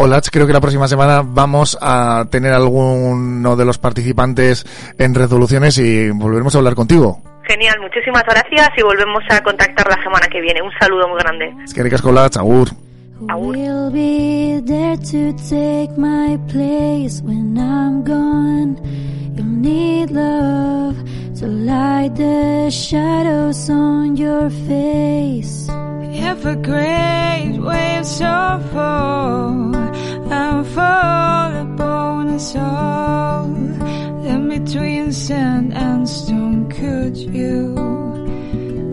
Hola, 0.00 0.20
creo 0.30 0.46
que 0.46 0.52
la 0.52 0.60
próxima 0.60 0.86
semana 0.86 1.22
vamos 1.24 1.76
a 1.80 2.26
tener 2.30 2.52
alguno 2.52 3.56
de 3.56 3.64
los 3.64 3.78
participantes 3.78 4.64
en 4.96 5.12
resoluciones 5.12 5.76
y 5.78 6.10
volveremos 6.10 6.54
a 6.54 6.58
hablar 6.58 6.76
contigo. 6.76 7.20
Genial, 7.42 7.80
muchísimas 7.80 8.22
gracias 8.22 8.70
y 8.76 8.82
volvemos 8.82 9.24
a 9.28 9.42
contactar 9.42 9.88
la 9.88 10.00
semana 10.00 10.28
que 10.28 10.40
viene. 10.40 10.62
Un 10.62 10.70
saludo 10.78 11.08
muy 11.08 11.18
grande. 11.18 11.52
Es 11.64 11.74
que 11.74 11.82
ricas 11.82 12.00
con 12.00 12.14
la 12.14 12.26
Agur. 12.26 12.68
will 13.36 13.90
be 13.90 14.60
there 14.64 14.96
to 14.98 15.32
take 15.48 15.90
my 15.98 16.38
place 16.46 17.20
when 17.24 17.58
I'm 17.58 18.04
gone. 18.04 18.78
You'll 19.34 19.46
need 19.46 20.12
love 20.12 20.94
to 21.40 21.46
light 21.48 22.14
the 22.14 22.70
shadows 22.70 23.68
on 23.68 24.16
your 24.16 24.48
face. 24.68 25.68
If 26.20 26.44
a 26.44 26.56
great 26.56 27.58
wave 27.58 28.06
fall 28.72 29.74
and 29.76 30.66
fall 30.66 31.50
upon 31.66 32.28
us 32.30 32.56
all, 32.56 33.46
then 34.22 34.48
between 34.48 35.12
sand 35.12 35.72
and 35.74 36.08
stone 36.08 36.68
could 36.68 37.16
you 37.16 37.74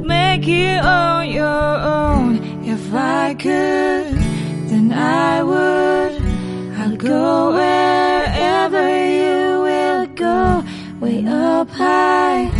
make 0.05 0.47
it 0.47 0.79
on 0.83 1.29
your 1.29 1.69
own? 1.97 2.63
If 2.63 2.93
I 2.93 3.33
could, 3.33 4.13
then 4.69 4.93
I 4.93 5.43
would. 5.43 6.13
I'll 6.79 6.95
go 6.95 7.53
wherever 7.53 8.85
you 9.19 9.61
will 9.67 10.05
go, 10.25 10.63
way 10.99 11.25
up 11.27 11.69
high 11.69 12.51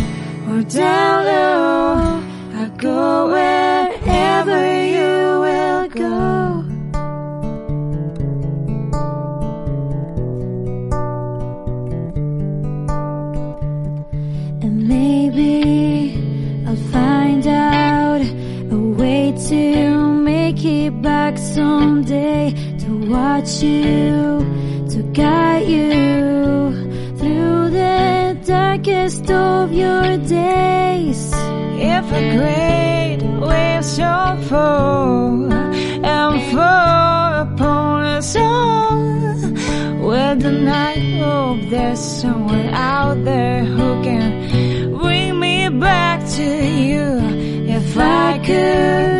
or 0.48 0.62
down 0.62 1.24
low. 1.24 2.60
I'll 2.60 2.76
go 2.76 3.30
wherever 4.16 4.62
you 4.96 5.14
will 5.46 5.88
go. 5.88 6.64
And 14.64 14.88
maybe 14.88 15.52
I'll 16.66 16.84
find 16.92 17.46
out 17.46 18.22
a 18.76 18.80
way 19.00 19.34
to 19.48 19.98
make 20.32 20.64
it 20.64 21.02
back 21.02 21.36
someday 21.38 22.54
to 22.78 22.90
watch 23.10 23.62
you, 23.62 24.40
to 24.92 25.02
guide 25.12 25.68
you 25.68 26.72
through 27.18 27.70
the 27.70 28.38
darkest 28.46 29.30
of 29.30 29.72
your 29.72 30.16
days. 30.18 31.32
If 31.78 32.04
a 32.12 32.38
fall 34.42 35.52
and 35.52 36.52
fall 36.52 37.42
upon 37.42 38.04
us 38.04 38.36
all, 38.36 38.96
with 40.08 40.42
the 40.42 40.52
night 40.52 41.20
hope 41.20 41.70
there's 41.70 41.98
someone 42.00 42.68
out 42.70 43.24
there 43.24 43.64
who 43.64 44.02
can 44.02 44.96
bring 44.98 45.38
me 45.40 45.68
back 45.68 46.26
to 46.36 46.44
you. 46.44 47.06
If 47.68 47.96
I 47.98 48.38
could, 48.46 49.15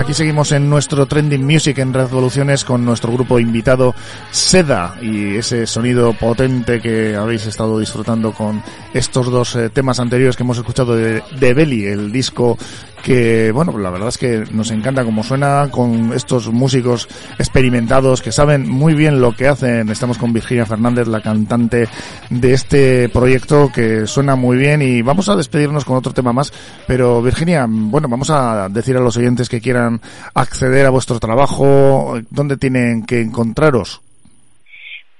Aquí 0.00 0.14
seguimos 0.14 0.50
en 0.52 0.70
nuestro 0.70 1.04
Trending 1.04 1.44
Music 1.44 1.76
en 1.76 1.92
Revoluciones 1.92 2.64
con 2.64 2.86
nuestro 2.86 3.12
grupo 3.12 3.38
invitado 3.38 3.94
Seda 4.30 4.96
y 5.02 5.36
ese 5.36 5.66
sonido 5.66 6.14
potente 6.14 6.80
que 6.80 7.14
habéis 7.14 7.44
estado 7.44 7.78
disfrutando 7.78 8.32
con 8.32 8.62
estos 8.94 9.30
dos 9.30 9.54
eh, 9.56 9.68
temas 9.68 10.00
anteriores 10.00 10.36
que 10.36 10.42
hemos 10.42 10.56
escuchado 10.56 10.96
de, 10.96 11.22
de 11.38 11.52
Belly, 11.52 11.84
el 11.84 12.10
disco 12.12 12.56
que, 13.02 13.52
bueno, 13.52 13.76
la 13.78 13.90
verdad 13.90 14.08
es 14.08 14.18
que 14.18 14.44
nos 14.52 14.70
encanta 14.70 15.04
cómo 15.04 15.22
suena 15.22 15.68
con 15.70 16.12
estos 16.12 16.48
músicos 16.48 17.08
experimentados 17.38 18.22
que 18.22 18.32
saben 18.32 18.68
muy 18.68 18.94
bien 18.94 19.20
lo 19.20 19.32
que 19.32 19.48
hacen. 19.48 19.88
Estamos 19.88 20.18
con 20.18 20.32
Virginia 20.32 20.66
Fernández, 20.66 21.08
la 21.08 21.20
cantante 21.20 21.88
de 22.28 22.52
este 22.52 23.08
proyecto 23.08 23.70
que 23.74 24.06
suena 24.06 24.36
muy 24.36 24.56
bien 24.56 24.82
y 24.82 25.02
vamos 25.02 25.28
a 25.28 25.36
despedirnos 25.36 25.84
con 25.84 25.96
otro 25.96 26.12
tema 26.12 26.32
más. 26.32 26.52
Pero 26.86 27.22
Virginia, 27.22 27.66
bueno, 27.68 28.08
vamos 28.08 28.30
a 28.30 28.68
decir 28.68 28.96
a 28.96 29.00
los 29.00 29.16
oyentes 29.16 29.48
que 29.48 29.60
quieran 29.60 30.00
acceder 30.34 30.86
a 30.86 30.90
vuestro 30.90 31.18
trabajo, 31.18 32.18
¿dónde 32.30 32.56
tienen 32.56 33.04
que 33.04 33.20
encontraros? 33.20 34.02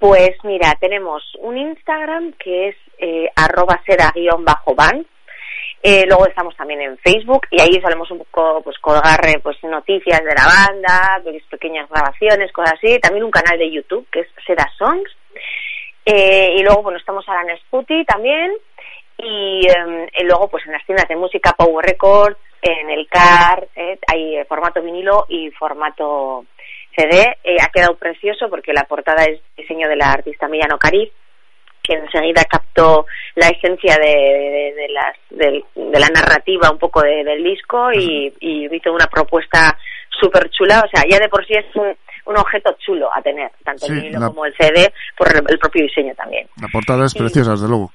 Pues 0.01 0.31
mira, 0.43 0.75
tenemos 0.79 1.21
un 1.41 1.59
Instagram 1.59 2.33
que 2.43 2.69
es 2.69 2.75
eh, 2.97 3.29
arroba 3.35 3.79
seda-ban. 3.85 5.05
Eh, 5.83 6.05
luego 6.07 6.27
estamos 6.27 6.55
también 6.55 6.81
en 6.81 6.97
Facebook 6.99 7.47
y 7.49 7.59
ahí 7.59 7.81
solemos 7.81 8.09
un 8.11 8.19
poco 8.19 8.61
pues 8.63 8.77
colgar 8.79 9.19
eh, 9.27 9.39
pues 9.41 9.57
noticias 9.63 10.19
de 10.19 10.35
la 10.35 10.45
banda, 10.45 11.21
pues, 11.23 11.43
pequeñas 11.49 11.89
grabaciones, 11.89 12.51
cosas 12.51 12.73
así. 12.73 12.99
También 12.99 13.23
un 13.25 13.31
canal 13.31 13.57
de 13.57 13.71
YouTube 13.71 14.07
que 14.11 14.21
es 14.21 14.27
Seda 14.45 14.69
Songs. 14.77 15.11
Eh, 16.05 16.55
y 16.57 16.63
luego, 16.63 16.83
bueno, 16.83 16.97
estamos 16.97 17.27
ahora 17.27 17.41
en 17.41 17.57
Sputi 17.59 18.05
también. 18.05 18.51
Y, 19.17 19.67
eh, 19.67 20.23
luego, 20.23 20.47
pues 20.49 20.65
en 20.65 20.71
las 20.71 20.85
tiendas 20.85 21.07
de 21.07 21.15
música 21.15 21.53
Power 21.53 21.85
Records, 21.85 22.37
en 22.61 22.89
el 22.89 23.07
CAR, 23.07 23.67
eh, 23.75 23.99
hay 24.07 24.37
eh, 24.37 24.45
formato 24.45 24.81
vinilo 24.81 25.25
y 25.29 25.49
formato 25.51 26.45
CD. 26.95 27.37
Ha 27.59 27.69
quedado 27.69 27.95
precioso 27.97 28.49
porque 28.49 28.73
la 28.73 28.83
portada 28.83 29.23
es 29.23 29.41
diseño 29.55 29.87
de 29.87 29.95
la 29.95 30.11
artista 30.11 30.47
Millano 30.47 30.77
Cariz, 30.77 31.11
que 31.83 31.93
enseguida 31.93 32.43
captó 32.45 33.05
la 33.35 33.47
esencia 33.49 33.95
de, 33.97 34.07
de, 34.07 34.73
de 34.75 34.87
las, 34.89 35.15
del- 35.29 35.63
de 35.75 35.99
la 35.99 36.07
narrativa 36.09 36.69
un 36.71 36.77
poco 36.77 37.01
de- 37.01 37.23
del 37.23 37.43
disco 37.43 37.91
y, 37.93 38.33
y 38.39 38.73
hizo 38.75 38.91
una 38.93 39.07
propuesta 39.07 39.77
súper 40.19 40.49
chula. 40.51 40.83
O 40.85 40.89
sea, 40.89 41.03
ya 41.09 41.19
de 41.19 41.29
por 41.29 41.45
sí 41.45 41.53
es 41.53 41.65
un, 41.75 41.95
un 42.25 42.37
objeto 42.37 42.75
chulo 42.79 43.09
a 43.13 43.21
tener, 43.21 43.51
tanto 43.63 43.85
Sí, 43.87 43.91
el 43.93 43.99
vinilo 44.01 44.19
la- 44.19 44.27
como 44.27 44.45
el 44.45 44.53
CD, 44.55 44.93
por 45.17 45.27
el, 45.29 45.41
el 45.47 45.57
propio 45.59 45.83
diseño 45.83 46.13
también. 46.15 46.47
La 46.61 46.67
portada 46.71 47.05
es 47.05 47.15
Y- 47.15 47.19
preciosa, 47.19 47.51
desde 47.51 47.67
luego. 47.67 47.91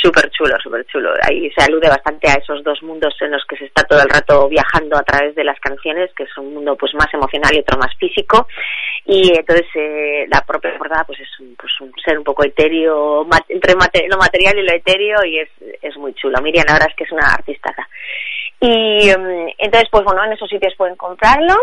Súper 0.00 0.30
chulo, 0.30 0.56
súper 0.62 0.86
chulo. 0.86 1.10
Ahí 1.22 1.50
se 1.50 1.64
alude 1.64 1.88
bastante 1.88 2.28
a 2.30 2.34
esos 2.34 2.62
dos 2.62 2.80
mundos 2.82 3.16
en 3.20 3.32
los 3.32 3.44
que 3.46 3.56
se 3.56 3.64
está 3.64 3.82
todo 3.82 4.00
el 4.00 4.08
rato 4.08 4.48
viajando 4.48 4.96
a 4.96 5.02
través 5.02 5.34
de 5.34 5.42
las 5.42 5.58
canciones, 5.58 6.10
que 6.14 6.22
es 6.22 6.38
un 6.38 6.54
mundo 6.54 6.76
pues 6.76 6.94
más 6.94 7.12
emocional 7.12 7.50
y 7.54 7.60
otro 7.60 7.78
más 7.78 7.92
físico. 7.96 8.46
Y 9.04 9.36
entonces 9.36 9.66
eh, 9.74 10.26
la 10.28 10.42
propia 10.42 10.76
portada 10.78 11.02
pues 11.04 11.18
es 11.18 11.40
un, 11.40 11.56
pues, 11.56 11.72
un 11.80 11.92
ser 12.04 12.16
un 12.16 12.24
poco 12.24 12.44
etéreo, 12.44 13.26
entre 13.48 13.72
lo 14.08 14.18
material 14.18 14.58
y 14.58 14.62
lo 14.62 14.72
etéreo 14.72 15.24
y 15.24 15.40
es, 15.40 15.48
es 15.82 15.96
muy 15.96 16.14
chulo. 16.14 16.40
Miriam 16.42 16.66
la 16.68 16.74
verdad 16.74 16.90
es 16.90 16.96
que 16.96 17.04
es 17.04 17.12
una 17.12 17.32
artistaza. 17.32 17.88
Y 18.60 19.10
em, 19.10 19.48
entonces 19.58 19.88
pues 19.90 20.04
bueno, 20.04 20.24
en 20.24 20.32
esos 20.32 20.48
sitios 20.48 20.74
pueden 20.76 20.94
comprarlo 20.94 21.56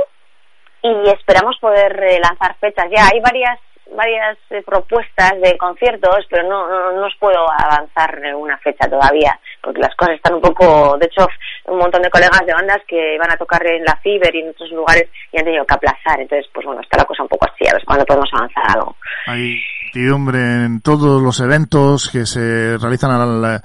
y 0.82 1.10
esperamos 1.10 1.58
poder 1.60 2.04
eh, 2.04 2.20
lanzar 2.20 2.58
fechas 2.60 2.88
ya. 2.92 3.08
Hay 3.14 3.22
varias 3.22 3.60
varias 3.94 4.38
eh, 4.50 4.64
propuestas 4.66 5.34
de 5.42 5.58
conciertos, 5.58 6.26
pero 6.30 6.48
no, 6.48 6.68
no, 6.68 6.92
no 6.94 7.06
os 7.06 7.16
puedo 7.20 7.46
avanzar 7.52 8.20
una 8.36 8.58
fecha 8.60 8.90
todavía, 8.90 9.38
porque 9.62 9.82
las 9.82 9.96
cosas 9.96 10.16
están 10.16 10.36
un 10.36 10.42
poco, 10.42 10.98
de 10.98 11.06
hecho, 11.06 11.28
un 11.68 11.78
montón 11.78 12.02
de 12.02 12.10
colegas 12.10 12.42
de 12.46 12.54
bandas 12.54 12.82
que 12.88 13.18
van 13.20 13.32
a 13.32 13.38
tocar 13.38 13.66
en 13.68 13.84
la 13.84 13.96
Fiber 14.02 14.34
y 14.36 14.42
en 14.42 14.50
otros 14.50 14.70
lugares 14.72 15.10
y 15.32 15.40
han 15.40 15.46
tenido 15.46 15.66
que 15.66 15.74
aplazar, 15.74 16.20
entonces, 16.20 16.50
pues 16.54 16.66
bueno, 16.66 16.82
está 16.82 16.98
la 16.98 17.06
cosa 17.06 17.24
un 17.24 17.30
poco 17.30 17.46
así, 17.46 17.68
a 17.68 17.74
ver 17.74 17.86
cuándo 17.86 18.06
podemos 18.06 18.30
avanzar 18.34 18.64
algo. 18.76 18.96
Hay 19.28 19.62
incertidumbre 19.96 20.66
en 20.66 20.82
todos 20.82 21.22
los 21.22 21.40
eventos 21.40 22.10
que 22.10 22.26
se 22.26 22.78
realizan 22.78 23.12
al, 23.12 23.62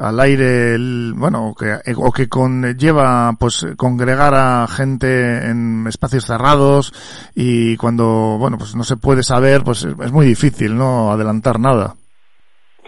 al 0.00 0.18
aire, 0.20 0.74
el- 0.74 1.12
bueno, 1.14 1.54
que, 1.58 1.76
o 1.96 2.10
que 2.10 2.28
conlleva, 2.28 3.32
pues, 3.38 3.66
congregar 3.76 4.34
a 4.34 4.66
gente 4.66 5.46
en 5.48 5.86
espacios 5.86 6.24
cerrados 6.26 6.92
y 7.34 7.76
cuando, 7.76 8.36
bueno, 8.38 8.56
pues 8.58 8.74
no 8.74 8.82
se 8.82 8.96
puede 8.96 9.22
saber, 9.22 9.62
pues 9.64 9.84
es 9.84 10.12
muy 10.12 10.26
difícil, 10.26 10.76
¿no? 10.76 11.12
Adelantar 11.12 11.60
nada. 11.60 11.94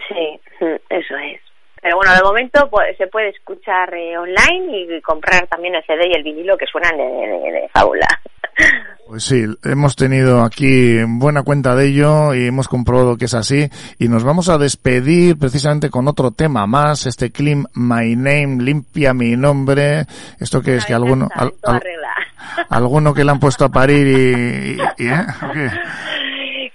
Sí, 0.07 0.39
eso 0.89 1.15
es. 1.17 1.39
Pero 1.81 1.97
bueno, 1.97 2.13
de 2.15 2.23
momento 2.23 2.69
pues, 2.71 2.95
se 2.97 3.07
puede 3.07 3.29
escuchar 3.29 3.93
eh, 3.93 4.17
online 4.17 4.85
y 4.97 5.01
comprar 5.01 5.47
también 5.47 5.75
el 5.75 5.83
CD 5.85 6.07
y 6.07 6.13
el 6.17 6.23
vinilo 6.23 6.57
que 6.57 6.65
suenan 6.65 6.95
de 6.97 7.69
fábula. 7.73 8.07
Pues 9.13 9.25
sí, 9.25 9.45
hemos 9.63 9.95
tenido 9.95 10.41
aquí 10.43 10.97
buena 11.07 11.43
cuenta 11.43 11.75
de 11.75 11.85
ello 11.89 12.33
y 12.33 12.47
hemos 12.47 12.67
comprobado 12.67 13.15
que 13.15 13.25
es 13.25 13.35
así. 13.35 13.69
Y 13.99 14.07
nos 14.07 14.23
vamos 14.23 14.49
a 14.49 14.57
despedir 14.57 15.37
precisamente 15.37 15.91
con 15.91 16.07
otro 16.07 16.31
tema 16.31 16.65
más, 16.65 17.05
este 17.05 17.31
Clean 17.31 17.67
My 17.75 18.15
Name, 18.15 18.57
limpia 18.63 19.13
mi 19.13 19.37
nombre, 19.37 20.05
esto 20.39 20.63
que 20.63 20.77
es 20.77 20.85
que 20.87 20.95
alguno, 20.95 21.29
al- 21.35 21.53
al- 21.61 21.83
alguno 22.71 23.13
que 23.13 23.23
le 23.23 23.29
han 23.29 23.39
puesto 23.39 23.65
a 23.65 23.69
parir 23.69 24.07
y, 24.07 24.77
y- 24.81 25.03
y, 25.05 25.07
¿eh? 25.09 25.25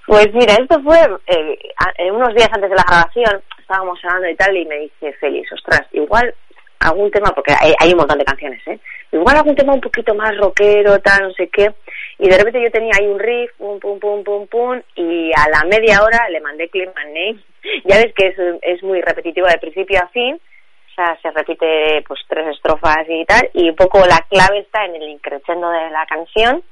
Pues 0.06 0.28
mira, 0.32 0.54
esto 0.62 0.80
fue 0.84 0.96
eh, 1.26 1.58
eh, 1.98 2.12
unos 2.12 2.32
días 2.36 2.50
antes 2.52 2.70
de 2.70 2.76
la 2.76 2.84
grabación, 2.86 3.42
estábamos 3.58 3.98
hablando 4.04 4.28
y 4.30 4.36
tal, 4.36 4.56
y 4.56 4.64
me 4.64 4.76
dice 4.78 5.12
Félix, 5.18 5.52
ostras, 5.54 5.82
igual 5.92 6.32
algún 6.80 7.10
tema, 7.10 7.32
porque 7.34 7.54
hay, 7.58 7.92
un 7.92 7.98
montón 7.98 8.18
de 8.18 8.24
canciones, 8.24 8.66
¿eh? 8.66 8.78
Igual 9.12 9.36
algún 9.36 9.56
tema 9.56 9.74
un 9.74 9.80
poquito 9.80 10.14
más 10.14 10.36
rockero, 10.36 10.98
tal, 11.00 11.28
no 11.28 11.32
sé 11.32 11.48
qué. 11.48 11.72
Y 12.18 12.28
de 12.28 12.36
repente 12.36 12.62
yo 12.62 12.70
tenía 12.70 12.92
ahí 12.98 13.06
un 13.06 13.18
riff, 13.18 13.50
pum, 13.56 13.80
pum, 13.80 13.98
pum, 13.98 14.22
pum, 14.22 14.46
pum, 14.46 14.80
y 14.94 15.30
a 15.32 15.48
la 15.50 15.64
media 15.68 16.02
hora 16.02 16.28
le 16.28 16.40
mandé 16.40 16.68
Clean 16.68 16.92
My 16.94 17.04
Name. 17.04 17.42
Ya 17.84 17.96
ves 17.96 18.12
que 18.14 18.28
es, 18.28 18.36
es 18.62 18.82
muy 18.82 19.00
repetitivo 19.00 19.46
de 19.46 19.58
principio 19.58 20.00
a 20.00 20.08
fin, 20.08 20.34
o 20.36 20.94
sea, 20.94 21.18
se 21.20 21.30
repite 21.30 22.02
pues 22.06 22.20
tres 22.28 22.48
estrofas 22.48 23.04
y 23.08 23.24
tal, 23.24 23.48
y 23.52 23.70
un 23.70 23.76
poco 23.76 23.98
la 24.06 24.24
clave 24.30 24.60
está 24.60 24.84
en 24.84 24.96
el 24.96 25.08
increchendo 25.08 25.70
de 25.70 25.90
la 25.90 26.06
canción, 26.06 26.62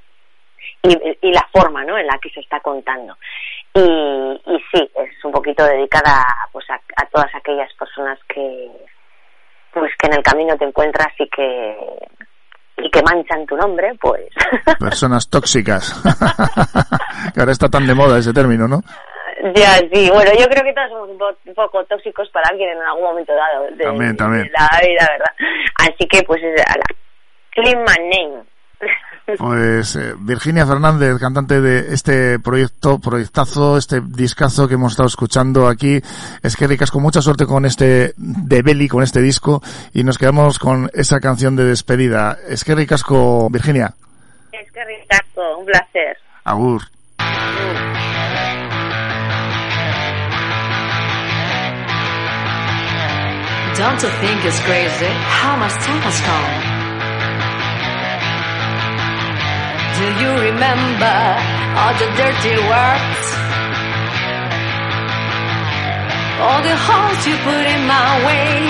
y, 0.82 1.28
y 1.28 1.32
la 1.32 1.46
forma 1.52 1.84
¿no? 1.84 1.98
en 1.98 2.06
la 2.06 2.18
que 2.20 2.30
se 2.30 2.40
está 2.40 2.60
contando. 2.60 3.16
Y, 3.74 3.80
y 3.80 4.58
sí, 4.72 4.90
es 4.94 5.24
un 5.24 5.32
poquito 5.32 5.64
dedicada 5.64 6.24
pues 6.52 6.68
a, 6.70 6.80
a 6.96 7.06
todas 7.06 7.34
aquellas 7.34 7.72
personas 7.74 8.18
que 8.28 8.70
pues 9.80 9.92
que 9.98 10.06
en 10.08 10.14
el 10.14 10.22
camino 10.22 10.56
te 10.56 10.64
encuentras 10.64 11.08
y 11.18 11.28
que 11.28 11.76
y 12.78 12.90
que 12.90 13.02
manchan 13.02 13.46
tu 13.46 13.56
nombre, 13.56 13.92
pues 14.00 14.22
Personas 14.78 15.28
tóxicas. 15.30 15.94
que 17.34 17.40
ahora 17.40 17.52
está 17.52 17.68
tan 17.68 17.86
de 17.86 17.94
moda 17.94 18.18
ese 18.18 18.32
término, 18.32 18.66
¿no? 18.68 18.80
ya 19.54 19.76
sí, 19.92 20.10
bueno, 20.10 20.30
yo 20.38 20.46
creo 20.48 20.64
que 20.64 20.72
todos 20.72 20.88
somos 20.90 21.10
un, 21.10 21.18
po- 21.18 21.36
un 21.44 21.54
poco 21.54 21.84
tóxicos 21.84 22.28
para 22.30 22.48
alguien 22.50 22.70
en 22.70 22.82
algún 22.82 23.04
momento 23.04 23.32
dado 23.34 23.64
de, 23.76 23.84
También, 23.84 24.16
también. 24.16 24.42
de 24.44 24.50
la 24.50 24.80
vida, 24.80 25.06
¿verdad? 25.10 25.34
Así 25.78 26.08
que 26.08 26.22
pues 26.24 26.42
es 26.42 26.60
a 26.66 26.76
la 26.78 26.84
Clean 27.52 27.78
My 27.78 28.08
Name. 28.08 28.44
Pues 29.38 29.96
eh, 29.96 30.14
Virginia 30.18 30.64
Fernández, 30.64 31.18
cantante 31.18 31.60
de 31.60 31.92
este 31.92 32.38
proyecto, 32.38 33.00
proyectazo, 33.00 33.76
este 33.76 34.00
discazo 34.00 34.68
que 34.68 34.74
hemos 34.74 34.92
estado 34.92 35.08
escuchando 35.08 35.66
aquí. 35.66 36.00
Es 36.42 36.56
que 36.56 36.68
ricas 36.68 36.92
con 36.92 37.02
mucha 37.02 37.20
suerte 37.20 37.44
con 37.44 37.64
este 37.64 38.14
de 38.16 38.62
Belly, 38.62 38.86
con 38.88 39.02
este 39.02 39.20
disco, 39.20 39.62
y 39.92 40.04
nos 40.04 40.18
quedamos 40.18 40.60
con 40.60 40.88
esa 40.94 41.18
canción 41.18 41.56
de 41.56 41.64
despedida. 41.64 42.38
Es 42.48 42.62
que 42.62 42.76
ricasco, 42.76 43.50
Virginia. 43.50 43.94
Es 44.52 44.70
que 44.70 44.84
ricazo, 44.84 45.58
un 45.58 45.66
placer. 45.66 46.16
Agur. 46.44 46.82
Don't 53.76 54.02
you 54.02 54.08
think 54.08 54.44
it's 54.44 54.60
crazy 54.60 55.12
how 55.28 55.56
much 55.56 55.74
time 55.84 56.00
has 56.00 56.20
gone? 56.22 56.75
Do 59.96 60.04
you 60.04 60.28
remember 60.28 61.16
all 61.80 61.94
the 61.96 62.08
dirty 62.20 62.56
words? 62.68 63.26
All 66.44 66.60
the 66.60 66.76
holes 66.86 67.20
you 67.24 67.34
put 67.48 67.64
in 67.64 67.82
my 67.88 68.10
way 68.28 68.60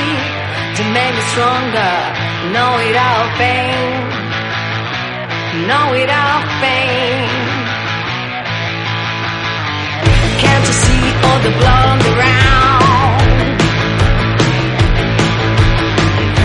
to 0.79 0.83
make 0.95 1.15
me 1.19 1.23
stronger. 1.35 1.95
Know 2.55 2.71
without 2.79 3.27
pain. 3.43 4.07
Know 5.67 5.85
without 5.99 6.47
pain. 6.63 7.27
Can't 10.43 10.65
you 10.69 10.77
see 10.85 11.05
all 11.27 11.41
the 11.43 11.53
blood 11.59 11.87
on 11.91 11.99
the 12.07 12.13
ground? 12.19 13.59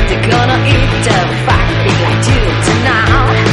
They're 0.09 0.25
gonna 0.25 0.59
eat 0.73 0.91
the 1.05 1.17
factory 1.45 1.95
like 2.01 2.23
you 2.33 2.41
tonight. 2.65 3.50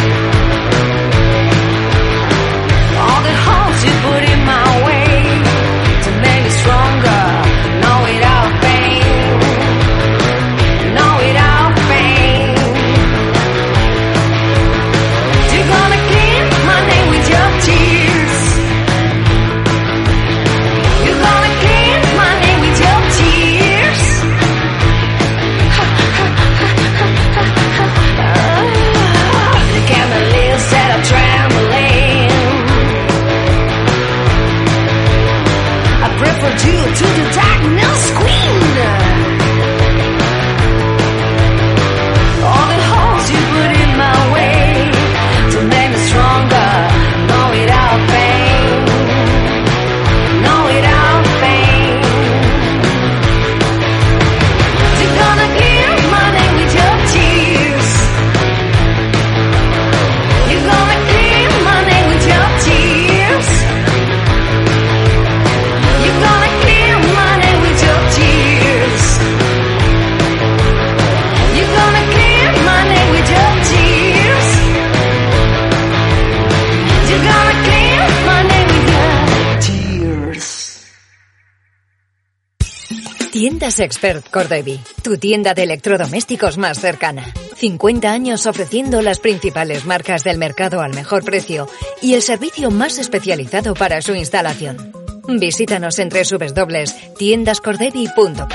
Expert 83.81 84.31
Cordevi, 84.31 84.81
tu 85.03 85.19
tienda 85.19 85.53
de 85.55 85.65
electrodomésticos 85.65 86.57
más 86.59 86.81
cercana. 86.81 87.25
50 87.57 88.11
años 88.11 88.47
ofreciendo 88.47 89.03
las 89.03 89.21
principales 89.21 89.85
marcas 89.85 90.25
del 90.25 90.39
mercado 90.39 90.81
al 90.81 90.95
mejor 90.95 91.23
precio 91.25 91.69
y 92.01 92.15
el 92.15 92.23
servicio 92.23 92.71
más 92.71 92.99
especializado 92.99 93.75
para 93.75 94.01
su 94.03 94.15
instalación. 94.15 94.93
Visítanos 95.29 95.99
en 95.99 96.09
www.tiendascordevi.com. 96.09 98.49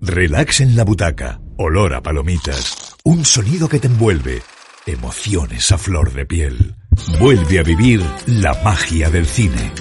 Relax 0.00 0.60
en 0.60 0.74
la 0.74 0.82
butaca, 0.84 1.40
olor 1.56 1.94
a 1.94 2.02
palomitas, 2.02 2.96
un 3.04 3.24
sonido 3.24 3.68
que 3.68 3.78
te 3.78 3.86
envuelve, 3.86 4.42
emociones 4.84 5.70
a 5.70 5.78
flor 5.78 6.12
de 6.12 6.26
piel. 6.26 6.74
Vuelve 7.18 7.58
a 7.58 7.62
vivir 7.62 8.02
la 8.26 8.54
magia 8.62 9.10
del 9.10 9.26
cine. 9.26 9.72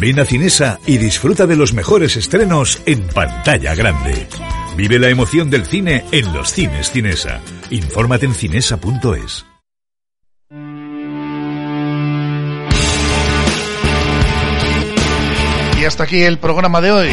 Ven 0.00 0.20
a 0.20 0.24
Cinesa 0.24 0.78
y 0.86 0.98
disfruta 0.98 1.46
de 1.46 1.56
los 1.56 1.72
mejores 1.72 2.16
estrenos 2.16 2.82
en 2.86 3.06
pantalla 3.08 3.74
grande. 3.74 4.28
Vive 4.76 4.98
la 4.98 5.08
emoción 5.08 5.50
del 5.50 5.66
cine 5.66 6.04
en 6.12 6.32
los 6.32 6.52
cines 6.52 6.90
Cinesa. 6.90 7.40
Infórmate 7.70 8.26
en 8.26 8.34
cinesa.es. 8.34 9.46
Y 15.80 15.84
hasta 15.84 16.04
aquí 16.04 16.22
el 16.22 16.38
programa 16.38 16.80
de 16.80 16.92
hoy. 16.92 17.08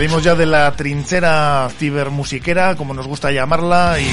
Salimos 0.00 0.24
ya 0.24 0.34
de 0.34 0.46
la 0.46 0.72
trinchera 0.76 1.68
cibermusiquera, 1.78 2.74
como 2.74 2.94
nos 2.94 3.06
gusta 3.06 3.32
llamarla, 3.32 4.00
y 4.00 4.08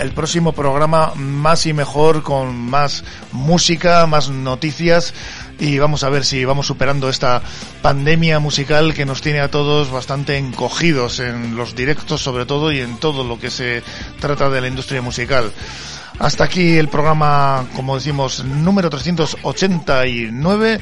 el 0.00 0.12
próximo 0.12 0.52
programa 0.52 1.12
más 1.16 1.66
y 1.66 1.72
mejor, 1.72 2.22
con 2.22 2.54
más 2.54 3.02
música, 3.32 4.06
más 4.06 4.28
noticias, 4.28 5.12
y 5.58 5.78
vamos 5.78 6.04
a 6.04 6.10
ver 6.10 6.24
si 6.24 6.44
vamos 6.44 6.66
superando 6.66 7.08
esta 7.08 7.42
pandemia 7.82 8.38
musical 8.38 8.94
que 8.94 9.04
nos 9.06 9.20
tiene 9.22 9.40
a 9.40 9.50
todos 9.50 9.90
bastante 9.90 10.36
encogidos 10.36 11.20
en 11.20 11.56
los 11.56 11.74
directos 11.74 12.22
sobre 12.22 12.46
todo 12.46 12.72
y 12.72 12.80
en 12.80 12.98
todo 12.98 13.24
lo 13.24 13.38
que 13.38 13.50
se 13.50 13.82
trata 14.20 14.48
de 14.50 14.60
la 14.60 14.68
industria 14.68 15.02
musical. 15.02 15.52
Hasta 16.18 16.44
aquí 16.44 16.78
el 16.78 16.88
programa, 16.88 17.66
como 17.74 17.96
decimos, 17.96 18.44
número 18.44 18.88
389 18.88 20.80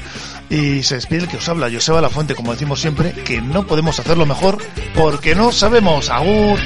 y 0.49 0.83
se 0.83 0.95
despide 0.95 1.21
el 1.21 1.27
que 1.27 1.37
os 1.37 1.49
habla, 1.49 1.71
Joseba 1.71 2.01
La 2.01 2.09
Fuente, 2.09 2.35
como 2.35 2.51
decimos 2.51 2.79
siempre, 2.79 3.13
que 3.13 3.41
no 3.41 3.65
podemos 3.65 3.99
hacerlo 3.99 4.27
mejor 4.27 4.59
porque 4.93 5.33
no 5.33 5.51
sabemos. 5.51 6.09
¡Agur! 6.09 6.59